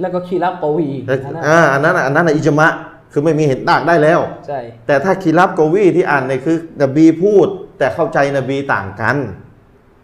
[0.00, 2.68] แล้วก็คีรับกวีแต่อันนั้นอ่าอันนั้นน่ะอันนั้นนะอิจมะ
[3.12, 9.16] คือไม่มีเห็นต่างได้แล้วใช่แต่ถ้าคีรับกวีที่อ่านเนี่ยคือนบีพูด แต่เข้าใจนบีต่างกัน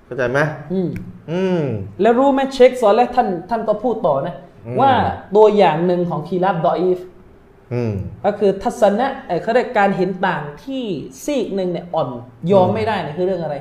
[0.06, 0.38] เข้าใจไหม
[0.72, 0.88] อืม
[1.30, 1.62] อืม
[2.00, 4.34] แล้วรู้ไหมเช็คซอนและท่านท่านก็พูดต่อนะ
[4.66, 4.92] อืมว่า
[5.36, 6.98] ตัวอย่างหนึ่งของคีรับดออีฟ
[7.72, 7.92] อืม
[8.24, 10.84] ก็คือทัศนะเอ่อเขาเรียกการเห็นต่างที่
[11.24, 12.08] ซีกหนึ่งเนี่ยอ่อน
[12.52, 13.56] ยอมไม่ได้เนี่ยคือเรื่องอะไร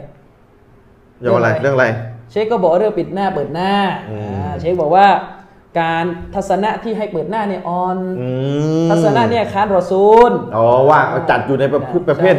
[1.20, 1.86] เรื่องอะไรเรื่เรื่อองงอะอะไรไร
[2.32, 3.72] เชคก็บอกว่าเรื่องปิดหน้าเปิดหน้า
[4.12, 5.08] อืมอ่าเชคบอกว่า
[5.80, 6.06] การ
[6.36, 8.30] ทัศนะที่ให้เปิดหน้าเนี่ยอ่อนอื
[8.86, 11.00] มทัศนะเนี่ยค้านรอซูลอ๋อว่า
[11.30, 12.36] จัดอยู่ในประเภทใช่ประเภท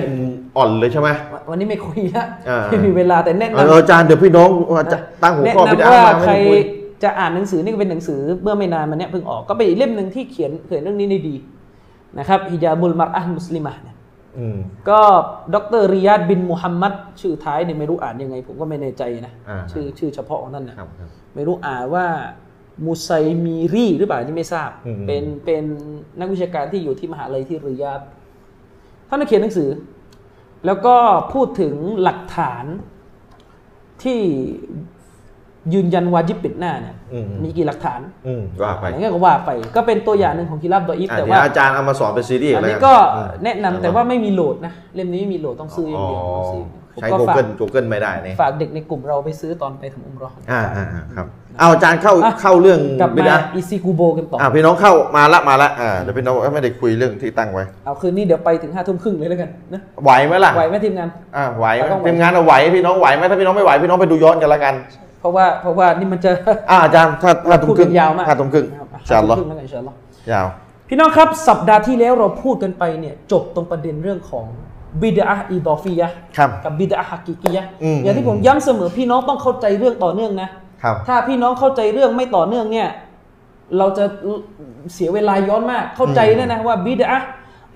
[0.56, 1.08] อ่อนเลยใช่ไหม
[1.50, 4.50] วันนี้ไม่คุยละอ่าไม่มีเวลาแต่แนะเออนำอาจารย์เดี๋ยวพี่น้อง
[4.92, 6.60] จะตั้งหัวแนะข้อพี่นำอาว่ามาไม่ใครได้คุย
[7.02, 11.36] จะอ่านหนังสือนี่ก็เป็นหนังสือเมื่อไม่นานมาเนี้ยเพิ่งออกก็เป็นอีกเล่มหนึ่งที่เขียนเขียนเรื่องนี้ได้ดี
[12.18, 13.96] นะครับฮิจาบุลมัรอะห์มุสลิมะเนี่ย
[14.38, 15.00] อืมก็
[15.54, 22.06] ดรริยาดบินมุฮัมมัดชื่อท้ายเนี่ยไม่รู้อ่านยังไง ผมก็ไม่แน่ใจนะอ่าชื่อชื่อเฉพาะของท่านนะครับครับไม่รู้อ่านว่า
[22.84, 23.10] มูไซ
[23.44, 25.64] มีรีหรือเปล่าที่ไม่ทราบอืมเป็นเป็น
[26.20, 28.00] นักวิชาการที่อยู่ที่มหาลัยที่ริยาด
[29.08, 29.68] ท่านได้เขียนหนังสือ
[30.66, 30.94] แล้วก็
[31.32, 32.64] พูดถึงหลักฐาน
[34.02, 34.20] ที่
[35.74, 51.26] ยืนยันวาจิบปิดหน้าเนี่ยอืมมีกี่หลักฐานอืมว่าไปอย่างเงี้ยก็ว่าไป ก็เป็นตัวอย่างหนึ่งของคิรับดออิฟอะแต่เดี๋ยวว่าอาจารย์เอามาสอนเป็นซีรีส์อันแล้วนี้นก็อืมแนะนำแต่ว่าไม่มีโหลดนะเล่มนี้ไม่มีโหลดต้องซื้ออย่างเดียวอ๋อต้องซื้อผม ใช้ก็ฝาก Google Google ไม่ได้นี่ฝากเด็กในกลุ่มเราไปซื้อตอนไปทำอุมเรออ่าอ่าอ่าครับ
[51.60, 64.74] เอาอาจารย์เข้าอะเข้าเรื่องกลับบิมาดาอีซีกูโบกันต่ออ่าพี่น้องเข้ามาละมาละอ่าเดี๋ยวพี่น้องไม่ได้คุยเรื่องที่ตั้งไว้ เอาคืนนี้เดี๋ยวไปถึงห้าทุ่มครึ่งเลยแล้วกันนะไหวไหมล่ะไหวไหมทีมงานอ่าไหวไหมต้องไหวทีมงานเอาไหวพี่น้องไหวไหมถ้าพี่น้องไม่ไหวพี่น้องไปดูย้อนกันละกัน
[65.20, 66.30] เพราะว่าเพราะว่านี่มันจะ
[66.70, 69.96] อ่าอาจารย์ถ้าถ้าทุ่มพูดครึ่กังนยาวมากห้าทุ่มครึ่งนะครับอินชาอัลลอฮ์ห้าทุ่มครึ่งแล้วกันอินชาอัลลอฮ์
[70.32, 70.46] ยาว
[70.88, 74.46] พี่น้องครับสัปดาห์ที่แล้วเราพูดกันไปเนี่ยจบตรงประเด็นเรื่องของ
[75.02, 80.48] บิดาอีดอฟียะห์ครับกับบิดาฮักกิกียะห์อืมอย่างที่ผมย้ำเสมอพี่น้องต้องเข้าใจเรื่องต่อเนื่องนะ
[80.82, 82.88] ครับถ้าพี่น้องเข้าใจเรื่องไม่ต่อเนื่องเนี่ย
[83.78, 84.04] เราจะ
[84.94, 87.18] เสียเวลาย้อนมากเข้าใจแน่นะว่าบิดา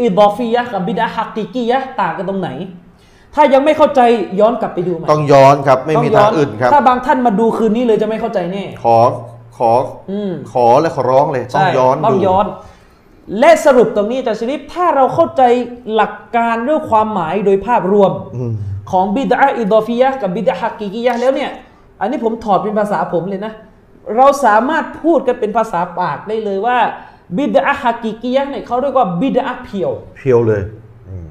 [0.00, 2.50] อิดอฟียะห์กับบิดาฮักกิกียะห์ต่างกันตรงไหน
[3.34, 4.00] ถ้ายังไม่เข้าใจ
[4.40, 8.98] ย้อนกลับไปดูใหม่ต้องย้อนครับไม่มีต้ทางย้อื่นครับ ถ้าบางท่านมาดูคืนนี้เลยจะไม่เข้าใจแน่ขอ
[9.58, 9.70] ขอ
[10.10, 12.46] อืมขอและขอร้องเลย ต้องใช่ย้อนต้องดูย้อน
[13.38, 15.42] และสรุปตรงนี้อาจารย์ชริปถ้าเราเข้าใจ
[15.94, 18.52] หลักการด้วยความหมายโดยภาพรวมอืม
[18.90, 21.50] ของบิดาอิดอฟียะห์กับบิดาฮักกิกียะห์แล้วเนี่ย
[22.00, 23.52] อันนี้ผมถอดเป็นภาษาผมเลยนะ
[24.16, 26.78] เราสามารถพูดกันเป็นภาษาปากได้เลยว่า
[27.36, 30.62] บิดาฮักกิกียะห์เนี่ยเขาเรียกว่าบิดาเพียว เพียวเลย
[31.08, 31.26] อืม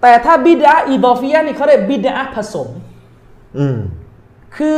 [0.00, 2.68] แต่ถ้าบิดาอิดอฟียะห์นี่เขาเรียกบิดาผสม
[3.58, 3.78] อืม
[4.58, 4.76] คือ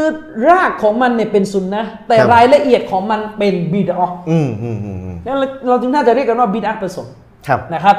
[0.48, 5.36] รากของมันเนี่ยเป็นซุนนะห์แต่ครับรายละเอียดของมันเป็นบิดาอืมอืมอืมอืมแล้ว
[5.68, 7.06] เราจึงน่าจะเรียกกันว่าบิดาผสม
[7.46, 7.96] ครับนะครับ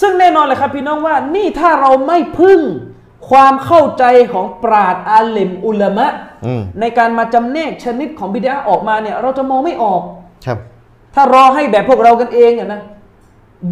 [0.00, 2.60] ซึ่งแน่นอนเลยครับพี่น้องว่านี่ถ้าเราไม่พึ่ง
[3.30, 6.06] ความเข้าใจของปราดอาเลมอุลามะ
[6.46, 10.02] อืมในการมาจำแนกชนิดของบิดาออกมาเนี่ย เราจะมองไม่ออก
[10.46, 10.58] ครับ
[11.14, 12.80] ถ้ารอให้แบบพวกเรากันเองอะนะ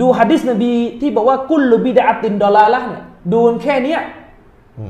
[0.00, 3.02] ดูฮะดิษนบีที่บอกว่ากุลลุบิดาตินดอลาละเนี่ย
[3.32, 4.00] ดูแค่เนี้ย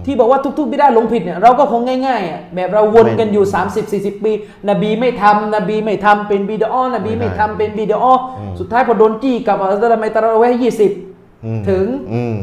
[0.06, 3.44] ที่บอกว่าทุกๆบิดาหลงผิดเนี่ยเราก็คงง่ายๆอะแบบเราวนกันอยู่
[3.84, 4.32] 30-40 ปี
[4.68, 8.14] นบีไม่ทำนบีไม่ทำเป็นบิดาอ้อนบีไม่ทำเป็นบิดาอ้อ
[8.58, 10.92] สุดท้ายพอโดนจี้กลับอัลลอฮ์ทำไมตะเราะเวห์ยี่สิบ
[11.44, 12.36] อืมถึงอืม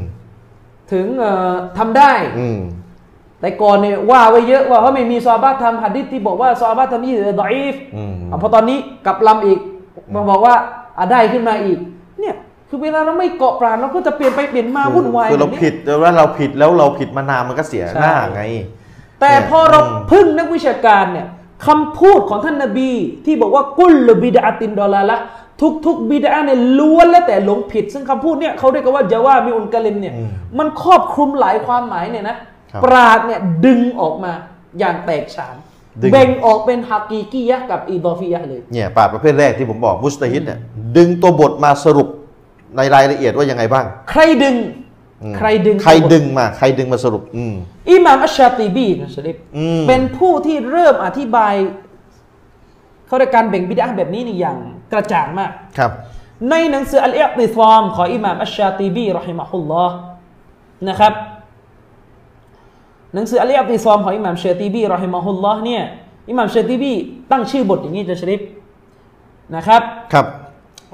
[0.92, 2.60] ถึงเอ่อทำได้อืม
[3.40, 9.60] แต่ก่อนเนี่ยว่าไว้เยอะว่าเขาไม่มีซอฮาบะห์ทำหัดดิษที่บอกว่าซอฮาบะห์ทำยี่สิบดออีฟอืมอะพอตอนนี้กลับลำอีก
[10.14, 10.56] มาบอกว่า
[11.00, 11.80] อะได้ขึ้นมาอีก
[12.20, 12.36] เนี่ย
[12.74, 18.42] คือเวลาเราไม่เกาะปราณเราก็จะเปลี่ยนไปเปลี่ยนมาวุ่นวายคือเราแบบนี้ผิดแล้วว่าเราผิดแล้วเราผิดมานานมันก็เสียใช่หน้าไง
[19.20, 21.28] แต่เนี่ยพอเราอืมพึ่งนักวิชาการเนี่ย
[21.66, 22.92] คำพูดของท่านนบี
[23.26, 25.18] ที่บอกว่ากุลลบิดาตินดอลาละ
[25.62, 30.14] ทุกทุกๆบิดาเนี่ยล้วนแล้วแต่หลงผิด ซึ่งคำพูดเนี่ยเขาเรียกกันว่าจาว่ามีอุนกะลิมเนี่ย
[30.58, 32.38] มันครอบคลุมหลายความหมายเนี่ยนะ
[32.72, 34.32] ครับปราดเนี่ยดึงออกมา
[34.80, 35.56] อย่างแตกฉาน
[36.02, 40.60] ดึงแบ่งออกเป็นฮักกีกียะห์กับอีดอฟียะห์เลยเนี่ยปราดประเภทแรกที่ผมบอกมุสตาฮิดเนี่ย
[40.98, 42.08] ดึงตัวบทมาสรุป
[42.78, 44.56] ในรายละเอียดว่ายังไงบ้าง ใครดึง
[45.24, 47.54] อืมใครดึง ใครดึงมา ใครดึงมาสรุป อืม
[47.92, 51.54] อิหม่ามอัชชาติบีนะชริฟอืมเป็นผู้ที่เริ่มอธิบาย
[53.08, 54.58] เขาเรียกการแบ่งบิดาแบบนี้นี่อย่าง
[54.92, 55.92] กระจ่างมาก ครับ
[56.50, 59.96] ในหนังสืออัลอิติซอมของอิหม่ามอัชชาติบีรอฮิมะฮุลลอฮ์
[60.90, 61.14] นะครับ
[63.14, 65.84] หนังสืออัลอิติซอมของอิหม่ามชาติบีรอฮิมะฮุลลอฮ์เนี่ย
[66.30, 66.94] อิหม่ามชาติบี
[67.32, 68.42] ตั้งชื่อบทอย่างนี้จารย์ชริฟ
[69.56, 69.82] นะครับ
[70.14, 70.26] ครับ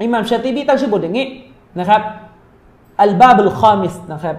[0.04, 1.26] อิหม่ามชาติบีตั้งชื่อบทอย่างนี้
[1.78, 2.02] นะครับ
[3.02, 4.36] الباب الخامسนะครับ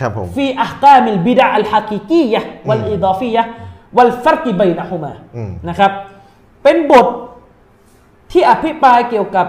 [0.00, 5.12] ครับผมفي أحكام البدع الحقيقية والإضافية والفرق بينهما
[5.68, 5.92] นะครับ
[6.62, 7.06] เป็นบท
[8.32, 9.46] ที่อภิปรายเกี่ยวกับ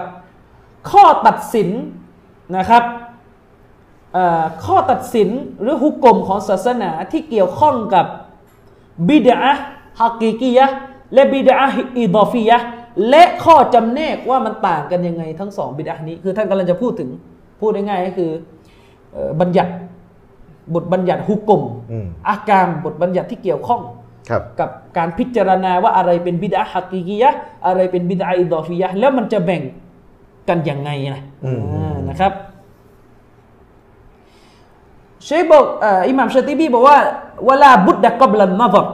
[0.90, 1.68] ข้อตัดสิน
[2.56, 2.84] นะครับ
[4.64, 5.28] ข้อตัดสิน
[5.60, 8.06] หรือฮุก่มของศาสนาที่เกี่ยวข้องกับ
[9.08, 9.52] บิดา
[10.00, 10.66] ฮักกิกียะ
[11.14, 11.54] และบิดา
[11.98, 12.58] อิดาฟียะ
[13.08, 17.10] และข้อจำแนกว่ามันต่างกันยังไงทั้งสองบิดานี้ คือท่านกำลังจะพูดถึง
[17.60, 18.30] พูดง่ายๆก็คือ
[19.12, 19.72] เอ่อบัญญัติ
[20.74, 21.62] บทบัญญัติฮุกกลม
[21.92, 23.82] อืมอาการบทบัญญัติที่เกี่ยวข้อง
[24.28, 29.62] ครับกับการพิจารณาว่าอะไรเป็นบิดาฮักกีกียะห์อะไรเป็นบิดาอิดอฟียะห์แล้วมันจะแบ่ง
[30.48, 32.32] กันยังไงนะอืมอ่านะครับ
[35.24, 36.98] เชคบอกเอ่ออิหม่ามชาติบีบอกว่า
[37.48, 38.86] ولا بد قبل النظر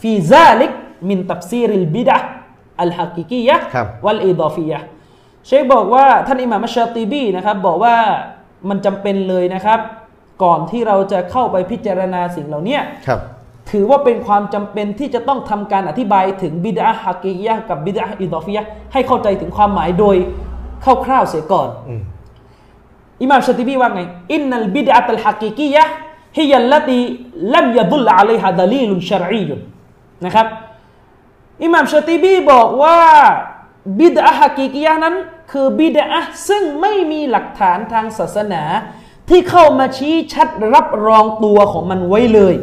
[0.00, 0.72] في ذلك
[1.08, 4.86] من تفسير البدعة الحقيقيةครับوالإضافية
[5.46, 7.94] เชคบอกว่าท่านอิหม่ามอัชชาติบีนะครับบอกว่า
[8.68, 9.80] มันจำเป็นเลยนะครับ
[10.42, 13.20] ก่อนที่เราจะเข้าไปพิจารณาสิ่งเหล่านี้ครับ
[13.70, 20.16] ถือว่าเป็นความจำเป็นที่จะต้องทำการอธิบายถึงบิดอะห์ฮะกีกียะห์กับบิดอะห์อิดอฟียะห์ให้เข้าใจถึงความหมายโดย
[21.04, 22.02] คร่าวๆเสียก่อนอืม
[23.22, 24.00] อิหม่ามชาติบีว่าไง
[24.32, 25.92] อินนัลบิดอะตัลฮะกีกียะห์
[26.38, 26.98] ฮิยัลลตี
[27.54, 29.60] ลัมยะดุลอะลัยฮะดะลีลุนชะรอียุน
[30.24, 30.46] นะครับ
[31.62, 32.98] อิหม่ามชาติบีบอกว่า
[33.98, 35.14] บิดอะฮะกีกียะห์นั้น
[35.50, 38.62] คือบิดอะห์ซึ่งไม่มีหลักฐานทางศาสนา
[39.28, 42.54] ที่เข้ามาชี้ชัดรับรองตัวของมันไว้เลย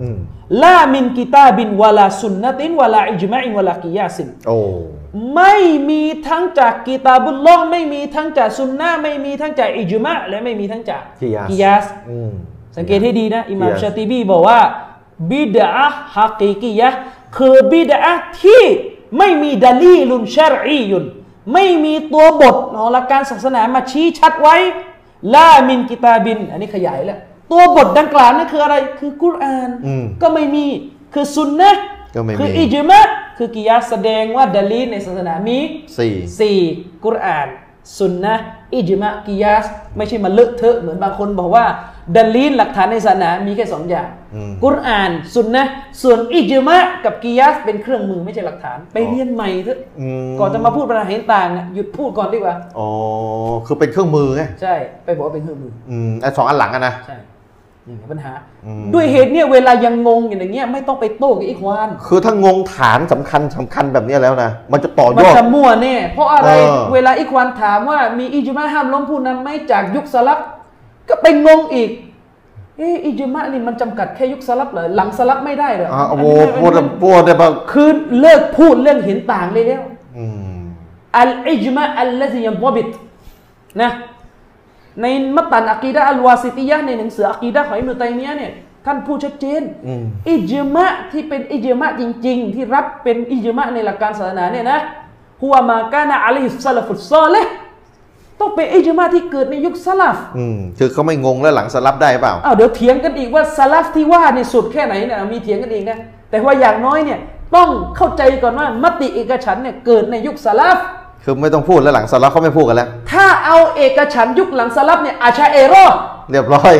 [0.00, 0.18] อืม
[0.62, 4.58] ลามินกิตาบินวะลาสุนนะตินวะลาอิจมะอินวะลากิยาสินโอ้
[5.34, 5.56] ไม่
[5.88, 12.30] มีทั้งจากกิตาบุลลอฮ์ไม่มีทั้งจากสุนนะไม่มีทั้งจากอิจมะและไม่มีทั้งจากกิยาสกิยาสอืม
[12.76, 14.60] สังเกตให้ดีนะอิหม่ามกิยาสชาติบีบอกว่า
[15.30, 17.00] บิดอะห์ฮักกีกียะห์
[17.36, 18.62] คือบิดอะห์ที่
[19.18, 21.04] ไม่มีดาลีลุนชารียุน
[21.52, 24.56] ไม่มีตัวบทของหลักการศาสนามาชี้ชัดไว้
[25.34, 27.18] ลามินกิตาบิน อันนี้ขยายแล้ว
[27.52, 30.66] ตัวบทดังกล่าวนั่นคืออะไร คือกุรอานอืมก็ไม่มี
[31.14, 31.82] คือซุนนะห์
[32.14, 33.00] ก็ไม่มีคืออิจมะ
[33.38, 35.58] คือกิยาสแสดงว่าดาลีลในศาสนามี
[35.98, 36.58] สี่สี่
[37.04, 37.48] กุรอาน
[37.98, 38.44] สุนนะห์
[38.74, 39.64] อิจมะกิยาส
[39.96, 41.64] ไม่ใช่มาเลอะเทอะเหมือนบางคนบอกว่า
[42.16, 45.72] ดาลีลหลักฐานในศาสนามีแค่สองอย่างอืมกุรอานสุนนะห์
[46.02, 52.88] ส่วนอิจมะกับกิยาสเป็นเครื่องมือไม่ใช่หลักฐาน ไปเรียนใหม่เถอะอืมก่อนจะมาพูดปัญหาเห็นต่างอะหยุดพูดก่อนดีกว่าอ๋อ
[53.66, 54.74] คือเป็นเครื่องมือไงใช่
[55.04, 57.18] ไปบอกว่าเป็นเครื่องมืออืมไอ้สองอันหลังอะนะใช่
[57.86, 58.32] นี่ไงปัญหา
[58.66, 70.40] อืมด้วยเหตุเนี่ยเวลายังงงอย่างเงี้ยไม่ต้องไปโต้กับอีควาน คือถ้างงฐานสำคัญสำคัญแบบเนี้ยแล้วนะมันจะต่อมันยอดจะมั่วแน่เพราะอะไรเออเวลาอีควานถามว่ามีอิจมาห้ามล้มผู้นำไหม่จากยุคสลับ
[71.10, 71.90] ก็ไปงงอีก
[72.78, 76.72] เอออิจมานี่มันจำกัดแค่ยุคสลับเหรอหลังสลับไม่ได้เหรออ่าโอ้โหอันนี้พูด
[77.02, 79.82] พูดได้ปะคือเลิกพูดเรื่องเห็นต่างเลยแล้ว
[80.18, 80.24] อื
[80.56, 80.60] ม
[81.18, 82.88] อัลอิจมาอัลลซียันบิต
[83.80, 83.90] นะ
[85.00, 85.06] ใน
[85.36, 88.52] มัตตันอะกีดะห์อัลวาซิติยะห์ในหนังสืออะกีดะห์ของอิบนุตัยมียะห์เนี่ย
[88.86, 94.78] ท่านพูดชัดเจนอืมอิจมะที่เป็นอิจมะจริง ๆ ที่รับเป็นอิจมะในหลักการศาสนาเนี่ยนะ
[95.42, 97.52] หัวมากานะอะลัยฮิสซาลฟุตซอเลห์
[98.40, 105.98] ต้องเป็นอิจมะที่เกิดในยุคสลับอืมคือเขาไม่งงแล้วหลังสลับได้เปล่าอ้าวเดี๋ยวเถียงกันอีกว่าสลับที่ว่าเนี่ยสุดแค่ไหนเนี่ยมีเถียงกันอีกนะ
[106.30, 107.18] แต่ว่าอย่างน้อยเนี่ย
[107.56, 110.78] ต้องเข้าใจก่อนว่ามติเอกฉันท์เนี่ยเกิดในยุคสลับ
[111.24, 115.84] คือไม่ต้องพูดแล้วหลังสลับเขาไม่พูดกันแล้ว ถ้าเอาเอกฉันท์ยุคหลังสลับเนี่ยอาชาเอโรอ
[116.30, 116.74] เรียบร้อย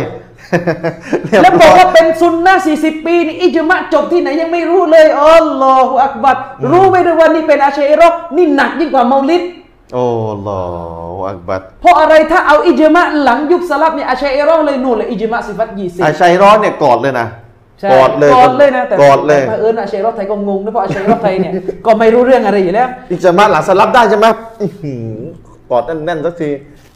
[1.27, 6.37] เรียบแล้วบร้อกอยว่าเป็นซุนนะ40 ปีนี่อิจมะจบที่ไหนยังไม่รู้เลยอัลลอฮฺอักบัร
[6.71, 9.43] รู้ไหมด้วยว่านี่เป็นอาชัยรอนี่หนักยิ่งกว่าเมาลิด
[9.95, 10.05] โอ้
[10.47, 10.63] ลอ
[11.29, 17.27] อักบัดเพราะอะไรถ้าเอาอิจมะหลังยุคสลับเนี่ยอาชัยรอเลยนู่นเลยอิจมะสิฟัตยี่สิบอาชัยร้อนเนี่ยกอดเลยนะ
[17.81, 21.53] ใช่กอดเลยกอดเลยนะแต่กอดเลยแต่เผอิญอาชัยรอไทยก็งงนะเพราะอาชัยรอไทยเนี่ย
[21.87, 24.27] ก็ไม่รู้เรื่องอะไรอยู่แล้วอีกจะมาหลังสลับได้ใช่ไหม
[24.61, 25.19] อื้อหือ
[25.71, 26.51] กอดแน่นๆสักที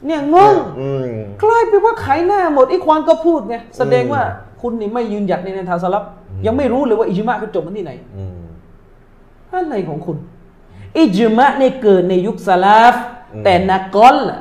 [0.06, 1.10] เนี่ยงงอืม
[1.42, 4.22] กลายเป็นว่าขายหน้าหมดอีควานก็พูดไงแสดงว่า
[4.60, 6.02] คุณนี่ไม่ยืนหยัดในแนวทางสลับ
[6.46, 8.40] ยังไม่รู้เลยว่าอิจมะคือจบมันที่ไหนอืม
[9.52, 10.16] อะไรของคุณ
[10.98, 12.94] อิจมะเนี่ยเกิดในยุคสลับ
[13.34, 14.40] อืมแต่นักกอลล่ะ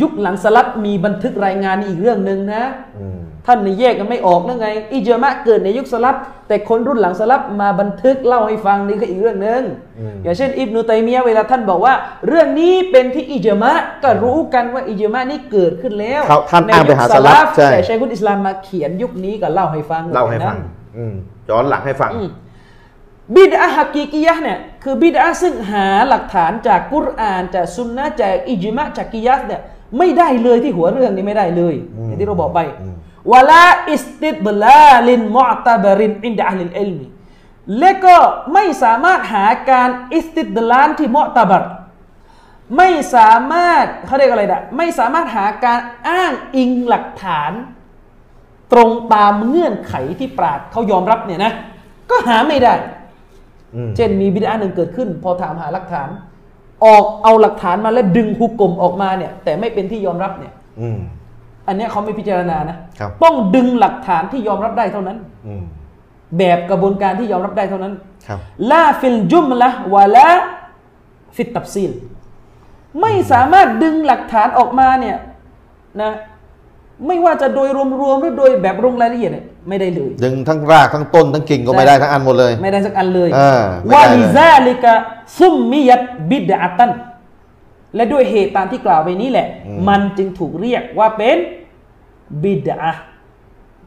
[0.00, 2.64] ยุคหลังสลับมีบันทึกรายงานอีกเรื่องหนึ่งนะ
[2.98, 6.16] อืมท่านนี่แยกกันไม่ออกนั่นไง อิจมะเกิดในยุคสลับ
[6.48, 9.62] แต่คนรุ่นหลังสลับมาบันทึกเล่าให้ฟังนี่ก็อีกเรื่องหนึ่ง
[10.22, 11.94] อย่างเช่น อิบนุตัยมียะห์เวลาท่านบอกว่า
[12.28, 13.72] เรื่องนี้เป็นที่อิจมะ
[14.04, 21.14] ก็รู้กันว่าอิจมะนี่เกิดขึ้นแล้วเขาท่านอ้างไปหาในยุคสลับใช่แต่ใช้คุณอิสลามมาเขียนยุคนี้ก็เล่าให้ฟังเล่าให้ฟังนั้นอืม
[21.48, 22.28] ย้อนหลังให้ฟังอืม
[23.34, 29.62] บิดอะฮักกีกียะห์เนี่ย คือบิดอะซึ่งหาหลักฐานจากกุรอานจากซุนนะห์จากอิจมะจากกิยาสเนี่ย
[29.98, 32.94] ไม่ได้เลยที่หัวเรื่องนี้ไม่ได้เลยอืมอย่างที่เราบอกไปอืม
[33.32, 37.06] ولا استدلال معتبر عند أهل العلم
[37.78, 38.16] และก็
[38.54, 41.62] ไม่สามารถหาการอิสติดลาลที่มุอตะบร
[42.76, 47.52] ไม่สามารถเขาเรียกอะไรนะไม่สามารถหาการอ้างอิงหลักฐาน
[48.72, 51.52] ตรงตามเงื่อนไขที่ปราชญ์เขายอมรับเนี่ยนะ
[52.10, 53.01] ก็หาไม่ได้อืม
[53.96, 56.08] เช่นมีบิดอะห์หนึ่งเกิดขึ้น พอถามหาหลักฐาน
[56.84, 60.98] ออกเอาหลักฐานมาแล้วดึงฮุก่มออกมาเนี่ย แต่ไม่เป็นที่ยอมรับเนี่ยอืม
[61.68, 65.62] อันเนี้ยเขาไม่พิจารณานะครับต้องดึงหลักฐานที่ยอมรับได้เท่านั้นอืม
[66.38, 67.94] แบบกระบวนการที่ยอมรับได้เท่านั้น
[68.26, 68.38] ครับ
[68.70, 71.92] لا في الجملة ولا في التفصيل
[73.00, 75.16] ไม่สามารถดึงหลักฐานออกมาเนี่ย
[76.00, 76.12] นะ
[77.06, 77.78] ไม่ว่าจะโดยร
[78.08, 84.92] วมๆหรือโดยแบบลงรายละเอียดเนี่ยไม่ได้เลยดึงทั้งรากทั้งต้นทั้งกิ่งก็ไม่ได้ทั้งอันหมดเลย ไม่ได้สักอันเลยเออไม่ว่าได้เลยลิซาลิกะ
[85.38, 86.90] ซุมมิยัตบิดอะตัน
[87.96, 91.38] และด้วยเหตุตามที่กล่าวไปนี้แหละอืมมันจึงถูกเรียกว่าเป็น
[92.42, 92.80] บิดา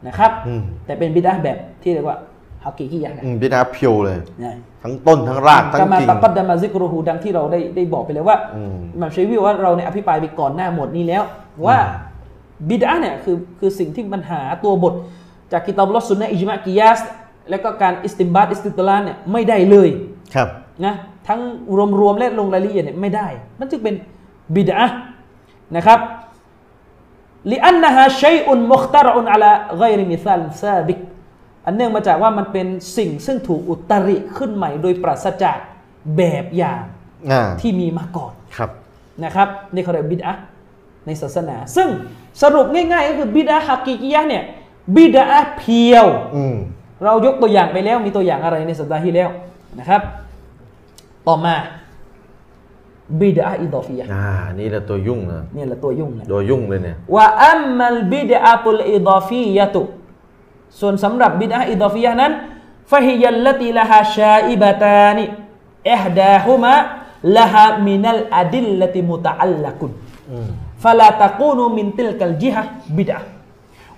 [0.06, 2.18] นะครับอืมแต่เป็นบิดาแบบที่เรียกว่า
[2.64, 11.22] ฮักกีกียะห์นะอืมบิดาเพียวเลยนะทั้งต้นทั้งรากทั้งกามากิ่งตะกัดดามาซิกรุฮูดังที่เราได้ได้บอกไปแล้วว่าอืมอิหมัมชัยวิวว่าเราเนี่ยอภิปรายไปก่อนหน้าหมดนี้แล้ว
[11.66, 11.78] ว่า
[12.68, 14.94] บิดาเนี่ยคือคือสิ่งที่มันหาตัวบท
[15.52, 17.00] จากกิตาบุลลอฮ์สุนนะอิจมากิยาส
[17.50, 19.88] แล้วก็การอิสติมบาตอิสติดลาลเนี่ยไม่ได้เลย
[20.34, 20.48] ครับ
[20.84, 20.94] นะ
[21.28, 21.40] ทั้ง
[22.00, 23.28] รวมๆและลงรายละเอียดเนี่ยไม่ได้
[23.58, 23.94] มันจึงเป็น
[24.54, 24.80] บิดอะห์
[25.76, 26.00] นะครับ
[27.52, 30.98] لأنها شيء مخترع على غير مثال سابق
[31.66, 32.66] อันเนื่องมาจากว่ามันเป็น
[32.96, 35.58] สิ่งซึ่งถูกอุตริขึ้นใหม่ โดยปราศจาก
[36.16, 36.82] แบบอย่าง
[37.30, 38.70] อ่าที่มีมาก่อนครับ
[39.24, 40.42] นะครับนี่เขาเรียกบิดอะห์
[41.06, 41.88] ในศาสนา ซึ่ง
[42.42, 44.42] สรุปง่ายๆก็คือบิดอะห์ฮักกีกียะห์เนี่ย
[44.96, 46.06] บิดอะห์เพียว
[46.36, 46.56] อืม
[47.04, 49.28] เรายกตัวอย่างไปแล้วมีตัวอย่างอะไรในสัปดาห์ที่แล้ว
[49.78, 50.02] นะครับ
[51.26, 51.54] ต่อมา
[53.20, 54.28] บิดอะห์อิดอฟียะห์อ่า
[54.58, 59.80] นี่แหละตัวยุ่งนะเนี่ยแหละตัวยุ่งนะตัวยุ่งเลยเนี่ยว่าอัมมัลบิดอะตุลอิดอฟียะตุ
[60.80, 62.32] ส่วนสำหรับบิดอะห์อิดอฟียะห์นั้น
[62.90, 65.24] ฟะฮิยัลลติละฮาชาอิบะตานิ
[65.92, 66.74] อิฮดาฮุมะ
[67.36, 69.90] ละฮามินัลอะดิลลติมุตะอัลลักุน
[70.32, 73.21] อืม فلا تكون من تلك الجهة بدعة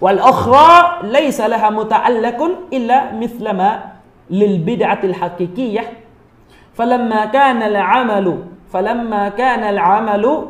[0.02, 2.40] والأخرى ليس لها متعلق
[2.74, 3.84] إلا مثل ما
[4.30, 5.84] للبدعة الحقيقية
[6.74, 10.46] فلما كان العمل فلما كان العمل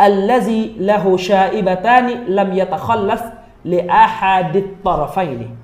[0.00, 3.22] الذي له شائبتان لم يتخلف
[3.64, 5.56] لأحد الطرفين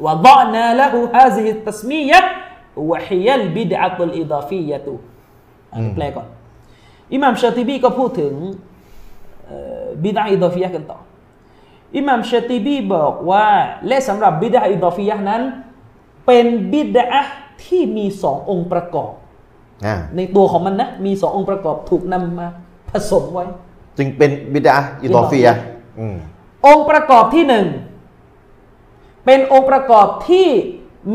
[0.00, 2.20] وضعنا له هذه التسمية
[2.76, 4.86] وهي البدعة الإضافية
[5.72, 6.28] อันนี้แปลก่อน
[7.12, 8.73] อิหม่ามชาติบีก็พูดถึงเอ่อ
[10.03, 10.99] บิดาอิดอฟียะห์กันต่อ
[11.95, 13.45] อิหม่ามชาติบีบอกว่า
[13.87, 15.41] และสำหรับบิดาอิดอฟียะห์นั้น
[16.25, 17.07] เป็นบิดา
[17.65, 19.11] ที่มีสององค์ประกอบ
[19.85, 22.47] อ่าในตัวของมันนะมีสององค์ประกอบถูกนำมา
[22.89, 23.45] ผสมไว้
[23.97, 25.61] จึงเป็นบิดาอิดอฟียะห์
[25.99, 26.15] อืม
[26.67, 27.65] องค์ประกอบที่หนึ่ง
[29.25, 30.47] เป็นองค์ประกอบที่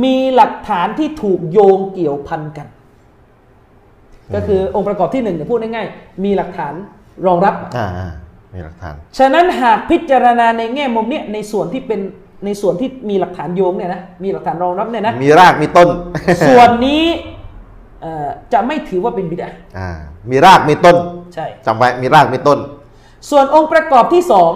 [0.04, 2.68] มีหลักฐานที่ถูกโยงเกี่ยวพันกัน
[4.34, 6.74] ก็คือองค์ประกอบที่หนึ่งเนี่ยพูดง่ายๆมีหลักฐาน
[7.26, 8.10] รองรับอ่าอ่า
[8.54, 12.00] มีหลักฐาน ฉะนั้นหากพิจารณาในแง่มุมเนี้ยในส่วนที่เป็น
[12.44, 15.88] ในส่วนที่มีหลักฐานโยงเนี่ยนะมีหลักฐานรองรับเนี่ยนะมีรากมีต้น
[16.48, 17.04] ส่วนนี้
[18.02, 19.90] เอ่อจะไม่ถือว่าเป็นบิดาอ่า
[20.30, 20.96] มีรากมีต้น
[21.34, 22.58] ใช่จำไว้มีรากมีต้น
[23.30, 24.50] ส่วนองค์ประกอบที่สอง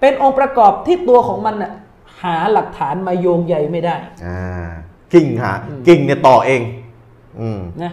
[0.00, 1.72] เป็นองค์ประกอบที่ตัวของมันน่ะ
[2.22, 3.96] หาหลักฐานมาโยงใยไม่ได้
[4.26, 4.70] อ่า
[5.14, 5.52] กิ่งหา
[5.88, 6.60] กิ่งเนี่ยต่อเอง
[7.40, 7.92] อืมนะ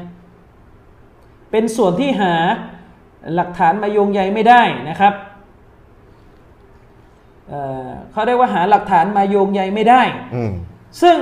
[1.52, 2.34] เป็นส่วนที่หา
[3.36, 5.14] หลักฐานมาโยงใยไม่ได้นะครับ
[7.50, 10.02] เอ่อเขาเรียกว่าหาหลักฐานมาโยงใยไม่ได้
[10.36, 10.52] อืม
[11.02, 11.18] ซึ่ง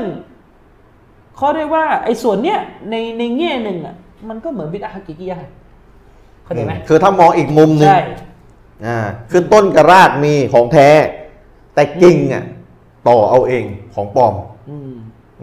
[1.37, 2.59] เขาเรียกว่าไอ้ส่วนเนี้ย
[2.89, 3.95] ในในแง่หนึ่งอะ
[4.29, 5.53] มันก็เหมือนบิดาฮักกิกิยะห์
[6.43, 7.99] เข้าใจไหมคือถ้ามองอีกมุมหนึ่งใช่
[8.85, 8.97] อ่า
[9.31, 10.87] คือต้นกับรากมีของแท้
[11.73, 12.43] แต่กิ่งอะ
[13.07, 13.63] ต่อเอาเอง
[13.95, 14.33] ของปลอม
[14.69, 14.91] อืม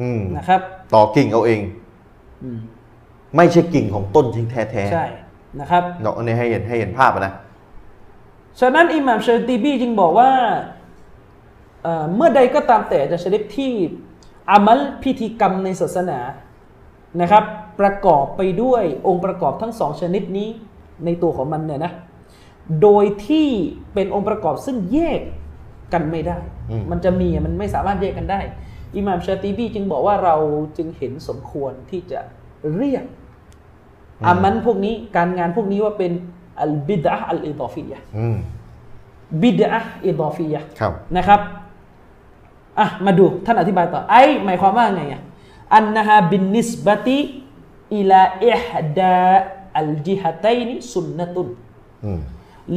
[0.00, 0.60] อืมนะครับ
[0.94, 1.60] ต่อกิ่งเอาเอง
[2.42, 2.58] อืม
[3.36, 5.06] ไม่ใช่กิ่งของต้นจริงแท้แท้ใช่
[5.60, 7.32] นะครับเนาะอันนี้ให้เห็นให้เห็นภาพอะนะ
[8.60, 10.30] ฉะนั้นอิหม่ามชาติบีจึงบอกว่า
[11.82, 13.72] เอ่อเมื่อใดก็ตามแต่จะชนิดที่
[14.50, 16.18] อามัลพิธีกรรมในศาสนา
[17.20, 17.44] นะครับ
[17.80, 20.48] ประกอบไปด้วยองค์ประกอบทั้งสองชนิดนี้
[21.04, 21.92] ในตัวของมันเนี่ยนะ
[22.82, 23.48] โดยที่
[23.94, 25.20] เป็นองค์ประกอบซึ่งแยก
[25.92, 26.38] กันไม่ได้
[26.70, 28.40] อืมมันจะมีมันไม่สามารถแยกกันได้
[28.96, 30.36] อิหม่ามชาติบีจึงบอกว่าเรา
[30.76, 32.20] จึงเห็นสมควรที่จะ
[32.74, 33.04] เรียก
[34.26, 36.12] อามันพวกนี้การงานพวกนี้ว่าเป็น
[36.62, 38.38] อัลบิดะอัลอิดอฟียะห์อืม
[39.42, 41.40] บิดอะอิดอฟียะห์ครับนะครับ
[42.80, 45.22] อะมาดูท่านอธิบายต่อไอ้หมายความว่าไงอะ
[45.74, 51.48] أنها بالنسبة إلى إحدى الجهتين سنة
[52.04, 52.20] อืม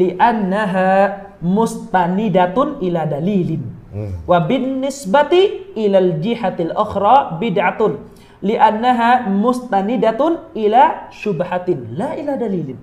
[0.02, 3.64] لأنها مستندة إلى دليل
[3.96, 12.80] อืมوبالنسبة إلى الجهة الأخرى بدعة لأنها مستندة إلى شبهة لا إلى دليل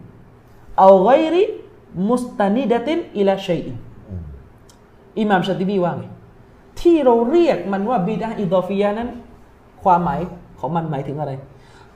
[0.78, 1.42] เอาไกริ
[2.08, 3.76] มุสตานิดะตินอิลาชัยอิน
[5.20, 6.04] อิหม่ามชาติบีว่าไง
[6.80, 9.08] ที่เราเรียกมันว่าบิดาอิดอฟียะห์นั้น
[9.82, 10.20] ความหมาย
[10.60, 11.32] ของมันหมายถึงอะไร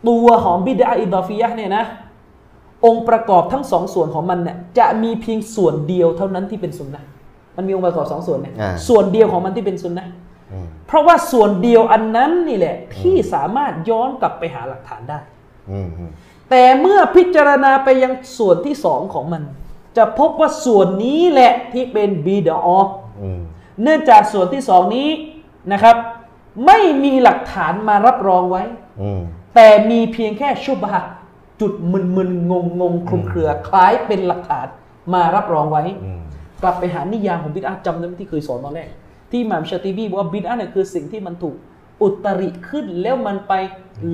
[0.08, 1.84] ตัวของบิดาอิดอฟียะห์เนี่ยนะ
[2.86, 7.06] องค์ประกอบทั้งสองส่วนของมันเนี่ยจะมีเพียงส่วนเดียวเท่านั้นที่เป็นสุนนะห์
[7.56, 10.21] มันมีองค์ประกอบสองส่วนเนี่ยอ่าส่วนเดียวของมันที่เป็นสุนนะห์อืม
[10.92, 15.18] เพราะว่าส่วนเดียวอันนั้นนี่แหละ ที่สามารถย้อนกลับไปหาหลักฐานได้
[15.70, 16.10] อืมอืม
[16.50, 19.42] แต่เมื่อพิจารณาไปยังส่วนที่สองของมัน
[19.96, 22.68] จะพบว่าส่วนนี้แหละที่เป็นบิดอ
[23.22, 23.40] อืม
[23.82, 25.08] เนื่องจากส่วนที่สองนี้
[25.72, 25.96] นะครับ
[26.66, 28.62] ไม่มีหลักฐานมารับรองไว้
[29.02, 29.20] อืม
[29.54, 31.04] แต่มีเพียงแค่ชุบฮะ
[31.60, 34.66] จุดมึนๆงงงๆคลุมเครือ คล้ายเป็นหลักฐาน
[35.14, 36.20] มารับรองไว้อืม
[36.62, 38.88] กลับไปหานิยามของบิดอะห์จำได้ไหมที่เคยสอนตอนแรก
[39.32, 41.56] ที่อิหม่ามชาติบีบอกว่าบิดอะห์เนี่ยคือสิ่งที่มันถูก
[42.02, 43.52] อุตริขึ้นแล้วมันไป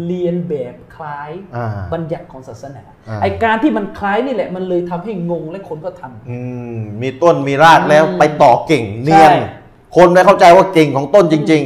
[0.06, 6.38] เรียนแบบคล้ายอ่าบัญญัติของศาสนาอ่าไอการที่มันคล้ายนี่แหละ มันเลยทำให้งงและคนก็ทำอื
[6.76, 9.36] มมีต้นมีรากแล้วอืมไปต่อกิ่งเนียนใช่
[9.96, 11.62] คนไม่เข้าใจว่ากิ่งของต้นจริง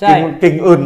[0.00, 0.82] ใช่ๆกิ่งกิ่งอื่น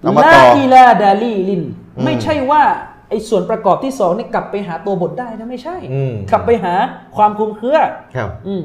[0.00, 1.62] เอามาลาต่ออีลาดาลีลิน
[1.96, 2.62] อืมไม่ใช่ว่า
[3.08, 6.74] ไอ้ส่วนประกอบที่สองนี่กลับไปหาตัวบทได้นะไม่ใช่อืมกลับไปหา
[7.16, 7.78] ความคลุมเครือ
[8.16, 8.62] ครับ อืม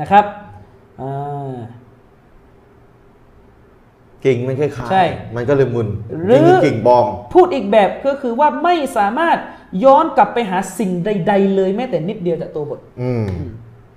[0.00, 0.45] นะครับอ่า
[4.24, 5.04] กิ่งมันคล้ายๆใช่
[5.36, 5.88] มันก็เลยมึน
[6.24, 9.36] หรือกิ่งคือกิ่งบอมพูดอีกแบบก็คือว่าไม่สามารถ
[9.84, 13.24] ย้อนกลับไปหาสิ่งใด ๆ เลยแม้แต่นิดเดียวจากตัวบท อืม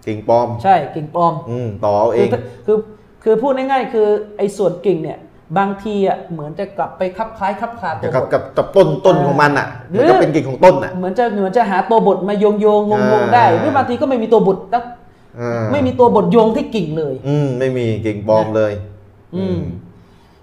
[0.07, 2.29] กิ่งปลอม ใช่กิ่งปลอม อืม ต่อเอาเอคือง
[2.65, 2.77] คือ
[3.23, 4.07] คือพูดง่ายๆ คือ
[4.37, 5.19] ไอ้ส่วนกิ่งเนี่ย
[5.57, 14.83] บางทีอะเหมือนจะกลับไปคลับคล้ายคลับคลาตัจะวกับบท กับกับต้นต้นของมันอะหรือมันก็เป็นกิ่งของต้นอะ เหมือนจะเหมือนจะหาตัวบทมาโยงโยงงงงๆได้ อ่า หรือบางทีก็ไม่มีตัวบทนะอ่า
[15.71, 18.73] ไม่มีตัวบทโยงที่กิ่งเลย อืมไม่มีกิ่งปลอมเลย
[19.35, 19.59] อืม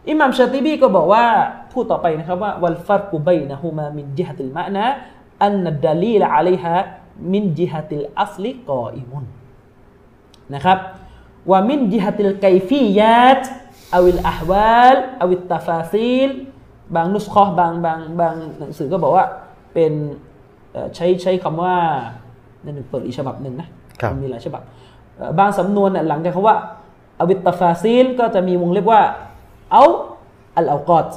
[0.09, 1.25] อิหม่ามชาติบีก็บอกว่า
[1.73, 9.25] พูดต่อไปนะครับว่าوالفرق بينهما من جهة المعنى أن الدليل عليها من جهة الأصل قائم
[10.55, 10.79] นะครับ
[11.51, 13.43] ว่าمن جهة الكيفيات
[13.95, 16.31] أو الأحوال أو التفاصيل
[16.95, 19.25] บางนุสคอบางบางบางหนังสือก็บอกว่า
[19.75, 19.93] เป็น
[20.73, 21.77] เอ่อใช้ใช้คำว่า
[22.65, 23.69] นั่นหนึ่งเปิดอีกฉบับหนึ่งนะ
[24.01, 24.76] ครับมันมีหลายฉบับเอ่อ
[25.39, 26.57] บางสำนวนหลังจากคำว่า
[27.21, 29.03] อวิตตฟาซีลก็จะมีวงเล็บว่า
[29.73, 29.85] เอา
[30.57, 31.09] อัลอากอด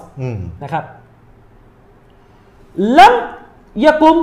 [0.64, 0.84] นะครับ
[2.98, 3.14] ลัม
[3.86, 4.16] ยะกุม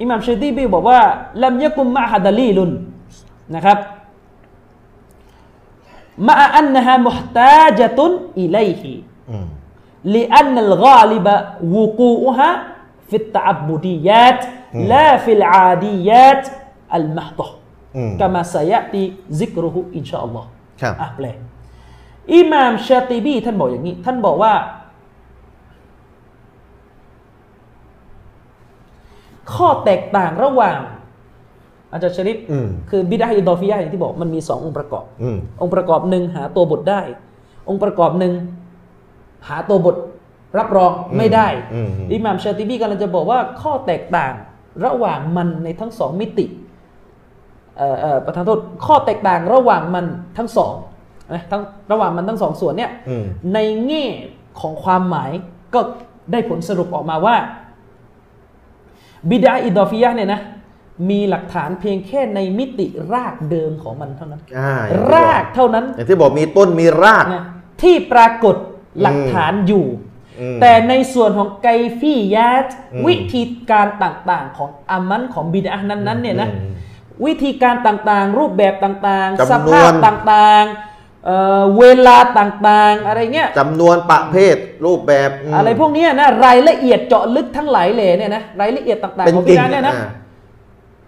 [0.00, 1.00] อิหม่ามเชตีบีบอกว่า
[1.44, 2.70] ลัมยะกุมมะฮัดลีลุน
[3.54, 3.78] นะครับ
[6.28, 8.92] มะอันนะฮะมุฮตาจตุนอิเลฮี
[10.14, 16.44] لأن الغالب وقوعها في التعبديات لا في العاديات
[16.96, 20.48] المحضة كما سيأتي ذكره إن شاء الله
[21.00, 21.26] อะแปล
[22.34, 24.52] อิหม่ามชาติบีท่านบอกอย่างนี้ ท่านบอกว่า
[29.54, 30.78] ข้อแตกต่างระหว่าง
[31.92, 32.38] อาจารย์ชริฟ
[32.90, 35.04] คือบิดอะห์อิดอฟียะห์อย่างที่บอกมันมีสององค์ประกอบ
[35.62, 37.00] องค์ประกอบหนึ่งหาตัวบทได้
[37.68, 38.32] องค์ประกอบหนึ่ง
[39.48, 39.96] หาตัวบท
[40.58, 41.48] รับรองไม่ได้
[42.12, 44.32] อิหม่ามชาติบีกำลังจะบอกว่าข้อแตกต่าง
[44.84, 46.46] ระหว่างมันในทั้งสองมิติ
[48.24, 50.06] ประธานโทษข้อแตกต่างระหว่างมัน
[50.38, 50.74] ทั้งสอง
[51.34, 51.62] นะทั้ง
[51.92, 53.24] ระหว่างมันทั้งสองส่วนเนี่ยอืม
[53.54, 54.06] ในแง่
[54.60, 55.30] ของความหมาย
[55.74, 55.80] ก็
[56.32, 57.36] ได้ผลสรุปออกมาว่า
[59.30, 60.40] บิดาอิดอฟิยะห์เนี่ยนะ
[61.10, 64.72] มีหลักฐานเพียงแค่ในมิติรากเดิมของมันเท่านั้นอ่า
[65.12, 67.44] รากเท่านั้นอย่างที่บอกมีต้นมีรากนะ
[67.82, 68.56] ที่ปรากฏ
[69.00, 69.86] หลักฐานอยู่
[70.40, 71.68] อืมแต่ในส่วนของไก
[72.00, 76.72] ฟียาตอืมวิธีการต่างๆ ของอามันของบิดานั้นๆเนี่ยนะอืม
[77.24, 90.08] วิธีการต่างๆ รูปแบบต่างๆจำนวนสภาพต่างๆเอ่อเวลาต่างๆ อะไรเงี้ย จำนวนประเภทรูปแบบม อะไรพวกเนี้ยนะรายละเอียดเจาะลึกทั้งหลายเลยเนี่ยนะรายละเอียดต่างเป็นๆของบิกิ่งดาเนี่ยนะอ่า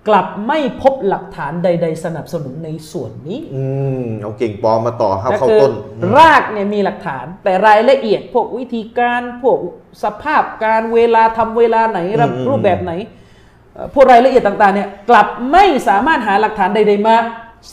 [0.08, 3.64] กลับไม่พบหลักฐานใด ๆ สนับสนุนในส่วนนี้อื
[4.02, 5.72] มเอากิ่งปลอมมาต่อเข้าก็เข้าคือต้น
[6.16, 9.58] รากเนี่ยมีหลักฐาน แต่รายละเอียดพวกวิธีการพวก
[10.04, 13.17] สภาพการเวลาทำเวลาไหนอืมอืม รูปแบบไหนเอ่อ
[13.94, 17.16] พวกรายละเอียดต่างๆเนี่ยกลับไม่สามารถหาหลักฐานใดๆมา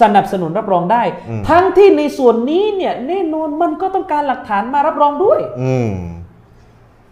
[0.02, 1.03] สนับสนุนรับรองได้
[1.49, 5.91] ทั้งที่ในส่วนนี้เนี่ยแน่นอนมันก็ต้องการหลักฐานมารับรองด้วยอืม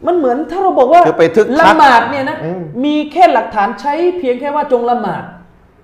[0.07, 5.23] มันเหมือนถ้าเราบอกว่าคือไปทึกทักละหมาดเนี่ยนะอืมมีแค่หลักฐานใช้เพียงแค่ว่าจงละหมาด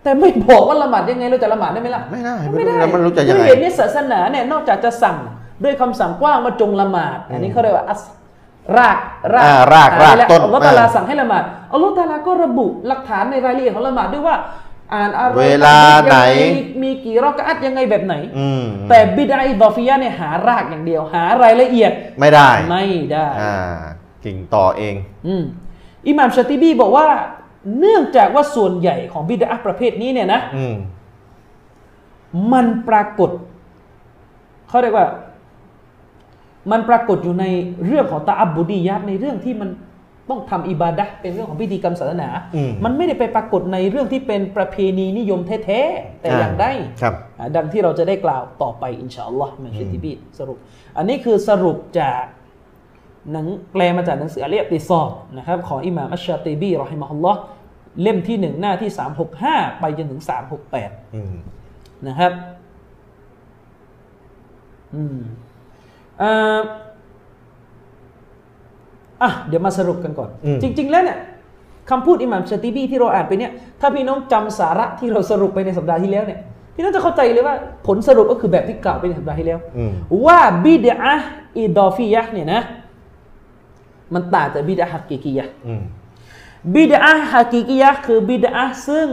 [0.03, 5.17] แต่ไม่บอกว่าละหมาดยังไงเราจะละหมาดได้ไหมล่ะไม่ได้ไม่ได้แล้วมันรู้จะยังด้ไงวยเหตุนี้ศาสนาเนี่ยนอกจากจะสั่ง
[5.63, 8.01] ด้วยคำสั่งกว้างว่าจงละหมาด อันนี้เขาเรียกว่าอัส
[8.77, 8.97] ราก
[9.45, 11.43] อ่ารากรากแล้วต้นอัลลอฮฺตะอาลาอ่าสั่งให้ละหมาด
[11.73, 14.35] อัลลอฮฺตะอาลาก็ระบุหลักฐานในรายละเอียดของละหมาดด้วยว่า
[14.93, 23.55] อ่านอะไรเวลาไหนยังงมีมีกี่รอกะอัตยังไงแบบไหนอืมแต่บิดาอิดอฟิยะห์เนี่ยหารากอย่างเดียว หารายละเอียดไม่ได้ไม่ได้อ่า
[24.25, 24.95] กิ่งต่อเอง
[25.27, 25.43] อืม
[26.07, 27.07] อิหม่ามชาติบีบอกว่า
[27.79, 30.75] เนื่องจากว่าส่วนใหญ่ของบิดาประเภทนี้เนี่ยนะอืม
[32.53, 33.29] มันปรากฏ
[34.69, 35.07] เขาเรียกว่า
[36.71, 37.45] มันปรากฏอยู่ใน
[37.85, 39.69] เรื่องของตาอับบุดียัตในเรื่องที่มัน
[40.29, 46.65] ต้องทำอิบาดะห์เป็นเรื่องของพิธีกรรมศาสนาอืมมันไม่ได้ไปปรากฏในเรื่องที่เป็นประเพณีนิยมแท้ๆ แต่อย่างใด
[47.01, 50.57] ครับอ่าดังที่เราจะได้กล่าวต่อไปอินชาอัลลอฮ์มันชิติบีสรุป
[50.97, 52.23] อันนี้คือสรุปจาก
[53.31, 57.39] หนังแปลมาจากหนังสืออาลียติซอบนะครับ ของอิหม่ามอัชชาติบีรอฮิมะฮุลลอฮ์
[58.01, 58.91] เล่มที่หนึ่งหน้าที่
[59.35, 60.21] 365 ไปจนถึง
[60.67, 61.35] 368อืม
[62.07, 62.31] นะครับ
[64.95, 66.59] อืมเอ่อ
[69.21, 71.17] อะเดี๋ยวมาสรุปกันก่อนอืมจริง ๆ แล้วเนี่ย
[71.89, 73.51] คำพูดอิหม่ามชาติบีที่เราอ่านไปเนี่ย
[73.81, 76.39] ถ้าพี่น้องจำสาระที่เราสรุปไปในสัปดาห์ที่แล้วเนี่ย
[76.75, 77.55] พี่น้องจะเข้าใจเลยว่า
[77.87, 79.91] ผลสรุปก็คือแบบที่กล่าวไปในสัปดาห์ที่แล้วอืม
[80.25, 81.27] ว่าบิดอะห์
[81.57, 82.61] อิดอฟียะห์เนี่ยนะ
[84.13, 85.81] มันต่างจากบิดอะห์ฮักกีกียะห์อืม
[86.75, 89.07] บิดอะห์ฮักกีกียะห์คือบิดอะห์ซึ่ง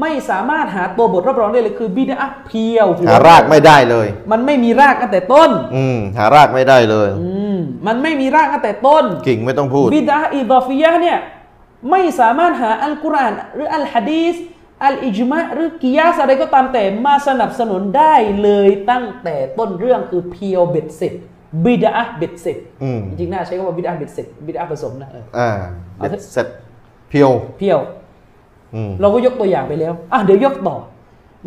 [0.00, 11.18] ไม่สามารถหาตัวบทรับรองได้เลยคือบิดอะห์เพียวหัวหารากไม่ได้เลย มันไม่มีรากตั้งแต่ต้น อืมหารากไม่ได้เลยอืมมันไม่มีรากตั้งแต่ต้น กิ่งไม่ต้องพูดบิดาอิดอฟียะห์เนี่ย
[11.90, 14.36] ไม่สามารถหาอัลกุรอานหรืออัลฮะดีษ
[14.84, 21.14] อัลอิจมะหรือกิยาสอะไรก็ตามแต่มาสนับสนุนได้เลยตั้งแต่ต้นเรื่องคือ pure เบ็ดเสร็จ
[21.64, 25.50] บิดอะห์เบ็ดเสร็จอืมจริงๆน่าใช้คำว่าบิดอะห์เบ็ดเสร็จบิดอะห์ผสมนะเอออ่า
[25.96, 26.46] เอาเบ็ดเถอะเสร็จ
[27.10, 27.97] pure pure อืม
[29.00, 30.76] เราก็ยกตัวอย่างไปแล้วอะเดี๋ยวยกต่อ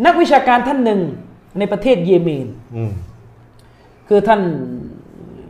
[0.06, 0.99] นักวิชาการท่านหนึ่ง
[1.60, 2.91] ในประเทศเยเมนอืม
[4.07, 4.41] คือท่าน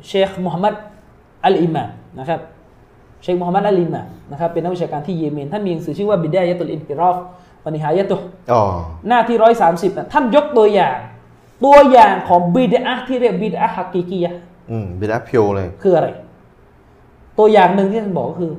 [0.08, 0.74] เชคมูฮัมหมัด
[1.46, 1.90] อัลอิมาม
[2.20, 2.40] นะครับ
[3.22, 7.18] เชคมูฮัมหมัดอัลอิมามนะครับเป็นนักวิชาการที่เยเมนท่านมีหนังสือชื่อว่าبداية الانحراف
[7.64, 8.62] ونهايتهอ๋อ
[9.08, 10.98] หน้าที่ร้อยสามสิบท่านยกตัวอย่าง
[11.66, 14.40] ตัวอย่างของบิดอะห์ที่เรียกบิดอะห์ฮักกีกียะห์
[14.72, 16.08] อืมบิดอะห์ pure เลย คืออะไร
[17.38, 18.52] ตัวอย่างหนึ่งที่ท่านบอกก็คือ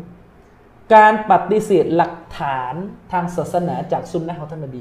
[0.95, 2.75] การปฏิเสธหลักฐาน
[3.13, 4.81] ทางศาสนาจากสุนนะของท่านนบี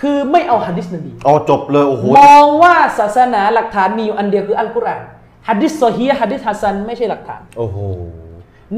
[0.00, 5.02] คือไม่เอาหะดีษนบีอ๋อจบเลยโอ้โหมองว่าศาสนาหลักฐานมีอยู่อันเดียวคืออัลกุรอาน
[5.48, 7.78] ฮัดดิษซอฮีฮ์ฮัดดิษฮัสซันไม่ใช่หลักฐานโอ้โห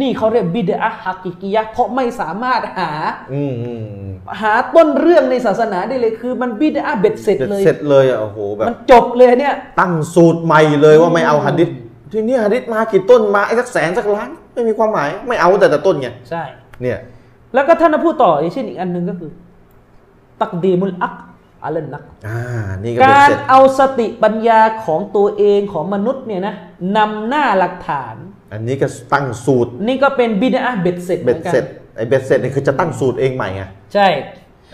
[0.01, 2.91] นี่เขาเรียกบิดอะห์ฮักกิกิยะห์เพราะไม่สามารถหา
[3.33, 3.73] อืมอื
[4.07, 4.07] ม
[4.41, 11.69] หาต้นเรื่องในศาสนาได้เลยคือมันบิดอะห์เบ็ดเสร็จเสร็จเลยเสร็จเลยอะโอ้โหแบบมันจบเลยเนี่ยตั้งสูตรใหม่เลยว่าไม่เอาหะดิษ
[12.13, 16.43] ที่นี่หะดิษมากี่ต้นมาไอ้สักแสนสักล้านไม่มีความหมาย ไม่เอาแต่แต่ต้นไงใช่
[16.83, 16.99] เนี่ย
[17.55, 19.31] แล้วก็ท่านมาพูดต่ออย่างเช่นอีกอันหนึ่งก็คือ
[20.41, 21.15] ตักดีมุลอัก
[21.65, 22.41] อัลนักอ่า
[22.83, 26.55] นี่ก็เป็นการเสร็จเอาสติปัญญาของตัวเองของมนุษย์เนี่ยนะ
[26.97, 28.15] นำหน้าหลักฐาน
[28.53, 31.65] อันนี้ก็ตั้งสูตร นี่ก็เป็นบิดอะห์เบ็ดเสร็จหเบ็มืดอนกันเสร็จ
[31.97, 33.63] ไอ้เบ็ดเสร็จนี่คือจะตั้งสูตรเองใหม่ไง
[33.95, 34.09] ใช่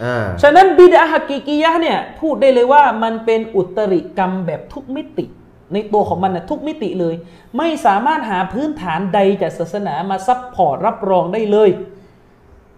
[0.03, 5.25] อ่าฉะนั้นบิดาฮักกีกียะห์เนี่ยพูดได้เลยว่ามันเป็นอุตริกรรมแบบทุกมิติ
[5.73, 7.15] ในตัวของมันนะทุกมิติเลย
[7.59, 11.71] ไม่สามารถหาพื้นฐานใดจากศาสนามาซับพอร์ตรับรองได้เลย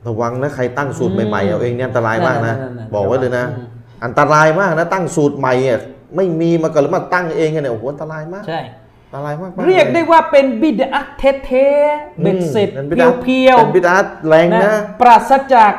[0.06, 3.66] ระวังนะใครตั้งสูตรใหม่ๆเอาเองเนี่ยอันตรายมากนะนั่นๆๆบอกไว้เลยนะอืม
[4.04, 5.80] อันตรายมากนะตั้งสูตรใหม่อะ
[6.16, 8.60] ไม่มีมาก่อนแล้วมาตั้งเองกันเนี่ยโอ้โหอันตรายมากใช่
[9.06, 13.94] อันตรายมากๆเรียกได้ลว่าเป็นบิดาเทเทๆเบ็ดเสร็จอืมป็นบิดาเพียวเป็นบิดา
[14.28, 15.72] แรงๆนะนะปราศจาก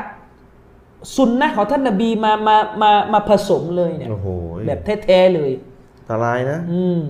[1.15, 4.27] สุนนะของท่านนบีมามามามาผสมเลยเนี่ยโอ้โห
[4.67, 5.51] แบบแท้ๆเลย
[6.13, 7.01] อันตรายนะอืม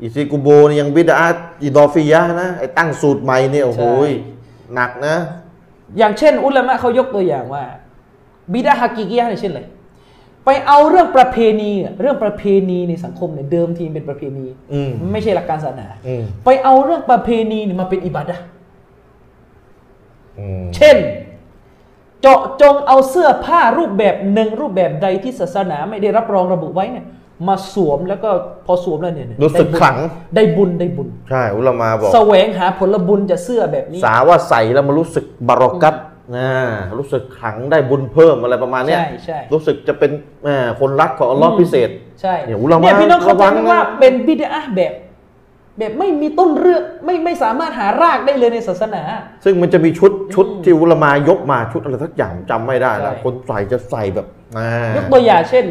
[0.00, 1.16] อิซิกุโบนี่ยังบิดา
[1.62, 4.10] อิดอฟิยะห์นะไอ้ตั้งสูตรใหม่เนี่ยโอ้โหใช่
[4.74, 5.16] หนักนะ
[5.98, 7.64] อย่างเช่น อุลามะเขายกตัวอย่างว่า
[8.52, 9.62] บิดาฮักกิกิยะห์เนี่ยเช่นอะไร
[10.44, 18.44] ไปเอาเรื่องประเพณีอะเรื่องประเพณีในสังคมเนี่ยเดิมทีเป็นประเพณีอืมไม่ใช่หลักการศาสนาอืมไปเอาเรื่องประเพณีเนี่ยมาเป็นอิบาดะห์
[20.38, 20.96] อืมเช่น
[22.20, 27.06] เจาะจงเอาเสื้อผ้ารูปแบบหนึ่งรูปแบบใดที่ศาสนาไม่ได้รับรองระบุไว้เนี่ย
[27.48, 28.30] มาสวมแล้วก็
[28.66, 29.96] พอสวมแล้วเนี่ยรู้สึกได้บุญขลัง
[30.36, 35.94] ได้บุญได้บุญ ใช่อุลามาบอกแสวงหาผลบุญจากเสื้อแบบนี้ สาว่าใส่แล้วมันรู้สึกบารอกัต
[36.36, 36.50] นะ
[36.98, 40.10] รู้สึกขลังได้บุญเพิ่มอะไรประมาณเนี้ยใช่ใช่รู้สึกจะเป็น
[40.42, 40.48] แหม
[40.80, 41.90] คนรักของอัลลอฮ์พิเศษ
[42.22, 44.92] ใช่เนี่ยอุลามะเนี่ยพี่น้องเข้าใจระวังไหมนะว่าเป็นบิดาแบบ
[45.78, 49.02] แบบไม่มีต้นเรื่องไม่ไม่สามารถหารากได้เลยในศาสนา
[49.44, 54.26] ซึ่งมันจะมีชุดชุดที่อุลามายกมาชุดอะไรสักอย่างจำไม่ได้แล้วใช่คนใส่จะใส่แบบ
[54.58, 55.64] อ่ายกตัวอย่างเช่น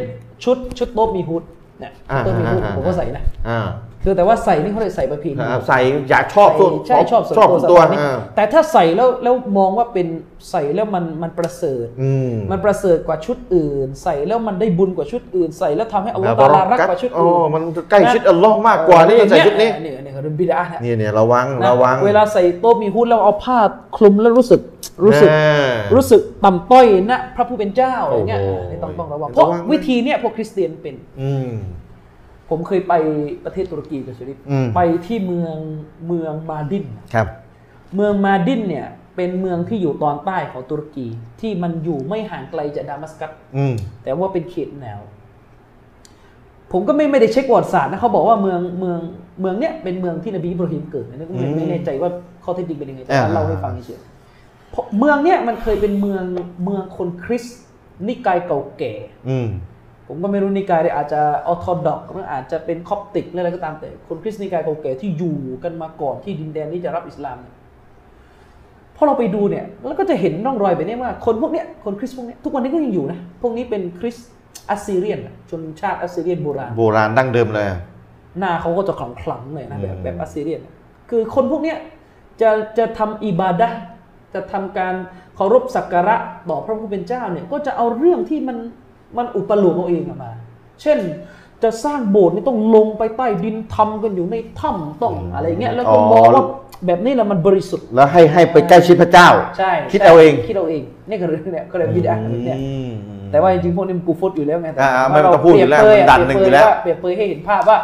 [0.44, 1.44] ชุดชุดโต๊ะมีฮุด
[1.82, 3.68] เนี่ยชุดโต๊ะมีฮุดอ่าผมก็ใส่นะอ่า
[4.04, 5.80] คือแต่ว่าใส่นี่เขาเลยใส่ประเพณีอ่าใส่
[6.10, 10.08] อยากชอบส่วนใช่ชอบส่วนชอบตัวส่วนตัวสไตล์นี้อ่าแต่ถ้าใส่แล้วแล้วมองว่าเป็น
[10.52, 23.60] ใส่แล้วมันมันประเสริฐอืมมันประเสริฐกว่าชุดอื่น ใส่แล้วมันได้บุญกว่าชุดอื่น ใส่แล้วทำให้อัลลอฮฺบาตาลารักกัตกว่าชุดอ๋ออื่นมันใกล้ชิดอัลลอฮ์มากกว่านี่ใส่ชุดนี้เนี่ยเนี่ยเขาเรียกบิดาเนี่ยเนี่ยเนี่ยระวังนะระวัง เวลาใส่โต๊ะมีฮุดแล้วเอาผ้า
[23.98, 24.62] คลุมแล้วรู้สึก
[25.06, 31.52] รู้สึกอ่ารู้สึกต่ำต้อยนะพระผู้เป็นเจ้าอย่างเงี้ยโอ้โหอ่านี่ต้องต้องระวังระวังเพราะวิธีเนี้ยพวกคริสเตียนเป็นอืม
[32.52, 32.94] ผมเคยไป
[33.46, 35.58] ประเทศตุรกีกับชริฟอืมไปที่เมือง
[36.08, 37.28] เมืองมาดินครับ
[37.96, 41.08] เมืองมาดินเนี่ย เป็นเมืองที่อยู่ตอนใต้ของตุรกี
[41.42, 45.00] ที่มันอยู่ไม่ห่างไกลจากดามัสกัสอืมแต่ว่าเป็นเขตแนว
[46.72, 49.00] ผมก็ไม่ไม่ได้เช็คประวัติศาสตร์นะเขาบอกว่าเมืองเมือง
[49.42, 52.10] เมืองเนี้ยเป็นเมืองที่นบีอิบราฮิมเกิดนะก็ไม่อืมไม่แน่ใจว่า
[52.44, 56.24] ข้อเท็จจริงเป็นยังไงแต่อ่าว่าเล่าให้ฟังเฉยๆเพราะเมืองเนี้ยมันเคยเป็นเมือง
[56.64, 57.60] เมืองคนคริสต์
[58.08, 58.94] นิกายเก่าแก่
[59.30, 59.48] อืม
[60.14, 67.56] ผมก็ไม่รู้นิกายเนี่ยอาจจะออร์โธดอกซ์หรืออาจจะเป็นคอปติกหรืออะไรก็ตามแต่ คนคริสต์นิกายเก่าแก่ที่อยู่กันมาก่อนที่ดินแดนนี้จะรับอิสลามเนี่ย
[68.96, 74.30] พอเราไปดูเนี่ยแล้วก็จะเห็นร่องรอยแบบนี้ว่าคนพวกเนี้ยคนคริสต์พวกเนี้ยทุกวันนี้ก็ยังอยู่นะพวกนี้เป็นคริสต์
[74.70, 77.66] อัสซีเรียนอะชนชาติอัสซีเรียนโบราณโบราณดั้งเดิมเลย
[78.40, 80.74] หน้าเขาก็จะขลังขลังๆหน่อยนะแบบอืมแบบอัสซีเรียนอะ
[81.10, 81.78] คือคนพวกเนี้ย
[82.42, 83.80] จะจะทำอิบาดะห์
[84.34, 84.96] จะทำการ
[85.36, 86.16] เคารพสักการะ
[86.50, 88.58] ต่อพระผู้เป็นเจ้าเนี่ยก็จะเอาเรื่องที่มัน
[89.18, 90.32] มันอุปโลกเอาเองอะมา
[90.82, 90.98] เช่น
[91.64, 96.46] จะสร้างโบสถ์นี่ต้องลงไปใต้ดินทำกันอยู่ในถ้ำต้องอะไรเงี้ยแล้วก็อ๋อมองว่า
[96.86, 102.14] แบบนี้แหละมันบริสุทธิ์แล้วให้ให้ไปใกล้ชิดพระเจ้า ใช่คิดใช่เอาเองคิดเอาเองนี่ก็เลยเนี่ยก็เลยบิดา
[102.46, 102.92] เนี่ยอืม
[103.32, 107.78] แต่ว่าจริงๆพวกนี้มันกูฟดอยู่แล้วไงแต่อ่าว่าไม่ต้องพูดอยู่แล้วเปรีบมันดันหนึ่งอยู่แล้วเปรียบเปรยให้เห็นภาพว่า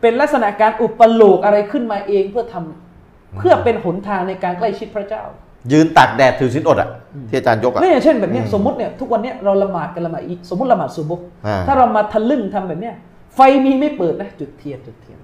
[0.00, 5.22] เป็นลักษณะการอุปโลกอะไรขึ้นมาเองเพื่อทำเพื่อเป็นหนทางในการใกล้ชิดพระเจ้า
[5.72, 6.88] ยืนตากแดดถือสินอดอะ
[7.28, 12.94] ที่อาจารย์ยกอะนี่อย่างเช่นแบบเนี้ยสมมติเนี่ยทุกวันเนี้ยเราละหมาดกันละหมาดอีสมมติละหมาดซุบฮ์อ่าถ้าเรามาทะลึ่งทำแบบเนี้ย
[13.34, 15.18] ไฟมีไม่เปิดนะจุดเทียนจุดเทียน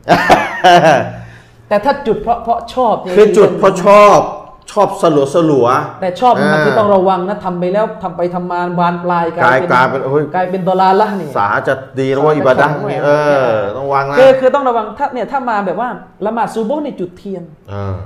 [1.68, 4.20] แต่ถ้าจุดเพราะเพราะชอบเนี่ยคือจุดเพราะชอบ
[4.72, 5.66] ชอบสลัวสลัว
[6.00, 13.08] แต่ชอบมันคือต้องระวังนะทำไปแล้วทำไปทำมาบานปลายกลายกลายเป็นโอ้ยกลายเป็นฎอลาละห์นี่สาจะดีแล้วว่าอิบาดะห์นี่เอ
[13.50, 15.88] อต้องวางนะคือคือต้องระวังถ้าเนี่ยถ้ามาแบบว่า
[16.26, 17.96] ละหมาดซูโบห์ในจุดเทียนเออ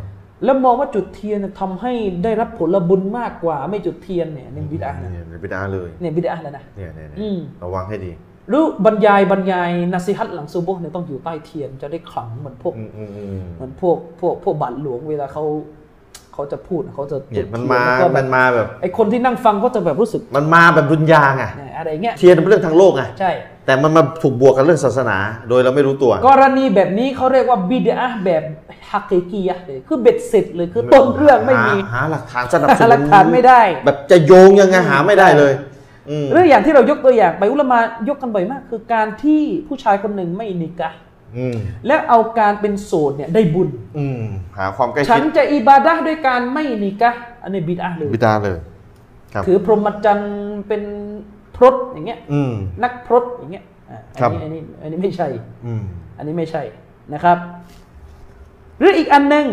[0.45, 1.93] แล้วมองว่าจุดเทียนเนี่ยทำให้
[2.25, 8.13] ได้รับผลบุญมากกว่า ไม่จุดเทียนเนี่ยนี่บิดอะห์นะเนี่ยบิดอะห์เลยเนี่ยบิดอะห์แล้วนะเนี่ยเนี่ยเนี่ยอืมระวังให้ดี
[8.49, 15.45] หรือบรรยายบรรยายนาซีฮัตหลังซูโบห์เนี่ยต้องอยู่ใต้เทียนจะได้ขลังเหมือนพวกอืมอืมอืมเหมือนพวกพวกพวกบาทหลวงเวลาเขา
[16.35, 23.33] เขาจะพูดเขาจะเนี่ยมันจุดมาทีแล้วก็แบบมันมาแบบไอคนที่นั่งฟังก็จะแบบรู้สึก มันมาแบบดุนยาไงเนี่ยอะไรเงี้ยเทียนเป็นเรื่องทางโลกไงใช่
[23.67, 25.17] แต่มันมาถูกบวกกับเรื่องศาสนา
[25.49, 28.43] โดยเราไม่รู้ตัว กรณีแบบนี้เขาเรียกว่าบิดาแบบ
[28.91, 35.53] ฮักเกกียะห์เลยคือเบ็ดเสร็จเลยคือต้นเรื่องไม่มีหาหาหลักฐานสนับสนุนหาหลักฐานไม่ได้ แบบจะโยงยังไงหาไม่ได้เลย
[36.11, 37.79] อืมเรื่องอย่างที่เรายกตัวอย่างไปอุลามา
[38.09, 40.99] ยกกันบ่อยมาก คือการที่ผู้ชายคนหนึ่งไม่นิกะห์
[41.37, 41.57] อืม
[41.87, 43.69] และเอาการเป็นโสดเนี่ยได้บุญ
[43.99, 44.23] อืม
[44.59, 48.59] หาความใกล้ฉัชินดจะอิบาดะห์ด้วยการไม่นิกะห์อันนี้บิดาเลยบิดาเลย
[49.33, 50.33] ครับถือพรหมจรรย์
[50.69, 50.83] เป็น
[51.57, 52.53] พรตอย่างเงี้ยอืม
[52.83, 55.29] นักพรตอย่างเงี้ยอะครับอันนี้อันนี้อันนี้ไม่ใช่
[55.67, 55.83] อืม
[56.17, 56.63] อันนี้ไม่ใช่
[57.15, 57.39] นะครับ
[58.79, 59.47] หรืออีกอันหนึ่ง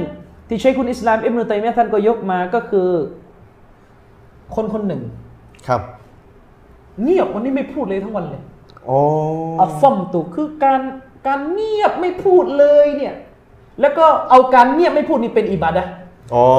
[0.48, 2.90] ที่ใช้คุณอิสลามอิบนุตัยมียะห์ท่านก็ยกมาก็คือ
[4.56, 5.02] คนคนหนึ่ง
[5.68, 5.82] ครับ
[7.04, 8.42] เงียบวันนี้ไม่พูดเลยทั้งวันเลย
[8.86, 9.00] โอ้
[9.62, 10.82] อัฟฟอมตุคือการ
[11.28, 13.16] การเงียบไม่พูดเลยเนี่ย
[13.82, 15.99] แล้วก็เอาการเงียบไม่พูดนี่เป็นอิบาดะห์อ๋อ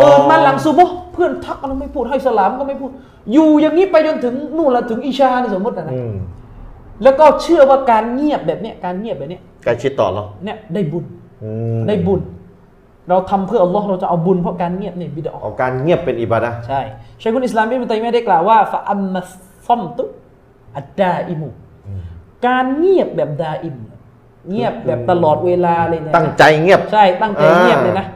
[0.00, 2.90] เปิดมาหลังซุบฮ์เพื่อนทักอะไรไม่พูดให้สลามก็ไม่พูด
[3.32, 6.14] อยู่อย่างนี้ไปจนถึงนู่นละถึงอิชาเนี่ยสมมตินะนะอืม
[7.02, 11.04] แล้วก็เชื่อว่าการเงียบแบบเนี้ยการเงียบแบบเนี้ยใกล้ชิดต่อเราเนี่ยได้บุญ
[11.42, 12.20] อืมได้บุญ
[13.08, 16.80] เราทำเพื่ออัลลอฮ์เราจะเอาบุญเพราะการเงียบเนี่ยบิดาเอาการเงียบเป็นอิบาดะห์ใช่
[17.22, 19.30] ชัยคุนอิสลามอิบนุตัยมียะห์ได้กล่าวว่าฟะอัมมัส
[19.66, 20.04] ซัมตุ
[20.76, 21.48] อัดดาอิมุ
[22.46, 23.76] การเงียบแบบดาอิม
[24.50, 28.06] เงียบแบบตลอดเวลาเลยเนี่ยตั้งใจเงียบใช่ตั้งใจเงียบเลยนะ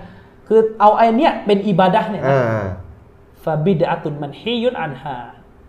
[0.48, 2.66] คือเอาไอเนี้ยเป็นอิบาดะห์เนี่ยนะอ่า
[3.44, 5.16] ฟาบิดอะตุนมันฮิยุนอันฮา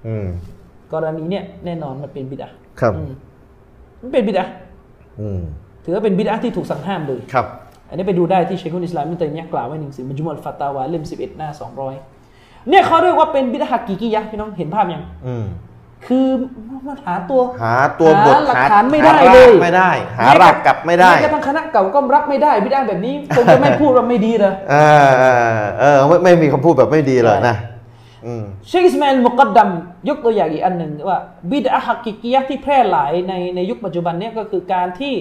[0.08, 0.28] อืม
[0.94, 3.12] กรณีเนี่ยแน่นอนมันเป็นบิดอะห์ครับอืม
[4.02, 4.54] มันเป็นบิดอะห์
[5.20, 5.42] อืม
[5.84, 7.46] ถือว่าเป็นบิดอะห์ที่ถูกสั่งห้ามเลยครับ
[7.90, 11.50] อันนี้ไปดูได้ที่เชคุนอิสลามมิตัยมียะห์กล่าวไว้หนึ่งสือมัจมุอัลฟาตาวาเล่ม11หน้า
[12.10, 15.46] 200เนี่ยเขาเรียกว่าเป็นบิดอะฮักกีกียะห์พี่น้องเห็นภาพยังอืม
[16.08, 16.28] คือ
[16.88, 24.76] มันหาตัวหาตัวบทหาหลักฐานไม่ได้หรกเลยไม่ได้ หารากกลับไม่ได้แม้กระทั่งคณะเก่าก็รับไม่ได้บิดอะห์แบบนี้คงจะไม่พูดว่าไม่ดีเลยเอ
[25.08, 27.56] อเออเออไม่ไม่มีคำพูดแบบไม่ดีเลยนะ
[28.26, 29.70] อืมเชคอิสมาอิลมุกัดดัม
[30.10, 31.20] ยกตัวอย่างอีกอันหนึ่งว่า
[31.52, 35.14] บิดอะฮักกิกียะห์ที่แพร่หลายในในยุคปัจจุบันเนี่ยก็คือการที่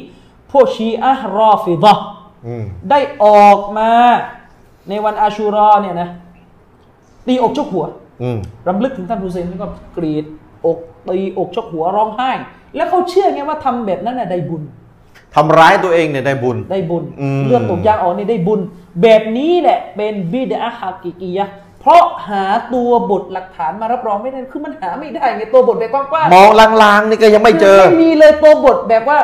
[0.52, 2.04] พวกชีอะห์รอฟิดะห์
[2.46, 3.90] อืมได้ออกมา
[4.88, 6.08] ในวันอาชูรอเนี่ยนะ
[7.26, 7.86] ตีอกชกหัว
[8.22, 8.38] อืม
[8.68, 10.24] รำลึกถึงท่านฮุเซนแล้วก็กรีด
[10.66, 10.78] อก
[11.08, 12.30] ตีอกชกหัวร้องไห้
[12.76, 14.62] แล้วเขาเชื่อไงว่าทำแบบนั้นน่ะได้บุญ
[15.34, 18.60] ทำร้ายตัวเองเนี่ยได้บุญ ได้บุญอืมเลือดตกยางออกนี่ได้บุญ
[19.02, 29.18] แบบนี้แหละเป็นบิดอะฮักกิกียะห์เพราะหาตัวบทหลักฐานมารับรองไม่ได้คือมันหาไม่ได้ไงตัวบทแบบกว้างๆมองลางๆนี่ก็ยังไม่เจอไม่มีเลยตัวบทแบบว่า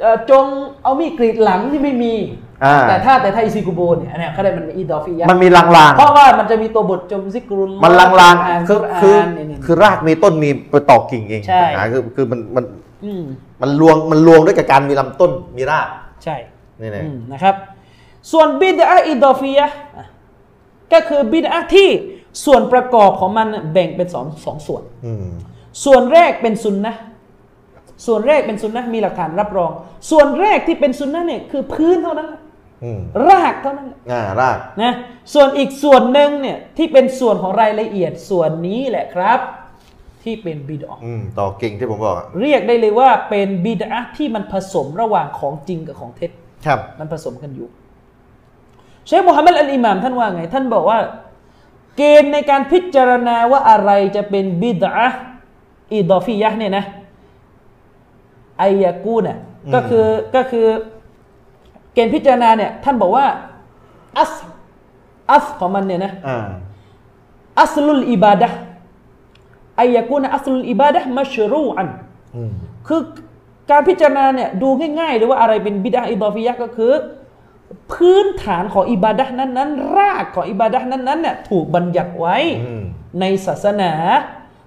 [0.00, 0.44] เอ่อจง
[0.82, 2.49] เอามีดกรีดหลังที่ไม่มีอ่า
[2.88, 12.64] แต่ถ้าแต่ถ้าอิซิกุโบเนี่ยอันเนี้ยเขาได้มันอีดอฟิยะห์มันมีลางเพราะว่ามันจะมีตัวบทจมซิกรุลๆมันลางอ่านๆคือกุรคือานเนี่ยเนี่ยคือรากมีต้นมีไปตอกกิ่งเองใช่ปัญหาคือคือมันมัน
[13.04, 13.22] อืม
[13.62, 15.88] มันรวงมันรวงด้วยกับการมีลำต้นมีราก
[16.24, 16.36] ใช่
[16.80, 17.54] นี่แหละอืมนะครับ
[18.32, 20.06] ส่วนบิดอะอิดอฟิยะห์อะ
[20.92, 21.88] ก็คือบิดอะที่
[22.44, 25.26] ส่วนประกอบของมันแบ่งเป็นสองสองส่วนอืม
[25.84, 27.00] ส่วนแรกเป็นซุนนะห์
[28.06, 29.70] ส่วนแรกเป็นซุนนะห์มีหลักฐานรับรอง
[30.10, 32.49] ส่วนแรกที่เป็นซุนนะห์เนี่ยคือพื้นเท่านั้นแหละอืม
[33.28, 34.92] รากเท่านั้นแหละอ่ารากนะ
[35.34, 39.40] ส่วนอีกส่วนหนึ่งเนี่ยที่เป็นส่วนของรายละเอียดส่วนนี้แหละครับ
[40.22, 46.30] ที่เป็นบิดอะห์อืมต่อกิ่งที่ผมบอกอะเรียกได้เลยว่าเป็นบิดอะห์ที่มันผสมระหว่างของจริงกับของเท็จ
[46.66, 47.68] ครับมันผสมกันอยู่
[49.06, 50.98] เชคมูฮัมหมัดอัลอิหมามท่านว่าไง ท่านบอกว่า
[51.96, 55.18] เกณฑ์ในการพิจารณาว่าอะไรจะเป็นบิดอะห์
[55.92, 56.84] อิดอฟียะห์เนี่ยนะ
[58.58, 59.38] ไอยากูน่ะ
[59.74, 60.66] ก็คือก็คือ
[61.94, 63.26] เกณฑ์พิจารณาเนี่ยท่านบอกว่า
[64.18, 64.32] อัส
[65.30, 66.46] อัสของมันเนี่ยนะอ่า
[67.60, 68.58] อัสลุลอิบาดะห์
[69.80, 71.88] อายะกูนะอัสลุลอิบาดะห์มัชรูอัน
[72.36, 72.52] อืม
[72.88, 73.00] คือ
[73.70, 74.68] การพิจารณาเนี่ยดู
[75.00, 76.92] ง่ายๆเลยว่าอะไรเป็นบิดาอิดอฟิยะห์ก็คือ
[77.92, 82.36] พื้นฐานของอิบาดะห์นั้นๆ รากของอิบาดะห์นั้นๆเนี่ยถูกบัญญัติไว้
[82.66, 82.84] อืม
[83.20, 83.92] ในศาสนา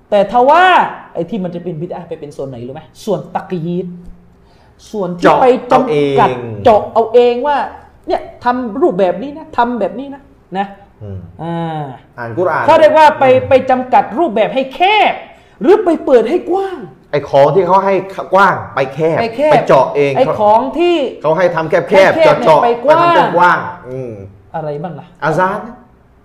[0.09, 0.63] แต่ทว่า
[1.13, 3.87] ไอ้ที่มันจะเป็นบิดาไปเป็นส่วนไหนรู้ไหมส่วนตักยีด
[4.91, 6.30] ส่วนที่เจาะไปเอาเองจำกัด
[6.64, 7.57] เจาะเอาเองว่า
[8.07, 10.22] เนี่ยทำรูปแบบนี้นะทำแบบนี้นะ
[10.57, 10.68] นะ
[11.03, 11.81] อืมอ่า
[12.18, 14.81] อ่านกุรอานเขาเรียกว่าไปไปจำกัดรูปแบบให้แค
[15.11, 15.14] บ
[15.61, 16.77] หรือไปเปิดให้กว้าง
[17.11, 17.95] ไอ้ของที่เขาให้
[18.34, 24.11] กว้างไปแคบไปแคบไปเจาะเองไอ้เขาของที่เขาให้ทำแคบให้แคบแคบเจาะเนี่ยเจาะไปกว้างทำกว้างๆอืม
[24.55, 25.60] อะไรบ้างล่ะอาซาน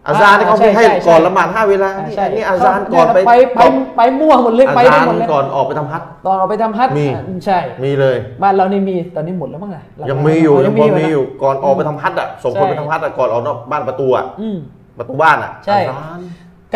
[0.09, 3.63] อาซานที่เขาใช่ให้ใช่ก่อนใช่ละหมาดห้าเวลาอ่านี่ใช่นี่อาซานก่อนเยไปไปไป
[3.97, 14.59] ไปมั่วหมดเลยอาไปซาได้นหมดเลยก่อนออกไปทำฮัทตอนเอาไปทำฮัทมีอ่าใช่มีเลย บ้านเรานี่มีตอนนี้หมดแล้วมั้งนะหลัยังมีอยู่ๆยังพอมีนะอยู่ก่อนออกไปทำฮัทอะส่งคนใช่ไปทำฮัทอะก่อนออกนอกบ้านประตูอะอืม
[14.99, 16.21] ประตูบ้านอะใช่อาซาน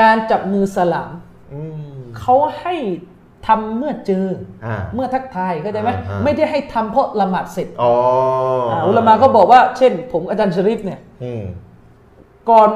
[0.01, 1.11] การจับมือสลาม
[1.55, 1.63] อื
[1.99, 2.75] มเขาให้
[3.47, 4.27] ทำเมื่อเจอ
[4.67, 7.93] อ่าเมื่อทักทายเข้าใจไหมอ่าอ่าไม่ได้ให้ทำเพราะละหมาดเสร็จอ๋อ
[8.71, 11.43] อ่าอุลามาก็บอกว่า เช่น ผมอาจารย์ชริฟเนี่ยอืม
[12.51, 12.69] ก่อน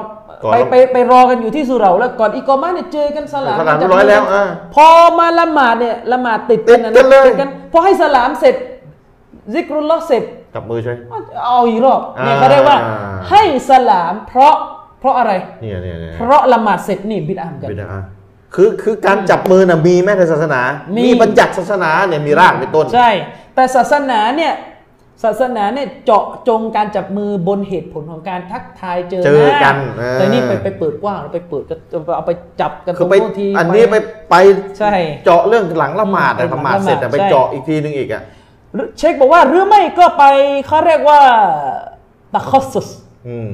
[0.43, 4.45] ก่อน ไปไปไปรอกันอยู่ที่สุเหร่าแล้วก่อนอีกอมาเนี่ยเจอกันสลามสลามจับเรียบร้อยแล้วมืกันอ่า
[4.75, 4.87] พอ
[5.19, 8.55] มาละหมาดเนี่ยละหมาดติดติดนะกันเลย ติดกันพอให้สลามเสร็จ
[9.53, 10.23] ซิกรุลลอฮ์เสร็จ
[10.55, 10.93] จับมือใช่
[11.45, 12.77] เอาอีกรอบเนี่ยอ่าเขาเรียกว่า
[13.29, 14.55] ให้สลามเพราะ
[14.99, 15.31] เพราะอะไร
[15.61, 17.89] เนี่ยเนี่ยเนี่ยเพราะละหมาดเสร็จนี่บิดามกัน บิดา
[18.55, 20.61] คือคือการจับมือน่ะมีไหมในศาสนา
[20.95, 23.09] มีมี บัญญัติศาสนาเนี่ยมีรากเป็นต้น ใช่
[23.55, 24.53] แต่ศาสนาเนี่ย
[25.23, 32.31] ศาสนาเนี่ยเจาะจงการจับมือบนเหตุผลของการทักทายเจอเจอหากันเออแต่นี่ไปไปเปิดกว้างแล้วไปเปิดก็เอาไป
[32.61, 33.95] จับกันตคืรองไปโน้นทีอันนี้ไป
[34.29, 34.35] ไป
[34.77, 34.89] ใช่
[35.25, 38.23] เจาะเรื่องหลังละหมาดอืแต่มละหมาดเสร็จแต่หลังละหมาดไปใช่เจาะอีกทีนึงอีกอะ
[38.73, 40.23] หรือเช็คบอกว่าหรือไม่ก็ไป
[40.67, 41.19] เขาเรียกว่า
[42.33, 42.89] ตะคอสุส
[43.27, 43.51] อืม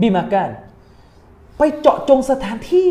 [0.00, 0.50] บิมาการ
[1.58, 2.90] ไปเจาะจงสถานที่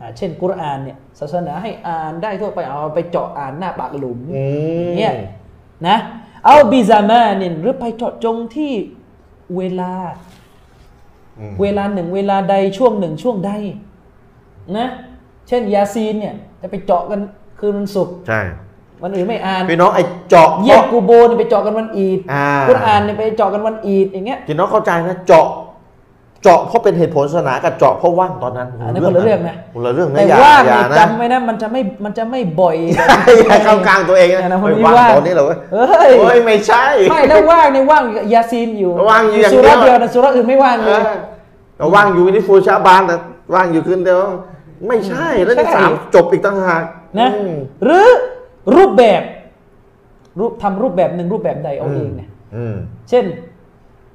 [0.00, 4.42] อ่าเช่นกุรอานเนี่ยศาสนาให้อ่านได้ทั่วไปเอาไปเจาะอ่านหน้าปากหลุมอื
[4.88, 5.12] มเนี่ย
[5.88, 5.98] นะ
[6.44, 8.72] เอาบิซามานินหรือไปเจาะจงที่
[9.56, 9.92] เวลา
[11.38, 13.50] อืมเวลาหนึ่งเวลาใดช่วงหนึ่งช่วงใด
[14.76, 14.86] นะ
[15.48, 17.20] เช่นยาซีนเนี่ย จะไปเจาะกัน
[17.58, 18.40] คืนวันศุกร์ใช่
[19.02, 25.46] วันอื่นไม่อ่านพี่น้องไอ้เจาะเยี่ยมพราะกูโบนี่ไปเจาะกันวันอีดอ่ากุรอานเนี่ยไปเจาะกันวันอีดอย่างเงี้ยพี่น้องเข้าใจนะเจาะ
[26.42, 32.76] เจาะเพราะเป็นเหตุผลศาสนากับเจาะเพราะว่างตอนนั้นอันนั้นคนละเรื่องนะคนละเรื่องนะแต่อย่าว่างอย่าเนี่ยนะจำไว้นะมันจะไม่มันจะไม่บ่อย
[33.46, 38.02] อย่าเข้ากลางตัวเองเนี่ยนะนะคนเฮ้ยนี้ว่างว่างตอนนี้เหรอเว้ยเฮ้ยโอ้ยไม่ใช่ไม่แล้วว่างในยว่าง
[38.34, 41.10] ยาซีนอยู่ว่างอยู่อย่างสุราเดียวเดียวนะสุราอื่นไม่ว่างเอเลยอ
[41.78, 43.14] เราว่างอยู่นี่ฟูชาบานแต่
[43.54, 44.20] ว่างอยู่คืนเดียว
[44.88, 46.82] ไม่ใช่แล้วนี่ใช่สามจบอีกต่างหาก
[47.20, 48.08] นะอืมหรือ
[48.76, 49.22] รูปแบบ
[50.38, 52.76] รูปทำรูปแบบหนึ่งรูปแบบใดเอาเองเนี่ยอืม
[53.08, 53.24] เช่น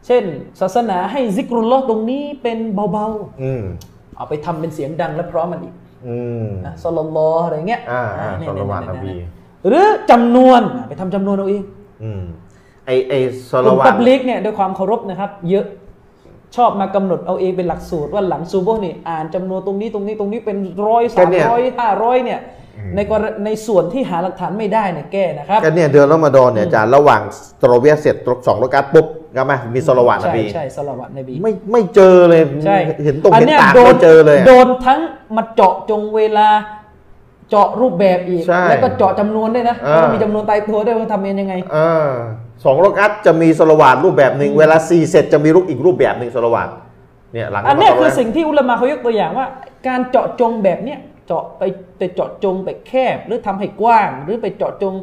[0.05, 0.23] เช่น
[0.61, 3.07] ศาสนาให้ซิกรุลลอฮ์ตรงนี้เป็นเบา
[3.43, 5.73] อืมๆเอาไปทำเป็นเสียงดังและเพร้อมมันอีก
[6.07, 9.29] อืมนะสลลลอฮ์อะไรเงี้ยอ่าอ่าเนี่ยสลวาตเนี่ยนบีเนี่ย
[9.67, 11.63] หรือจำนวนอะไปทำจำนวนเอาเอง
[12.03, 12.23] อืม
[12.85, 13.13] ไอไอ
[13.49, 15.65] สกลลุ่มวาปัตบลิกเนี่ยด้วยความเคารพนะครับ เยอะ
[16.55, 20.57] ชอบมากำหนดเอาเองเป็นหลักสูตรว่าหลังซูโบฮ์นี่อ่านจำนวนตรงนี้ตรงนี้ตรงนี้เป็น
[20.87, 22.39] ร้อยสามร้อยห้าร้อยเนี่ย
[22.95, 27.21] ในกรณีในส่วนที่หาหลักฐานไม่ได้เนี่ยแก้นะครับก็เนี่ยเดือนรอมฎอนเนี่ยอาจารย์ระหว่าง
[27.61, 28.15] ตรเวียเสร็จ
[28.47, 34.99] สองรกัดปุ๊บ ก็ไหมมีสลวาตนใช่บีใช่สละวัตนบีไม่ไม่เจอเลยใช่เห็นตรงอัเห็นยตาโดไม่นเจอเลยอะโดนทั้ง
[35.35, 36.47] มาเจาะจงเวลา
[37.49, 41.77] เจาะรูปแบบอีกใช่แล้วก็เจาะจำนวนด้วยนะเออว่ามีจำนวนตายตัวด้วยว่าทำเองยังไงเอ
[42.07, 42.09] อ
[42.63, 46.69] สองรกัดจะมีสลวาตรูปแบบหนึ่งเวลาสี่เสร็จจะมีรูปอีกรูปแบบหนึ่งสลวาต
[47.33, 49.47] เนี่ยหลังอันเนี้ยมาคือตะสิ่งที่อุลามะเขายกตัวอย่างว่า
[49.87, 51.63] การเจาะจงแบบเนี้ยเจาะไป
[51.97, 54.93] ไปเจาะจงไปแคบ หรือทำให้กว้าง หรือไปเจาะจง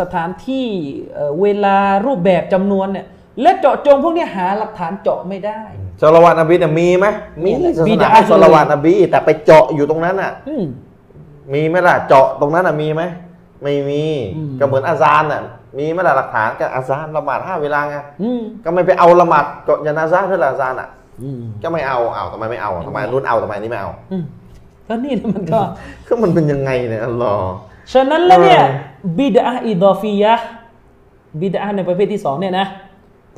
[0.00, 0.66] สถานที่
[1.14, 1.76] เอ่อเวลา
[2.06, 3.06] รูปแบบจำนวนเนี่ย
[3.42, 5.60] และเจาะจงพวกเนี้ยหาหลักฐานเจาะไม่ได้
[6.00, 7.06] สลวาตนบีเนี่ยมีไหม
[7.44, 10.64] มีศาสบิดนาอะห์สลวาตนบีแต่ไปเจาะอยู่ตรงนั้นอะอืม
[11.52, 13.02] มีไหมล่ะ เจาะตรงนั้นอะมีไหม
[13.62, 14.02] ไม่มี
[14.36, 15.42] อืมก็เหมือนอาซานอะ
[15.78, 20.88] มีไหมล่ะหลักฐานกับอาซานละหมาดห้าเวลาไงอืมก็ไม่ไปเอาละหมาดเจาะยานาซาเพื่อละอาซานอะ
[21.22, 24.24] อืมก็ไม่เอาเอาทำไมไม่เอาทำไมรุ่นเอาทำไมนี่ไม่เอาอืม
[24.88, 25.60] ก็นี่นะมันก็
[26.06, 27.50] ก็มันเป็นยังไงเนี่ยอัลลอฮ์
[27.92, 28.70] ฉะนั้นแล้วเนี่ยเออ
[29.18, 30.46] บิดาอิดอฟียะห์
[31.40, 32.66] บิดาในประเภทที่สองเนี่ยนะ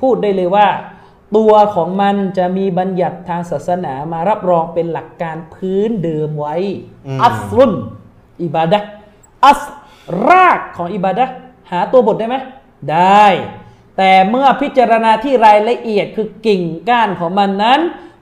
[0.00, 0.68] พูดได้เลยว่า
[1.36, 6.56] ตัวของมันจะมีบัญญัติทางศาสนามารับรองเป็นหลักการพื้นเดิมไว้
[7.22, 7.72] อัสลุน
[8.42, 8.88] อิบาดะห์
[9.46, 9.62] อัส
[10.28, 11.32] รากของอิบาดะห์
[11.70, 12.36] หาตัวบทได้ไหม
[12.92, 13.26] ได้
[13.96, 17.80] แต่เมื่อพิจารณาที่รายละเอียดคือกิ่งก้านของมันนั้น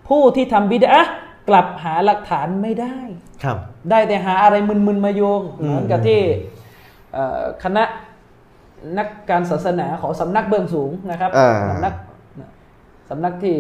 [0.09, 1.13] ผู้ที่ทำบิดอะห์
[1.49, 2.99] กลับหาหลักฐานไม่ได้
[3.45, 3.59] ครับ
[3.91, 6.21] ได้แต่หาอะไรมึนๆมาโยงอืมเหมือนกับที่
[7.13, 7.85] เอ่อคณะ
[8.99, 11.95] นักการศาสนาของสำนักเบื้องสูงนะครับอ่าสำนัก
[13.11, 13.57] สำนักที่